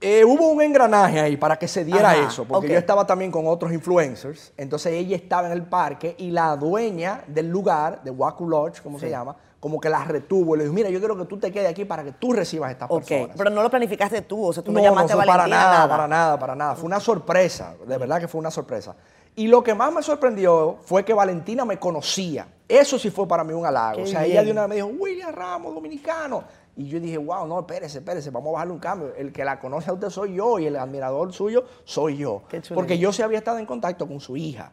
Eh, 0.00 0.24
hubo 0.24 0.48
un 0.48 0.60
engranaje 0.62 1.20
ahí 1.20 1.36
para 1.36 1.56
que 1.56 1.68
se 1.68 1.84
diera 1.84 2.10
Ajá, 2.10 2.26
eso, 2.26 2.44
porque 2.44 2.70
yo 2.70 2.78
estaba 2.78 3.06
también 3.06 3.30
con 3.30 3.46
otros 3.46 3.72
influencers, 3.72 4.52
entonces 4.56 4.92
ella 4.94 5.14
estaba 5.14 5.46
en 5.46 5.52
el 5.52 5.62
parque 5.62 6.16
y 6.18 6.32
la 6.32 6.56
dueña 6.56 7.22
del 7.28 7.48
lugar, 7.48 8.02
de 8.02 8.10
Waku 8.10 8.48
Lodge, 8.48 8.82
como 8.82 8.98
se 8.98 9.08
llama, 9.08 9.36
como 9.60 9.80
que 9.80 9.88
la 9.88 10.02
retuvo 10.04 10.56
y 10.56 10.58
le 10.58 10.64
dijo, 10.64 10.74
mira, 10.74 10.90
yo 10.90 10.98
quiero 10.98 11.16
que 11.16 11.24
tú 11.24 11.38
te 11.38 11.52
quedes 11.52 11.70
aquí 11.70 11.84
para 11.84 12.02
que 12.02 12.12
tú 12.12 12.32
recibas 12.32 12.68
a 12.68 12.72
estas 12.72 12.88
personas. 12.88 13.30
pero 13.38 13.48
no 13.48 13.62
lo 13.62 13.70
planificaste 13.70 14.22
tú, 14.22 14.46
o 14.48 14.52
sea, 14.52 14.64
tú 14.64 14.72
no, 14.72 14.80
no, 14.80 14.84
llamaste 14.84 15.14
no 15.14 15.20
a 15.20 15.24
Valentina, 15.24 15.56
para 15.56 15.70
nada, 15.70 15.88
para 15.88 16.08
nada, 16.08 16.38
para 16.38 16.54
nada. 16.56 16.74
Fue 16.74 16.86
una 16.86 17.00
sorpresa, 17.00 17.74
de 17.86 17.96
verdad 17.96 18.20
que 18.20 18.28
fue 18.28 18.40
una 18.40 18.50
sorpresa. 18.50 18.96
Y 19.36 19.48
lo 19.48 19.62
que 19.62 19.74
más 19.74 19.92
me 19.92 20.02
sorprendió 20.02 20.78
fue 20.82 21.04
que 21.04 21.12
Valentina 21.12 21.64
me 21.64 21.78
conocía. 21.78 22.48
Eso 22.68 22.98
sí 22.98 23.10
fue 23.10 23.28
para 23.28 23.44
mí 23.44 23.52
un 23.52 23.64
halago. 23.66 23.96
Qué 23.98 24.02
o 24.02 24.06
sea, 24.06 24.24
ella 24.24 24.42
de 24.42 24.50
una 24.50 24.62
vez 24.62 24.68
me 24.70 24.74
dijo, 24.76 24.88
William 24.88 25.32
Ramos, 25.32 25.74
dominicano. 25.74 26.44
Y 26.76 26.88
yo 26.88 26.98
dije, 27.00 27.16
wow, 27.18 27.46
no, 27.46 27.60
espérese, 27.60 27.98
espérese, 27.98 28.30
vamos 28.30 28.48
a 28.50 28.52
bajarle 28.54 28.72
un 28.74 28.78
cambio. 28.80 29.14
El 29.14 29.32
que 29.32 29.44
la 29.44 29.58
conoce 29.60 29.90
a 29.90 29.92
usted 29.92 30.10
soy 30.10 30.34
yo 30.34 30.58
y 30.58 30.66
el 30.66 30.76
admirador 30.76 31.32
suyo 31.32 31.64
soy 31.84 32.16
yo. 32.18 32.42
Qué. 32.48 32.60
Porque 32.74 32.98
yo 32.98 33.12
sí 33.12 33.22
había 33.22 33.38
estado 33.38 33.58
en 33.58 33.66
contacto 33.66 34.06
con 34.08 34.20
su 34.20 34.36
hija. 34.36 34.72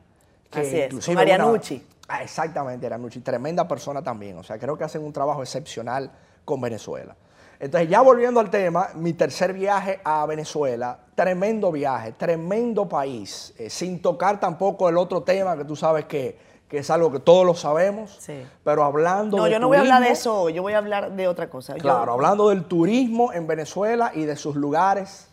que 0.49 0.59
Así 0.61 0.79
es, 0.79 0.89
con 0.93 0.99
una- 1.07 1.15
Marianucci. 1.15 1.83
Ah, 2.07 2.21
exactamente, 2.21 2.85
Aranucci, 2.85 3.21
tremenda 3.21 3.67
persona 3.67 4.01
también. 4.03 4.37
O 4.37 4.43
sea, 4.43 4.59
creo 4.59 4.77
que 4.77 4.83
hacen 4.83 5.03
un 5.03 5.13
trabajo 5.13 5.41
excepcional 5.41 6.11
con 6.45 6.59
Venezuela. 6.61 7.15
Entonces, 7.59 7.89
ya 7.89 8.01
volviendo 8.01 8.39
al 8.39 8.49
tema, 8.49 8.89
mi 8.95 9.13
tercer 9.13 9.53
viaje 9.53 9.99
a 10.03 10.25
Venezuela, 10.25 10.99
tremendo 11.15 11.71
viaje, 11.71 12.11
tremendo 12.11 12.89
país, 12.89 13.53
eh, 13.57 13.69
sin 13.69 14.01
tocar 14.01 14.39
tampoco 14.39 14.89
el 14.89 14.97
otro 14.97 15.23
tema 15.23 15.55
que 15.55 15.63
tú 15.63 15.75
sabes 15.75 16.05
que, 16.05 16.37
que 16.67 16.79
es 16.79 16.89
algo 16.89 17.11
que 17.11 17.19
todos 17.19 17.45
lo 17.45 17.53
sabemos, 17.55 18.17
Sí. 18.19 18.43
pero 18.63 18.83
hablando 18.83 19.37
No, 19.37 19.43
de 19.45 19.51
yo 19.51 19.59
no 19.59 19.67
voy 19.67 19.77
a 19.77 19.81
hablar 19.81 20.01
de 20.03 20.09
eso 20.09 20.41
hoy, 20.41 20.53
yo 20.53 20.61
voy 20.61 20.73
a 20.73 20.79
hablar 20.79 21.11
de 21.13 21.27
otra 21.27 21.49
cosa. 21.49 21.75
Yo- 21.77 21.83
Claro, 21.83 22.11
hablando 22.13 22.49
del 22.49 22.65
turismo 22.65 23.31
en 23.31 23.47
Venezuela 23.47 24.11
y 24.13 24.23
de 24.25 24.35
sus 24.35 24.55
lugares, 24.55 25.29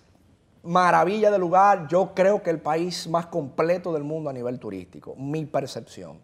maravilla 0.63 1.31
de 1.31 1.39
lugar, 1.39 1.89
yo 1.89 2.13
creo 2.15 2.43
que 2.43 2.51
el 2.51 2.61
país 2.61 3.09
más 3.09 3.27
completo 3.27 3.93
del 3.93 4.05
mundo 4.05 4.29
a 4.31 4.33
nivel 4.33 4.59
turístico, 4.59 5.15
mi 5.17 5.47
percepción. 5.47 6.19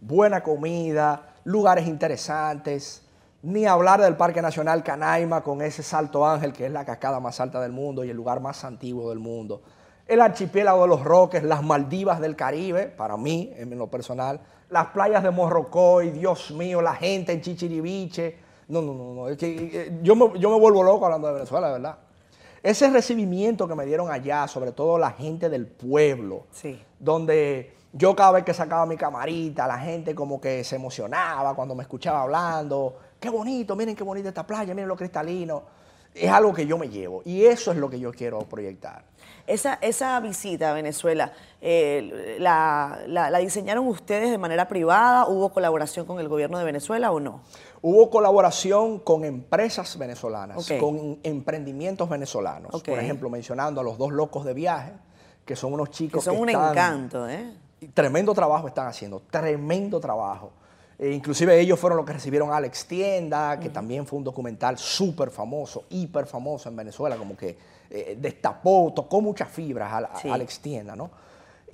Buena 0.00 0.42
comida, 0.42 1.34
lugares 1.44 1.86
interesantes, 1.86 3.03
ni 3.44 3.66
hablar 3.66 4.00
del 4.00 4.16
Parque 4.16 4.40
Nacional 4.40 4.82
Canaima 4.82 5.42
con 5.42 5.60
ese 5.60 5.82
Salto 5.82 6.26
Ángel, 6.26 6.52
que 6.54 6.64
es 6.64 6.72
la 6.72 6.84
cascada 6.86 7.20
más 7.20 7.40
alta 7.40 7.60
del 7.60 7.72
mundo 7.72 8.02
y 8.02 8.08
el 8.10 8.16
lugar 8.16 8.40
más 8.40 8.64
antiguo 8.64 9.10
del 9.10 9.18
mundo. 9.18 9.60
El 10.06 10.22
archipiélago 10.22 10.82
de 10.82 10.88
los 10.88 11.04
Roques, 11.04 11.42
las 11.44 11.62
Maldivas 11.62 12.20
del 12.20 12.36
Caribe, 12.36 12.86
para 12.86 13.18
mí, 13.18 13.52
en 13.56 13.76
lo 13.76 13.88
personal, 13.88 14.40
las 14.70 14.86
playas 14.86 15.22
de 15.22 15.30
Morrocoy, 15.30 16.10
Dios 16.10 16.52
mío, 16.52 16.80
la 16.80 16.94
gente 16.94 17.32
en 17.32 17.42
Chichiriviche. 17.42 18.38
No, 18.68 18.80
no, 18.80 18.94
no, 18.94 19.12
no. 19.14 19.28
es 19.28 19.36
que, 19.36 19.70
eh, 19.72 19.98
yo, 20.02 20.16
me, 20.16 20.38
yo 20.38 20.48
me 20.50 20.58
vuelvo 20.58 20.82
loco 20.82 21.04
hablando 21.04 21.28
de 21.28 21.34
Venezuela, 21.34 21.70
verdad. 21.70 21.98
Ese 22.62 22.88
recibimiento 22.88 23.68
que 23.68 23.74
me 23.74 23.84
dieron 23.84 24.10
allá, 24.10 24.48
sobre 24.48 24.72
todo 24.72 24.96
la 24.96 25.10
gente 25.10 25.50
del 25.50 25.66
pueblo, 25.66 26.46
Sí. 26.50 26.82
donde 26.98 27.74
yo 27.92 28.16
cada 28.16 28.32
vez 28.32 28.44
que 28.44 28.54
sacaba 28.54 28.86
mi 28.86 28.96
camarita, 28.96 29.66
la 29.66 29.78
gente 29.78 30.14
como 30.14 30.40
que 30.40 30.64
se 30.64 30.76
emocionaba 30.76 31.54
cuando 31.54 31.74
me 31.74 31.82
escuchaba 31.82 32.22
hablando. 32.22 32.96
Qué 33.24 33.30
bonito, 33.30 33.74
miren 33.74 33.96
qué 33.96 34.04
bonita 34.04 34.28
esta 34.28 34.46
playa, 34.46 34.74
miren 34.74 34.86
lo 34.86 34.96
cristalino. 34.96 35.62
Es 36.14 36.30
algo 36.30 36.52
que 36.52 36.66
yo 36.66 36.76
me 36.76 36.90
llevo 36.90 37.22
y 37.24 37.46
eso 37.46 37.72
es 37.72 37.78
lo 37.78 37.88
que 37.88 37.98
yo 37.98 38.12
quiero 38.12 38.40
proyectar. 38.40 39.02
Esa, 39.46 39.78
esa 39.80 40.20
visita 40.20 40.70
a 40.70 40.74
Venezuela, 40.74 41.32
eh, 41.62 42.36
la, 42.38 42.98
la- 43.06 43.30
la 43.30 43.38
diseñaron 43.38 43.88
ustedes 43.88 44.30
de 44.30 44.36
manera 44.36 44.68
privada? 44.68 45.26
¿Hubo 45.26 45.48
colaboración 45.48 46.04
con 46.04 46.20
el 46.20 46.28
gobierno 46.28 46.58
de 46.58 46.64
Venezuela 46.66 47.12
o 47.12 47.18
no? 47.18 47.40
Hubo 47.80 48.10
colaboración 48.10 48.98
con 48.98 49.24
empresas 49.24 49.96
venezolanas, 49.96 50.70
con 50.78 51.18
emprendimientos 51.22 52.06
venezolanos. 52.10 52.82
Por 52.82 52.98
ejemplo, 52.98 53.30
mencionando 53.30 53.80
a 53.80 53.84
los 53.84 53.96
dos 53.96 54.12
locos 54.12 54.44
de 54.44 54.52
viaje, 54.52 54.92
que 55.46 55.56
son 55.56 55.72
unos 55.72 55.88
Que 55.88 55.94
chicos 55.94 56.24
son 56.24 56.36
un 56.36 56.50
están- 56.50 56.72
encanto, 56.72 57.26
¿eh? 57.26 57.54
Tremendo 57.94 58.34
trabajo 58.34 58.68
están 58.68 58.86
haciendo, 58.86 59.20
tremendo 59.30 59.98
trabajo. 59.98 60.52
Eh, 60.98 61.10
inclusive 61.12 61.58
ellos 61.58 61.78
fueron 61.78 61.96
los 61.96 62.06
que 62.06 62.12
recibieron 62.12 62.50
a 62.50 62.56
Alex 62.56 62.86
Tienda, 62.86 63.58
que 63.58 63.68
también 63.68 64.06
fue 64.06 64.18
un 64.18 64.24
documental 64.24 64.78
súper 64.78 65.30
famoso, 65.30 65.84
hiper 65.90 66.26
famoso 66.26 66.68
en 66.68 66.76
Venezuela, 66.76 67.16
como 67.16 67.36
que 67.36 67.56
eh, 67.90 68.16
destapó, 68.20 68.92
tocó 68.94 69.20
muchas 69.20 69.48
fibras 69.48 69.92
a, 69.92 69.98
a-. 69.98 70.34
Alex 70.34 70.60
Tienda, 70.60 70.94
¿no? 70.94 71.10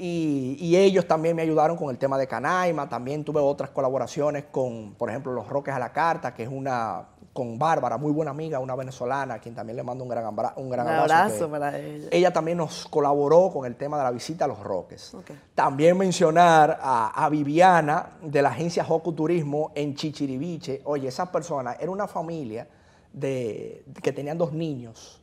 Y, 0.03 0.57
y 0.59 0.77
ellos 0.77 1.07
también 1.07 1.37
me 1.37 1.43
ayudaron 1.43 1.77
con 1.77 1.91
el 1.91 1.99
tema 1.99 2.17
de 2.17 2.27
Canaima, 2.27 2.89
también 2.89 3.23
tuve 3.23 3.39
otras 3.41 3.69
colaboraciones 3.69 4.45
con, 4.51 4.95
por 4.95 5.11
ejemplo, 5.11 5.31
Los 5.33 5.47
Roques 5.49 5.75
a 5.75 5.79
la 5.79 5.93
Carta, 5.93 6.33
que 6.33 6.45
es 6.45 6.49
una, 6.49 7.05
con 7.35 7.59
Bárbara, 7.59 7.99
muy 7.99 8.11
buena 8.11 8.31
amiga, 8.31 8.59
una 8.61 8.75
venezolana, 8.75 9.35
a 9.35 9.39
quien 9.41 9.55
también 9.55 9.77
le 9.77 9.83
mando 9.83 10.03
un 10.05 10.09
gran, 10.09 10.25
abra- 10.25 10.55
un 10.57 10.71
gran 10.71 10.87
Un 10.87 10.93
abrazo. 10.95 11.51
para 11.51 11.79
ella. 11.79 12.09
ella 12.11 12.33
también 12.33 12.57
nos 12.57 12.87
colaboró 12.89 13.51
con 13.53 13.67
el 13.67 13.77
tema 13.77 13.99
de 13.99 14.05
la 14.05 14.11
visita 14.11 14.47
a 14.47 14.49
los 14.49 14.59
Roques. 14.61 15.15
También 15.55 15.99
mencionar 15.99 16.79
a, 16.81 17.25
a 17.25 17.29
Viviana 17.29 18.13
de 18.23 18.41
la 18.41 18.49
agencia 18.49 18.83
Joco 18.83 19.13
Turismo 19.13 19.71
en 19.75 19.95
Chichiriviche. 19.95 20.81
Oye, 20.85 21.09
esa 21.09 21.31
persona 21.31 21.77
era 21.79 21.91
una 21.91 22.09
familia 22.09 22.67
de, 23.13 23.85
que 24.03 24.13
tenían 24.13 24.39
dos 24.39 24.53
niños. 24.55 25.21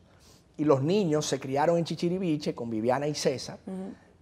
Y 0.56 0.64
los 0.66 0.82
niños 0.84 1.26
se 1.26 1.40
criaron 1.40 1.78
en 1.78 1.84
Chichiriviche 1.84 2.54
con 2.54 2.70
Viviana 2.70 3.08
y 3.08 3.16
César. 3.16 3.58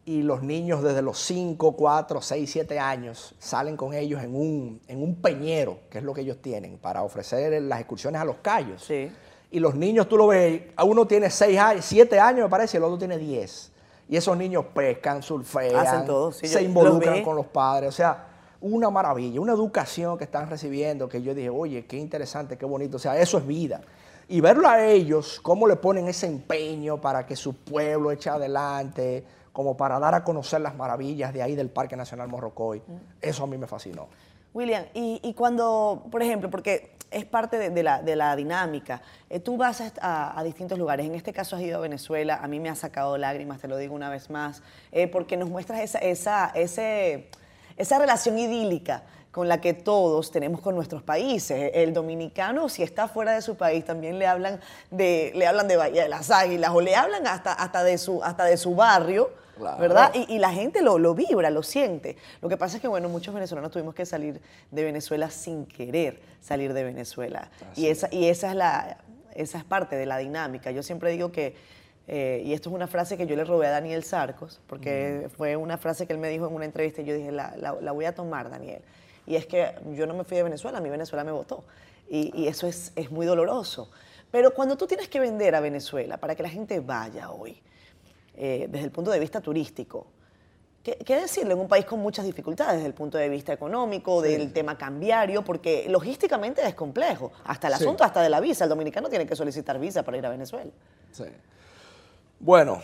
Y 0.08 0.22
los 0.22 0.44
niños 0.44 0.84
desde 0.84 1.02
los 1.02 1.20
5, 1.20 1.72
4, 1.72 2.22
6, 2.22 2.52
7 2.52 2.80
años 2.80 3.34
salen 3.40 3.76
con 3.76 3.94
ellos 3.94 4.24
en 4.24 4.36
un, 4.36 4.80
en 4.88 5.02
un 5.02 5.16
peñero, 5.16 5.80
que 5.90 5.98
es 5.98 6.04
lo 6.04 6.14
que 6.14 6.22
ellos 6.22 6.38
tienen, 6.42 6.78
para 6.78 7.02
ofrecer 7.02 7.60
las 7.64 7.80
excursiones 7.80 8.22
a 8.22 8.26
los 8.26 8.36
callos. 8.38 8.84
Sí. 8.84 9.12
Y 9.50 9.60
los 9.60 9.74
niños, 9.74 10.08
tú 10.08 10.18
lo 10.18 10.28
ves, 10.28 10.62
uno 10.84 11.08
tiene 11.08 11.30
6 11.30 11.60
años, 11.60 11.86
7 11.86 12.20
años 12.20 12.44
me 12.44 12.50
parece, 12.50 12.78
y 12.78 12.80
el 12.80 12.84
otro 12.84 13.00
tiene 13.00 13.18
10. 13.18 13.72
Y 14.08 14.18
esos 14.18 14.38
niños 14.38 14.66
pescan, 14.74 15.24
surfean, 15.24 15.76
Hacen 15.76 16.06
todo, 16.06 16.32
sí, 16.32 16.48
se 16.48 16.62
involucran 16.62 17.24
con 17.24 17.36
los 17.36 17.48
padres. 17.48 17.90
O 17.90 17.92
sea, 17.92 18.28
una 18.62 18.90
maravilla, 18.90 19.42
una 19.42 19.54
educación 19.54 20.18
que 20.18 20.26
están 20.26 20.50
recibiendo 20.50 21.10
que 21.10 21.22
yo 21.22 21.34
dije, 21.34 21.50
oye, 21.50 21.86
qué 21.86 21.98
interesante, 21.98 22.58
qué 22.58 22.66
bonito. 22.66 22.98
O 22.98 23.00
sea, 23.00 23.20
eso 23.20 23.38
es 23.38 23.48
vida. 23.48 23.82
Y 24.28 24.42
verlo 24.42 24.68
a 24.68 24.84
ellos, 24.84 25.40
cómo 25.42 25.68
le 25.68 25.76
ponen 25.76 26.08
ese 26.08 26.28
empeño 26.28 27.00
para 27.00 27.26
que 27.26 27.36
su 27.36 27.54
pueblo 27.56 28.12
eche 28.12 28.30
adelante, 28.30 29.24
como 29.56 29.78
para 29.78 29.98
dar 30.00 30.14
a 30.16 30.26
conocer 30.26 30.60
las 30.60 30.76
maravillas 30.76 31.32
de 31.34 31.42
ahí 31.42 31.56
del 31.56 31.70
Parque 31.70 31.96
Nacional 31.96 32.28
Morrocoy, 32.28 32.80
Mm. 32.86 32.96
eso 33.22 33.46
a 33.46 33.48
mí 33.48 33.58
me 33.58 33.68
fascinó. 33.68 34.10
William, 34.54 34.84
y, 34.94 35.22
y 35.24 35.34
cuando, 35.34 36.04
por 36.12 36.22
ejemplo, 36.22 36.50
porque 36.50 36.92
es 37.10 37.24
parte 37.24 37.58
de, 37.58 37.70
de 37.70 37.82
la, 37.82 38.02
de 38.02 38.18
la 38.18 38.36
dinámica, 38.36 39.02
eh, 39.30 39.40
tú 39.40 39.56
vas 39.56 39.80
a, 39.80 39.92
a- 40.02 40.38
a 40.38 40.44
distintos 40.44 40.78
lugares, 40.78 41.06
en 41.06 41.16
este 41.16 41.32
caso 41.32 41.56
has 41.56 41.62
ido 41.62 41.78
a 41.78 41.82
Venezuela, 41.82 42.40
a 42.44 42.48
mí 42.50 42.60
me 42.60 42.68
ha 42.70 42.76
sacado 42.76 43.18
lágrimas, 43.18 43.62
te 43.62 43.70
lo 43.70 43.78
digo 43.78 43.96
una 43.96 44.10
vez 44.10 44.30
más, 44.30 44.62
eh, 44.92 45.08
porque 45.08 45.38
nos 45.38 45.50
muestras 45.50 45.80
esa, 45.80 46.00
esa, 46.00 46.52
ese, 46.54 47.30
esa 47.78 47.98
relación 47.98 48.38
idílica 48.38 49.04
con 49.32 49.48
la 49.48 49.60
que 49.62 49.74
todos 49.74 50.32
tenemos 50.32 50.60
con 50.62 50.76
nuestros 50.76 51.02
países. 51.04 51.72
El 51.74 51.94
dominicano, 51.94 52.68
si 52.68 52.84
está 52.84 53.08
fuera 53.10 53.34
de 53.34 53.42
su 53.42 53.56
país, 53.56 53.84
también 53.86 54.18
le 54.20 54.28
hablan 54.28 54.60
de, 54.92 55.32
le 55.34 55.48
hablan 55.48 55.68
de 55.70 55.76
Bahía 55.78 56.04
de 56.04 56.10
las 56.10 56.30
Águilas 56.32 56.72
o 56.74 56.80
le 56.82 56.96
hablan 56.96 57.26
hasta, 57.28 57.52
hasta, 57.54 57.84
de, 57.84 57.98
su, 57.98 58.22
hasta 58.24 58.46
de 58.46 58.56
su 58.58 58.76
barrio, 58.76 59.30
Claro. 59.58 59.78
¿verdad? 59.80 60.12
Y, 60.14 60.34
y 60.36 60.40
la 60.40 60.52
gente 60.52 60.82
lo, 60.82 60.98
lo 61.00 61.14
vibra, 61.16 61.50
lo 61.50 61.64
siente. 61.64 62.18
Lo 62.42 62.50
que 62.50 62.58
pasa 62.58 62.78
es 62.78 62.82
que, 62.82 62.88
bueno, 62.88 63.08
muchos 63.10 63.34
venezolanos 63.34 63.72
tuvimos 63.72 63.96
que 63.96 64.06
salir 64.06 64.42
de 64.72 64.84
Venezuela 64.84 65.30
sin 65.30 65.66
querer 65.66 66.20
salir 66.42 66.74
de 66.74 66.84
Venezuela. 66.84 67.50
Y 67.76 67.88
esa, 67.88 68.08
y 68.12 68.26
esa 68.28 68.50
es 68.50 68.56
la, 68.56 68.98
esa 69.34 69.58
es 69.58 69.64
parte 69.64 69.96
de 69.96 70.06
la 70.06 70.18
dinámica. 70.18 70.72
Yo 70.72 70.84
siempre 70.84 71.10
digo 71.12 71.32
que, 71.32 71.56
eh, 72.08 72.42
y 72.46 72.54
esto 72.54 72.70
es 72.70 72.76
una 72.76 72.88
frase 72.88 73.18
que 73.18 73.26
yo 73.28 73.36
le 73.36 73.46
robé 73.46 73.68
a 73.68 73.72
Daniel 73.72 74.04
Sarcos, 74.04 74.60
porque 74.68 75.30
fue 75.38 75.56
una 75.56 75.78
frase 75.78 76.06
que 76.06 76.14
él 76.14 76.20
me 76.20 76.30
dijo 76.30 76.48
en 76.48 76.54
una 76.54 76.66
entrevista 76.66 77.02
y 77.02 77.06
yo 77.06 77.16
dije, 77.16 77.32
la, 77.32 77.56
la- 77.58 77.78
la 77.80 77.92
voy 77.94 78.06
a 78.06 78.14
tomar, 78.14 78.50
Daniel. 78.50 78.82
Y 79.26 79.36
es 79.38 79.46
que 79.48 79.74
yo 79.96 80.06
no 80.06 80.14
me 80.14 80.24
fui 80.24 80.38
de 80.38 80.44
Venezuela, 80.44 80.80
mí 80.82 80.90
Venezuela 80.90 81.24
me 81.24 81.32
votó. 81.32 81.64
Y, 82.10 82.32
y 82.40 82.48
eso 82.48 82.68
es, 82.68 82.92
es 82.96 83.10
muy 83.10 83.26
doloroso. 83.26 83.90
Pero 84.32 84.54
cuando 84.54 84.76
tú 84.78 84.86
tienes 84.86 85.08
que 85.08 85.20
vender 85.20 85.56
a 85.56 85.62
Venezuela 85.62 86.18
para 86.18 86.36
que 86.36 86.44
la 86.44 86.50
gente 86.50 86.80
vaya 86.80 87.32
hoy, 87.32 87.60
eh, 88.38 88.68
desde 88.70 88.86
el 88.86 88.92
punto 88.92 89.12
de 89.12 89.20
vista 89.20 89.42
turístico. 89.42 90.08
¿Qué, 90.84 90.98
qué 91.04 91.16
decirle 91.16 91.54
en 91.54 91.60
un 91.60 91.68
país 91.68 91.84
con 91.86 92.00
muchas 92.00 92.26
dificultades 92.26 92.76
desde 92.76 92.86
el 92.88 92.94
punto 92.94 93.18
de 93.18 93.28
vista 93.28 93.52
económico, 93.52 94.22
del 94.22 94.54
tema 94.54 94.78
cambiario? 94.78 95.44
Porque 95.44 95.88
logísticamente 95.90 96.62
es 96.68 96.76
complejo. 96.76 97.32
Hasta 97.46 97.68
el 97.70 97.74
Sí. 97.76 97.84
asunto, 97.84 98.04
hasta 98.04 98.22
de 98.22 98.30
la 98.30 98.40
visa. 98.40 98.66
El 98.66 98.70
dominicano 98.70 99.10
tiene 99.10 99.26
que 99.26 99.36
solicitar 99.36 99.80
visa 99.80 100.04
para 100.04 100.18
ir 100.18 100.26
a 100.26 100.30
Venezuela. 100.30 100.70
Sí. 101.12 101.24
Bueno, 102.40 102.82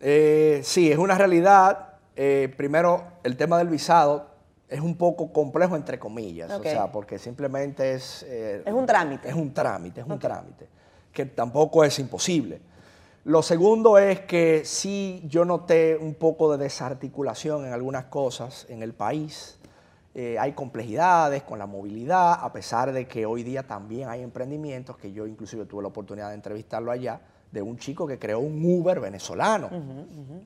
eh, 0.00 0.60
sí, 0.62 0.90
es 0.92 0.98
una 0.98 1.16
realidad. 1.16 1.94
Eh, 2.16 2.52
primero, 2.56 3.04
el 3.22 3.36
tema 3.36 3.56
del 3.58 3.68
visado 3.68 4.28
es 4.68 4.80
un 4.80 4.96
poco 4.96 5.32
complejo, 5.32 5.74
entre 5.76 5.98
comillas. 5.98 6.50
O 6.50 6.62
sea, 6.62 6.92
porque 6.92 7.18
simplemente 7.18 7.94
es... 7.94 8.24
eh, 8.28 8.62
Es 8.66 8.74
un 8.74 8.84
trámite. 8.84 9.28
Es 9.28 9.34
un 9.34 9.54
trámite, 9.54 10.00
es 10.02 10.06
un 10.06 10.18
trámite. 10.18 10.68
Que 11.12 11.24
tampoco 11.24 11.82
es 11.84 11.98
imposible. 11.98 12.60
Lo 13.28 13.42
segundo 13.42 13.98
es 13.98 14.20
que 14.20 14.62
sí 14.64 15.22
yo 15.26 15.44
noté 15.44 15.98
un 15.98 16.14
poco 16.14 16.50
de 16.50 16.64
desarticulación 16.64 17.66
en 17.66 17.74
algunas 17.74 18.06
cosas 18.06 18.64
en 18.70 18.82
el 18.82 18.94
país. 18.94 19.58
Eh, 20.14 20.38
hay 20.38 20.52
complejidades 20.52 21.42
con 21.42 21.58
la 21.58 21.66
movilidad, 21.66 22.38
a 22.42 22.50
pesar 22.54 22.90
de 22.90 23.06
que 23.06 23.26
hoy 23.26 23.42
día 23.42 23.66
también 23.66 24.08
hay 24.08 24.22
emprendimientos, 24.22 24.96
que 24.96 25.12
yo 25.12 25.26
inclusive 25.26 25.66
tuve 25.66 25.82
la 25.82 25.88
oportunidad 25.88 26.30
de 26.30 26.36
entrevistarlo 26.36 26.90
allá, 26.90 27.20
de 27.52 27.60
un 27.60 27.76
chico 27.76 28.06
que 28.06 28.18
creó 28.18 28.38
un 28.38 28.64
Uber 28.64 28.98
venezolano. 28.98 29.68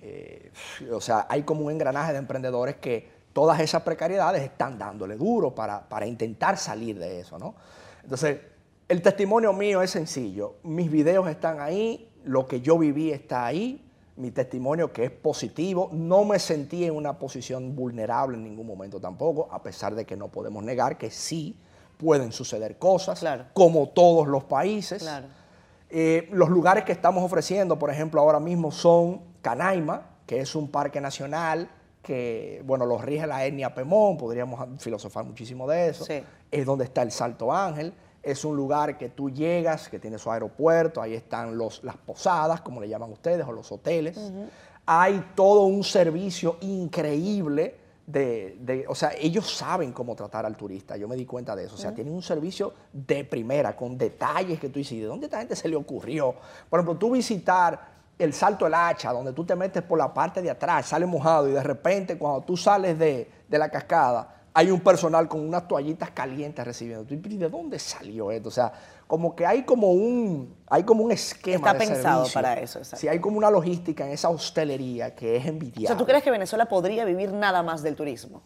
Eh, 0.00 0.50
o 0.90 1.00
sea, 1.00 1.28
hay 1.30 1.44
como 1.44 1.66
un 1.66 1.70
engranaje 1.70 2.10
de 2.10 2.18
emprendedores 2.18 2.78
que 2.78 3.08
todas 3.32 3.60
esas 3.60 3.82
precariedades 3.82 4.42
están 4.42 4.76
dándole 4.76 5.14
duro 5.14 5.54
para, 5.54 5.88
para 5.88 6.04
intentar 6.04 6.58
salir 6.58 6.98
de 6.98 7.20
eso, 7.20 7.38
¿no? 7.38 7.54
Entonces, 8.02 8.40
el 8.88 9.00
testimonio 9.00 9.52
mío 9.52 9.82
es 9.82 9.92
sencillo. 9.92 10.56
Mis 10.64 10.90
videos 10.90 11.28
están 11.28 11.60
ahí, 11.60 12.08
lo 12.24 12.46
que 12.46 12.60
yo 12.60 12.78
viví 12.78 13.10
está 13.10 13.46
ahí. 13.46 13.84
mi 14.14 14.30
testimonio 14.30 14.92
que 14.92 15.04
es 15.06 15.10
positivo. 15.10 15.88
No 15.90 16.24
me 16.24 16.38
sentí 16.38 16.84
en 16.84 16.94
una 16.94 17.18
posición 17.18 17.74
vulnerable 17.74 18.36
en 18.36 18.44
ningún 18.44 18.66
momento 18.66 19.00
tampoco, 19.00 19.48
a 19.50 19.62
pesar 19.62 19.94
de 19.94 20.04
que 20.04 20.16
no 20.18 20.28
podemos 20.28 20.62
negar 20.62 20.98
que 20.98 21.10
sí 21.10 21.56
pueden 21.96 22.30
suceder 22.30 22.76
cosas, 22.78 23.20
Claro. 23.20 23.46
como 23.54 23.88
todos 23.88 24.28
los 24.28 24.44
países. 24.44 25.02
Claro. 25.02 25.26
Eh, 25.88 26.28
los 26.30 26.50
lugares 26.50 26.84
que 26.84 26.92
estamos 26.92 27.24
ofreciendo, 27.24 27.78
por 27.78 27.90
ejemplo, 27.90 28.20
ahora 28.20 28.38
mismo 28.38 28.70
son 28.70 29.22
Canaima, 29.40 30.02
que 30.26 30.40
es 30.40 30.54
un 30.54 30.68
parque 30.70 31.00
nacional 31.00 31.70
que, 32.02 32.62
bueno, 32.66 32.84
lo 32.84 32.98
rige 32.98 33.26
la 33.26 33.46
etnia 33.46 33.74
Pemón, 33.74 34.18
podríamos 34.18 34.60
filosofar 34.78 35.24
muchísimo 35.24 35.66
de 35.66 35.88
eso. 35.88 36.04
Sí. 36.04 36.22
Es 36.50 36.66
donde 36.66 36.84
está 36.84 37.00
el 37.02 37.12
Salto 37.12 37.50
Ángel. 37.50 37.94
Es 38.22 38.44
un 38.44 38.54
lugar 38.56 38.96
que 38.98 39.08
tú 39.08 39.30
llegas, 39.30 39.88
que 39.88 39.98
tiene 39.98 40.18
su 40.18 40.30
aeropuerto, 40.30 41.02
ahí 41.02 41.14
están 41.14 41.56
los, 41.58 41.82
las 41.82 41.96
posadas, 41.96 42.60
como 42.60 42.80
le 42.80 42.88
llaman 42.88 43.10
ustedes, 43.10 43.46
o 43.46 43.52
los 43.52 43.70
hoteles. 43.72 44.16
Hay 44.86 45.24
todo 45.34 45.62
un 45.64 45.82
servicio 45.84 46.56
increíble 46.60 47.76
de, 48.06 48.56
de- 48.60 48.84
o 48.88 48.94
sea, 48.94 49.12
ellos 49.18 49.48
saben 49.50 49.92
cómo 49.92 50.14
tratar 50.16 50.44
al 50.44 50.56
turista, 50.56 50.96
yo 50.96 51.06
me 51.08 51.16
di 51.16 51.24
cuenta 51.24 51.54
de 51.56 51.64
eso, 51.64 51.74
o 51.76 51.78
sea, 51.78 51.94
tienen 51.94 52.12
un 52.12 52.22
servicio 52.22 52.74
de 52.92 53.24
primera, 53.24 53.76
con 53.76 53.96
detalles 53.96 54.58
que 54.60 54.68
tú 54.68 54.78
dices, 54.80 54.98
¿de 54.98 55.06
dónde 55.06 55.26
a 55.26 55.28
esta 55.28 55.38
gente 55.38 55.56
se 55.56 55.68
le 55.68 55.76
ocurrió? 55.76 56.34
Por 56.68 56.80
ejemplo, 56.80 56.96
tú 56.98 57.12
visitar 57.12 57.92
el 58.18 58.32
Salto 58.32 58.66
El 58.66 58.74
Hacha, 58.74 59.12
donde 59.12 59.32
tú 59.32 59.44
te 59.44 59.54
metes 59.56 59.82
por 59.82 59.98
la 59.98 60.12
parte 60.12 60.42
de 60.42 60.50
atrás, 60.50 60.86
sale 60.86 61.06
mojado 61.06 61.48
y 61.48 61.52
de 61.52 61.62
repente 61.62 62.18
cuando 62.18 62.42
tú 62.42 62.56
sales 62.56 62.98
de, 62.98 63.30
de 63.48 63.58
la 63.58 63.68
cascada, 63.68 64.41
hay 64.54 64.70
un 64.70 64.80
personal 64.80 65.28
con 65.28 65.40
unas 65.40 65.66
toallitas 65.66 66.10
calientes 66.10 66.64
recibiendo. 66.64 67.04
Tú, 67.04 67.14
¿y 67.14 67.36
¿De 67.36 67.48
dónde 67.48 67.78
salió 67.78 68.30
esto? 68.30 68.48
O 68.48 68.52
sea, 68.52 68.72
como 69.06 69.34
que 69.34 69.46
hay 69.46 69.62
como 69.64 69.92
un, 69.92 70.54
hay 70.68 70.82
como 70.84 71.04
un 71.04 71.12
esquema 71.12 71.56
Está 71.68 71.72
de 71.72 71.78
pensado 71.78 72.24
servicio. 72.24 72.34
para 72.42 72.60
eso, 72.60 72.78
exacto. 72.78 73.00
Sí, 73.00 73.08
hay 73.08 73.18
como 73.20 73.38
una 73.38 73.50
logística 73.50 74.04
en 74.06 74.12
esa 74.12 74.28
hostelería 74.28 75.14
que 75.14 75.36
es 75.36 75.44
O 75.44 75.48
envidiable. 75.48 75.86
sea, 75.86 75.96
¿tú 75.96 76.04
crees 76.04 76.22
que 76.22 76.30
Venezuela 76.30 76.66
podría 76.66 77.04
vivir 77.04 77.32
nada 77.32 77.62
más 77.62 77.82
del 77.82 77.96
turismo? 77.96 78.42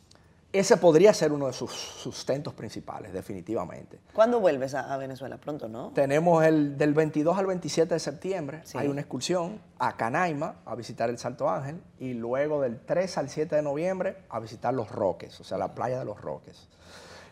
Ese 0.59 0.77
podría 0.77 1.13
ser 1.13 1.33
uno 1.33 1.47
de 1.47 1.53
sus 1.53 1.71
sustentos 1.73 2.55
principales, 2.55 3.13
definitivamente. 3.13 3.99
¿Cuándo 4.15 4.41
vuelves 4.41 4.75
a, 4.75 4.93
a 4.93 4.97
Venezuela? 4.97 5.37
Pronto, 5.39 5.69
¿no? 5.69 5.91
Tenemos 5.95 6.45
el 6.45 6.79
del 6.79 6.95
22 6.95 7.37
al 7.37 7.47
27 7.47 7.95
de 7.95 8.01
septiembre, 8.01 8.61
Sí. 8.65 8.79
hay 8.79 8.89
una 8.89 9.01
excursión 9.03 9.61
a 9.79 9.97
Canaima 9.97 10.57
a 10.65 10.75
visitar 10.75 11.11
el 11.11 11.19
Salto 11.19 11.49
Ángel 11.51 11.81
y 11.99 12.15
luego 12.15 12.61
del 12.63 12.81
3 12.81 13.19
al 13.19 13.29
7 13.29 13.57
de 13.57 13.63
noviembre 13.63 14.17
a 14.31 14.41
visitar 14.41 14.73
Los 14.73 14.91
Roques, 14.91 15.39
o 15.41 15.45
sea, 15.45 15.59
la 15.59 15.75
playa 15.75 15.99
de 15.99 16.05
Los 16.05 16.21
Roques. 16.21 16.69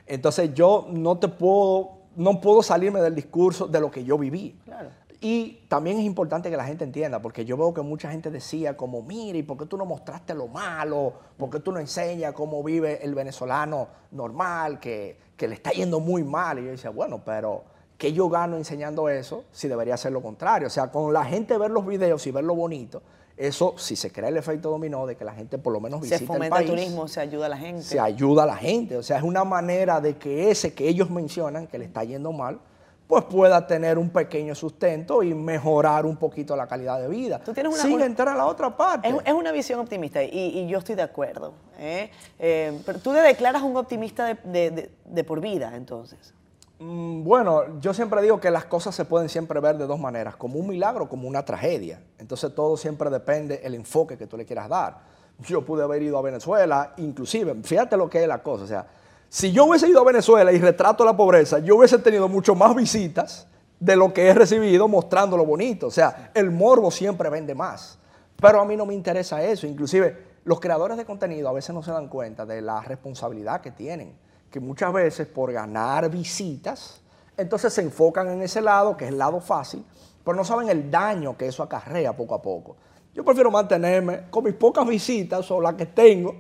Entonces 0.07 0.53
yo 0.55 0.87
no 0.91 1.19
te 1.19 1.29
puedo, 1.29 1.93
no 2.17 2.41
puedo 2.41 2.63
salirme 2.63 3.01
del 3.01 3.15
discurso 3.15 3.67
de 3.67 3.81
lo 3.81 3.91
que 3.91 4.05
yo 4.05 4.19
viví. 4.19 4.61
Claro. 4.65 4.91
Y 5.25 5.65
también 5.69 5.99
es 5.99 6.05
importante 6.05 6.51
que 6.51 6.57
la 6.59 6.67
gente 6.67 6.85
entienda, 6.85 7.23
porque 7.23 7.47
yo 7.47 7.57
veo 7.57 7.73
que 7.73 7.81
mucha 7.81 8.11
gente 8.11 8.31
decía 8.31 8.77
como, 8.77 9.01
mire, 9.01 9.39
¿y 9.39 9.43
por 9.43 9.57
qué 9.57 9.65
tú 9.65 9.79
no 9.79 9.87
mostraste 9.87 10.35
lo 10.35 10.49
malo? 10.49 11.15
¿Por 11.39 11.49
qué 11.49 11.61
tú 11.61 11.73
no 11.73 11.81
enseñas 11.81 12.35
cómo 12.35 12.63
vive 12.63 13.03
el 13.03 13.15
venezolano 13.15 13.89
normal, 14.11 14.79
que, 14.79 15.17
que 15.35 15.49
le 15.49 15.55
está 15.55 15.71
yendo 15.71 15.99
muy 15.99 16.23
mal? 16.25 16.59
Y 16.59 16.67
yo 16.67 16.73
decía, 16.73 16.91
bueno, 16.91 17.23
pero 17.25 17.65
¿qué 17.97 18.13
yo 18.13 18.29
gano 18.29 18.59
enseñando 18.59 19.09
eso 19.09 19.45
si 19.51 19.67
debería 19.67 19.97
ser 19.97 20.13
lo 20.13 20.21
contrario? 20.21 20.67
O 20.67 20.71
sea, 20.71 20.91
con 20.91 21.11
la 21.11 21.25
gente 21.25 21.57
ver 21.57 21.71
los 21.71 21.87
videos 21.87 22.27
y 22.27 22.31
ver 22.31 22.45
lo 22.45 22.55
bonito, 22.55 23.01
eso, 23.39 23.77
si 23.79 23.97
se 23.97 24.13
crea 24.13 24.29
el 24.29 24.37
efecto 24.37 24.69
dominó 24.69 25.07
de 25.07 25.17
que 25.17 25.25
la 25.25 25.33
gente 25.33 25.57
por 25.57 25.73
lo 25.73 25.81
menos 25.81 26.01
Se 26.01 26.05
visite 26.05 26.25
el 26.25 26.27
fomenta 26.27 26.59
el 26.59 26.67
país, 26.67 26.71
turismo, 26.71 27.09
se 27.09 27.21
ayuda 27.21 27.47
a 27.47 27.49
la 27.49 27.57
gente. 27.57 27.83
se 27.83 27.99
ayuda 27.99 28.43
a 28.43 28.47
la 28.47 28.57
gente. 28.57 28.99
O 28.99 29.03
sea, 29.03 29.17
es 29.17 29.23
una 29.23 29.45
manera 29.45 30.03
de 30.03 30.19
que 30.19 30.51
ese 30.51 30.75
que 30.75 30.87
ellos 30.87 31.09
mencionan, 31.09 31.67
que 31.67 31.79
le 31.79 31.87
está 31.87 32.05
yendo 32.05 32.31
mal, 32.31 32.61
pues 33.07 33.25
pueda 33.25 33.67
tener 33.67 33.99
un 33.99 34.09
pequeño 34.11 34.55
sustento 34.55 35.23
y 35.23 35.35
mejorar 35.35 36.07
un 36.07 36.17
poquito 36.17 36.57
la 36.57 36.67
calidad 36.67 36.99
de 37.01 37.09
vida. 37.09 37.39
Tú 37.39 37.53
tienes 37.53 37.73
una- 37.73 37.83
Sin 37.83 37.93
una- 37.95 38.07
entrar 38.07 38.29
a 38.29 38.35
la 38.35 38.47
otra 38.47 38.75
parte. 38.77 39.09
Es, 39.09 39.15
es 39.25 39.33
una 39.35 39.53
visión 39.53 39.79
optimista 39.81 40.23
y, 40.23 40.29
y 40.31 40.67
yo 40.69 40.79
estoy 40.79 40.95
de 40.95 41.03
acuerdo. 41.03 41.53
¿eh? 41.79 42.11
Eh, 42.39 42.81
pero 42.87 42.99
tú 42.99 43.13
te 43.13 43.21
declaras 43.21 43.63
un 43.63 43.77
optimista 43.77 44.25
de, 44.27 44.35
de- 44.45 44.71
de- 44.71 44.91
de 45.05 45.25
por 45.25 45.41
vida, 45.41 45.73
entonces. 45.77 46.33
Mm, 46.79 47.23
Bueno, 47.25 47.79
yo 47.81 47.93
siempre 47.95 48.21
digo 48.23 48.41
que 48.41 48.51
las 48.51 48.65
cosas 48.65 48.95
se 48.95 49.05
pueden 49.05 49.29
siempre 49.29 49.61
ver 49.61 49.77
de 49.77 49.87
dos 49.87 50.01
maneras, 50.01 50.37
como 50.37 50.59
un 50.59 50.67
milagro, 50.69 51.09
como 51.09 51.29
una 51.29 51.45
tragedia. 51.45 52.01
Entonces 52.19 52.55
todo 52.55 52.77
siempre 52.77 53.11
depende 53.11 53.61
el 53.65 53.75
enfoque 53.75 54.17
que 54.17 54.27
tú 54.27 54.37
le 54.37 54.45
quieras 54.47 54.69
dar. 54.69 54.99
Yo 55.41 55.63
pude 55.65 55.83
haber 55.83 56.01
ido 56.03 56.17
a 56.19 56.23
Venezuela, 56.23 56.95
inclusive, 56.97 57.55
fíjate 57.63 57.97
lo 57.97 58.09
que 58.09 58.23
es 58.23 58.29
la 58.29 58.43
cosa, 58.43 58.65
o 58.65 58.67
sea, 58.67 58.87
si 59.35 59.51
yo 59.51 59.65
hubiese 59.65 59.89
ido 59.89 60.01
a 60.01 60.05
Venezuela 60.05 60.53
y 60.53 60.61
retrato 60.61 61.05
la 61.05 61.17
pobreza, 61.17 61.59
yo 61.59 61.75
hubiese 61.75 61.99
tenido 61.99 62.29
mucho 62.29 62.55
más 62.55 62.73
visitas 62.73 63.49
de 63.81 63.97
lo 63.97 64.15
que 64.15 64.29
he 64.29 64.33
recibido 64.33 64.87
mostrando 64.87 65.37
lo 65.37 65.45
bonito. 65.45 65.89
O 65.89 65.91
sea, 65.91 66.31
el 66.35 66.53
morbo 66.53 66.89
siempre 66.93 67.29
vende 67.31 67.53
más. 67.53 67.99
Pero 68.41 68.61
a 68.61 68.65
mí 68.65 68.77
no 68.77 68.87
me 68.87 68.95
interesa 68.95 69.43
eso. 69.43 69.67
Inclusive 69.67 70.17
los 70.45 70.61
creadores 70.61 70.97
de 70.97 71.05
contenido 71.05 71.49
a 71.49 71.53
veces 71.53 71.75
no 71.75 71.83
se 71.83 71.91
dan 71.91 72.07
cuenta 72.07 72.47
de 72.47 72.63
la 72.63 72.81
responsabilidad 72.83 73.61
que 73.61 73.73
tienen. 73.73 74.17
Que 74.53 74.61
muchas 74.61 74.93
veces 74.93 75.27
por 75.27 75.53
ganar 75.53 76.09
visitas, 76.11 77.03
entonces 77.37 77.73
se 77.73 77.83
enfocan 77.83 78.29
en 78.29 78.41
ese 78.41 78.61
lado, 78.61 78.97
que 78.97 79.07
es 79.07 79.11
el 79.11 79.19
lado 79.19 79.41
fácil, 79.41 79.85
pero 80.25 80.37
no 80.37 80.45
saben 80.45 80.69
el 80.69 80.93
daño 80.93 81.37
que 81.37 81.49
eso 81.49 81.65
acarrea 81.65 82.17
poco 82.17 82.37
a 82.37 82.41
poco. 82.41 82.77
Yo 83.13 83.25
prefiero 83.25 83.51
mantenerme 83.51 84.31
con 84.31 84.45
mis 84.45 84.55
pocas 84.55 84.87
visitas 84.87 85.51
o 85.51 85.61
las 85.61 85.75
que 85.75 85.87
tengo, 85.87 86.37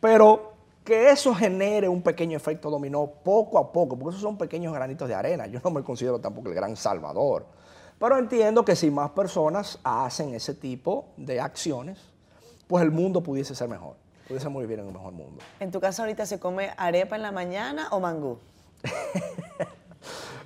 pero 0.00 0.53
que 0.84 1.10
eso 1.10 1.34
genere 1.34 1.88
un 1.88 2.02
pequeño 2.02 2.36
efecto 2.36 2.70
dominó 2.70 3.06
poco 3.06 3.58
a 3.58 3.72
poco, 3.72 3.98
porque 3.98 4.10
esos 4.10 4.22
son 4.22 4.36
pequeños 4.36 4.74
granitos 4.74 5.08
de 5.08 5.14
arena. 5.14 5.46
Yo 5.46 5.58
no 5.64 5.70
me 5.70 5.82
considero 5.82 6.20
tampoco 6.20 6.48
el 6.48 6.54
gran 6.54 6.76
salvador, 6.76 7.46
pero 7.98 8.18
entiendo 8.18 8.64
que 8.64 8.76
si 8.76 8.90
más 8.90 9.10
personas 9.10 9.78
hacen 9.82 10.34
ese 10.34 10.54
tipo 10.54 11.06
de 11.16 11.40
acciones, 11.40 11.98
pues 12.66 12.84
el 12.84 12.90
mundo 12.90 13.22
pudiese 13.22 13.54
ser 13.54 13.68
mejor, 13.68 13.96
pudiésemos 14.28 14.60
vivir 14.60 14.78
en 14.78 14.86
un 14.86 14.92
mejor 14.92 15.12
mundo. 15.12 15.42
¿En 15.58 15.70
tu 15.70 15.80
casa 15.80 16.02
ahorita 16.02 16.26
se 16.26 16.38
come 16.38 16.70
arepa 16.76 17.16
en 17.16 17.22
la 17.22 17.32
mañana 17.32 17.88
o 17.90 18.00
mangú? 18.00 18.38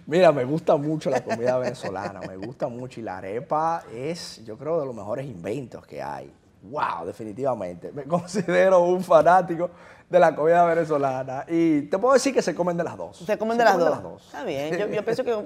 Mira, 0.06 0.32
me 0.32 0.44
gusta 0.44 0.76
mucho 0.76 1.10
la 1.10 1.22
comida 1.22 1.58
venezolana, 1.58 2.20
me 2.20 2.36
gusta 2.36 2.68
mucho 2.68 3.00
y 3.00 3.02
la 3.02 3.18
arepa 3.18 3.82
es, 3.92 4.42
yo 4.44 4.56
creo, 4.56 4.80
de 4.80 4.86
los 4.86 4.94
mejores 4.94 5.26
inventos 5.26 5.84
que 5.86 6.00
hay. 6.00 6.32
Wow, 6.62 7.06
definitivamente. 7.06 7.92
Me 7.92 8.04
considero 8.04 8.80
un 8.80 9.02
fanático 9.02 9.70
de 10.08 10.18
la 10.18 10.34
comida 10.34 10.64
venezolana 10.64 11.44
y 11.48 11.82
te 11.82 11.98
puedo 11.98 12.14
decir 12.14 12.32
que 12.32 12.42
se 12.42 12.54
comen 12.54 12.76
de 12.76 12.84
las 12.84 12.96
dos. 12.96 13.18
Se 13.18 13.36
comen 13.36 13.56
Se 13.58 13.64
de 13.64 13.64
las 13.64 14.02
dos. 14.02 14.24
Está 14.24 14.44
bien. 14.44 14.76
Yo, 14.76 14.86
yo 14.88 15.04
pienso 15.04 15.22
que 15.22 15.36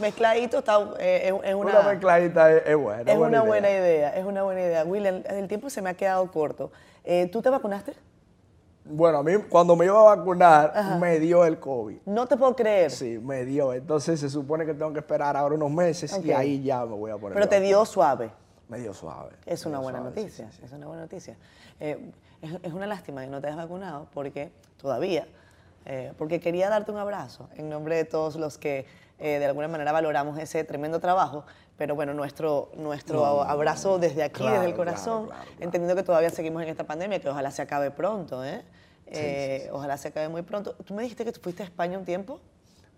mezcladito 0.00 0.58
está, 0.58 0.78
eh, 0.98 1.28
es, 1.28 1.50
es 1.50 1.54
Una, 1.54 1.70
una, 1.78 1.82
mezcladita 1.82 2.52
es, 2.52 2.62
es 2.66 2.76
buena. 2.76 3.10
es 3.10 3.16
una 3.16 3.28
idea. 3.28 3.42
buena 3.42 3.70
idea. 3.70 4.10
Es 4.16 4.24
una 4.24 4.42
buena 4.42 4.60
idea. 4.60 4.84
William, 4.84 5.22
el 5.28 5.46
tiempo 5.46 5.70
se 5.70 5.80
me 5.80 5.90
ha 5.90 5.94
quedado 5.94 6.28
corto. 6.30 6.72
Eh, 7.04 7.28
¿Tú 7.30 7.40
te 7.40 7.50
vacunaste? 7.50 7.94
Bueno, 8.86 9.18
a 9.18 9.22
mí 9.22 9.32
cuando 9.48 9.76
me 9.76 9.86
iba 9.86 9.98
a 9.98 10.16
vacunar 10.16 10.98
me 11.00 11.18
dio 11.18 11.44
el 11.44 11.58
COVID. 11.58 12.00
No 12.04 12.26
te 12.26 12.36
puedo 12.36 12.54
creer. 12.54 12.90
Sí, 12.90 13.18
me 13.22 13.44
dio. 13.44 13.72
Entonces 13.72 14.20
se 14.20 14.28
supone 14.28 14.66
que 14.66 14.74
tengo 14.74 14.92
que 14.92 14.98
esperar 14.98 15.36
ahora 15.36 15.54
unos 15.54 15.70
meses 15.70 16.20
y 16.22 16.32
ahí 16.32 16.62
ya 16.62 16.84
me 16.84 16.94
voy 16.94 17.10
a 17.10 17.16
poner. 17.16 17.34
Pero 17.34 17.48
te 17.48 17.56
vacuna. 17.56 17.66
dio 17.68 17.84
suave. 17.86 18.30
Me 18.68 18.78
dio 18.78 18.92
suave. 18.92 19.30
Es 19.46 19.64
una 19.66 19.78
buena 19.78 20.00
suave, 20.00 20.14
noticia, 20.16 20.50
sí, 20.50 20.58
sí. 20.58 20.64
es 20.64 20.72
una 20.72 20.86
buena 20.86 21.02
noticia. 21.02 21.36
Eh, 21.80 22.10
es, 22.44 22.52
es 22.62 22.72
una 22.72 22.86
lástima 22.86 23.22
que 23.22 23.28
no 23.28 23.40
te 23.40 23.46
hayas 23.48 23.56
vacunado 23.58 24.06
porque 24.12 24.50
todavía, 24.76 25.26
eh, 25.86 26.12
porque 26.18 26.40
quería 26.40 26.68
darte 26.68 26.90
un 26.92 26.98
abrazo 26.98 27.48
en 27.56 27.68
nombre 27.68 27.96
de 27.96 28.04
todos 28.04 28.36
los 28.36 28.58
que 28.58 28.86
eh, 29.18 29.38
de 29.38 29.44
alguna 29.46 29.68
manera 29.68 29.92
valoramos 29.92 30.38
ese 30.38 30.64
tremendo 30.64 30.98
trabajo, 31.00 31.44
pero 31.76 31.94
bueno, 31.94 32.14
nuestro, 32.14 32.70
nuestro 32.76 33.42
abrazo 33.42 33.98
desde 33.98 34.22
aquí, 34.22 34.40
Claro, 34.40 34.54
desde 34.56 34.66
el 34.70 34.74
corazón, 34.76 35.26
claro, 35.26 35.42
claro. 35.44 35.56
entendiendo 35.60 35.94
que 35.96 36.02
todavía 36.02 36.30
seguimos 36.30 36.62
en 36.62 36.68
esta 36.68 36.84
pandemia, 36.84 37.20
que 37.20 37.28
ojalá 37.28 37.50
se 37.50 37.62
acabe 37.62 37.90
pronto, 37.90 38.44
¿eh? 38.44 38.62
Eh, 39.06 39.68
Ojalá 39.70 39.96
se 39.98 40.08
acabe 40.08 40.28
muy 40.28 40.42
pronto. 40.42 40.74
Tú 40.84 40.94
me 40.94 41.02
dijiste 41.02 41.24
que 41.26 41.32
tú 41.32 41.38
fuiste 41.40 41.62
a 41.62 41.66
España 41.66 41.98
un 41.98 42.04
tiempo 42.06 42.40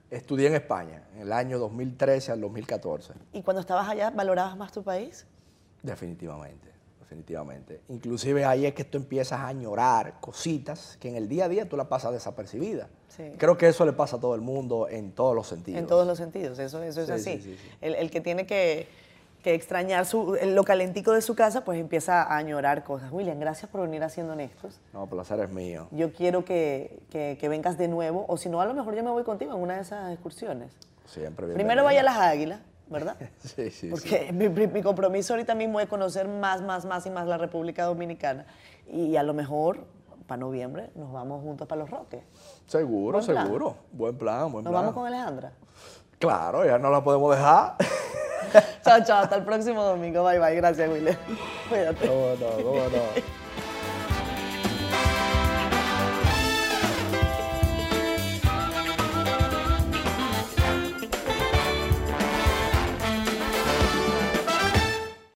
Estudié 0.09 0.47
en 0.47 0.55
España 0.55 1.03
en 1.17 1.23
el 1.23 1.33
año 1.33 1.59
2013 1.59 2.31
al 2.33 2.41
2014. 2.41 3.13
y 3.33 3.43
cuando 3.43 3.61
estabas 3.61 3.89
allá 3.89 4.11
valorabas 4.11 4.57
más 4.57 4.71
tu 4.73 4.83
país. 4.85 5.27
Definitivamente, 5.83 6.69
definitivamente. 7.07 7.81
Inclusive 7.89 8.45
ahí 8.45 8.67
es 8.67 8.75
que 8.75 8.85
tú 8.85 8.99
empiezas 8.99 9.41
a 9.41 9.47
añorar 9.47 10.15
cositas 10.21 10.97
que 11.01 11.09
en 11.09 11.17
el 11.17 11.29
día 11.29 11.45
a 11.45 11.49
día 11.49 11.69
tú 11.69 11.77
la 11.77 11.89
pasas 11.89 12.13
desapercibida. 12.13 12.89
Sí. 13.09 13.33
Creo 13.39 13.57
que 13.57 13.69
eso 13.69 13.87
le 13.87 13.93
pasa 13.93 14.17
a 14.17 14.21
todo 14.21 14.35
el 14.35 14.41
mundo 14.41 14.89
en 14.89 15.13
todos 15.13 15.35
los 15.35 15.47
sentidos. 15.47 15.79
En 15.81 15.87
todos 15.87 16.07
los 16.07 16.19
sentidos, 16.19 16.59
eso, 16.59 16.83
eso 16.83 17.01
es 17.01 17.07
Sí, 17.07 17.13
así. 17.13 17.43
sí, 17.43 17.43
sí, 17.55 17.59
sí. 17.63 17.69
El, 17.81 17.95
el 17.95 18.11
que 18.11 18.21
tiene 18.21 18.45
que, 18.47 18.89
que 19.43 19.55
extrañar 19.55 20.05
su, 20.05 20.37
lo 20.45 20.65
calentico 20.65 21.13
de 21.13 21.23
su 21.23 21.35
casa, 21.37 21.65
pues 21.65 21.79
empieza 21.79 22.23
a 22.25 22.37
añorar 22.37 22.83
cosas. 22.85 23.11
William, 23.13 23.39
gracias 23.39 23.71
por 23.71 23.81
venir 23.83 24.03
haciendo 24.03 24.33
Honestos. 24.33 24.81
No, 24.93 25.07
placer 25.07 25.39
es 25.41 25.51
mío. 25.51 25.87
Yo 25.93 26.13
quiero 26.13 26.45
que, 26.45 26.99
que- 27.11 27.39
que 27.41 27.49
vengas 27.49 27.79
de 27.79 27.87
nuevo, 27.89 28.25
o 28.29 28.37
si 28.37 28.49
no, 28.49 28.61
a 28.61 28.67
lo 28.67 28.75
mejor 28.75 28.95
yo 28.97 29.05
me 29.05 29.11
voy 29.11 29.23
contigo 29.23 29.55
en 29.55 29.63
una 29.63 29.77
de 29.77 29.83
esas 29.83 30.13
excursiones. 30.13 30.73
Siempre 31.07 31.47
Primero 31.55 31.85
vaya 31.85 32.01
a 32.01 32.03
las 32.03 32.17
águilas, 32.19 32.59
¿verdad? 32.89 33.17
Sí, 33.39 33.49
sí, 33.57 33.71
sí. 33.71 33.89
Porque 33.91 34.31
mi, 34.33 34.49
mi- 34.49 34.67
mi 34.67 34.83
compromiso 34.83 35.33
ahorita 35.35 35.55
mismo 35.55 35.81
es 35.81 35.89
conocer 35.89 36.29
más, 36.29 36.63
más, 36.63 36.85
más 36.85 37.05
y 37.07 37.11
más 37.11 37.27
la 37.27 37.39
República 37.39 37.85
Dominicana. 37.85 38.47
Y 38.89 39.17
a 39.17 39.23
lo 39.23 39.35
mejor, 39.35 39.85
para 40.27 40.39
noviembre, 40.39 40.91
nos 40.95 41.13
vamos 41.13 41.43
juntos 41.43 41.67
para 41.69 41.81
Los 41.81 41.91
Roques. 41.91 42.23
Seguro, 42.67 43.19
Buen 43.19 43.27
plan. 43.27 43.47
seguro. 43.47 43.77
Buen 43.93 44.17
plan, 44.19 44.53
buen 44.53 44.65
Nos 44.65 44.71
plan. 44.73 44.83
vamos 44.83 44.95
con 44.95 45.07
Alejandra. 45.07 45.53
Claro, 46.19 46.65
ya 46.65 46.79
no 46.79 46.91
la 46.91 47.03
podemos 47.05 47.35
dejar. 47.37 47.77
chao, 48.85 49.01
chao. 49.05 49.23
Hasta 49.23 49.37
el 49.37 49.45
próximo 49.45 49.83
domingo. 49.83 50.25
Bye, 50.25 50.39
bye. 50.39 50.55
Gracias, 50.57 50.89
William. 50.89 51.17
Cuídate. 51.69 52.07
¿Cómo 52.09 52.27
no? 52.41 52.63
¿Cómo 52.65 52.81
no? 52.85 53.46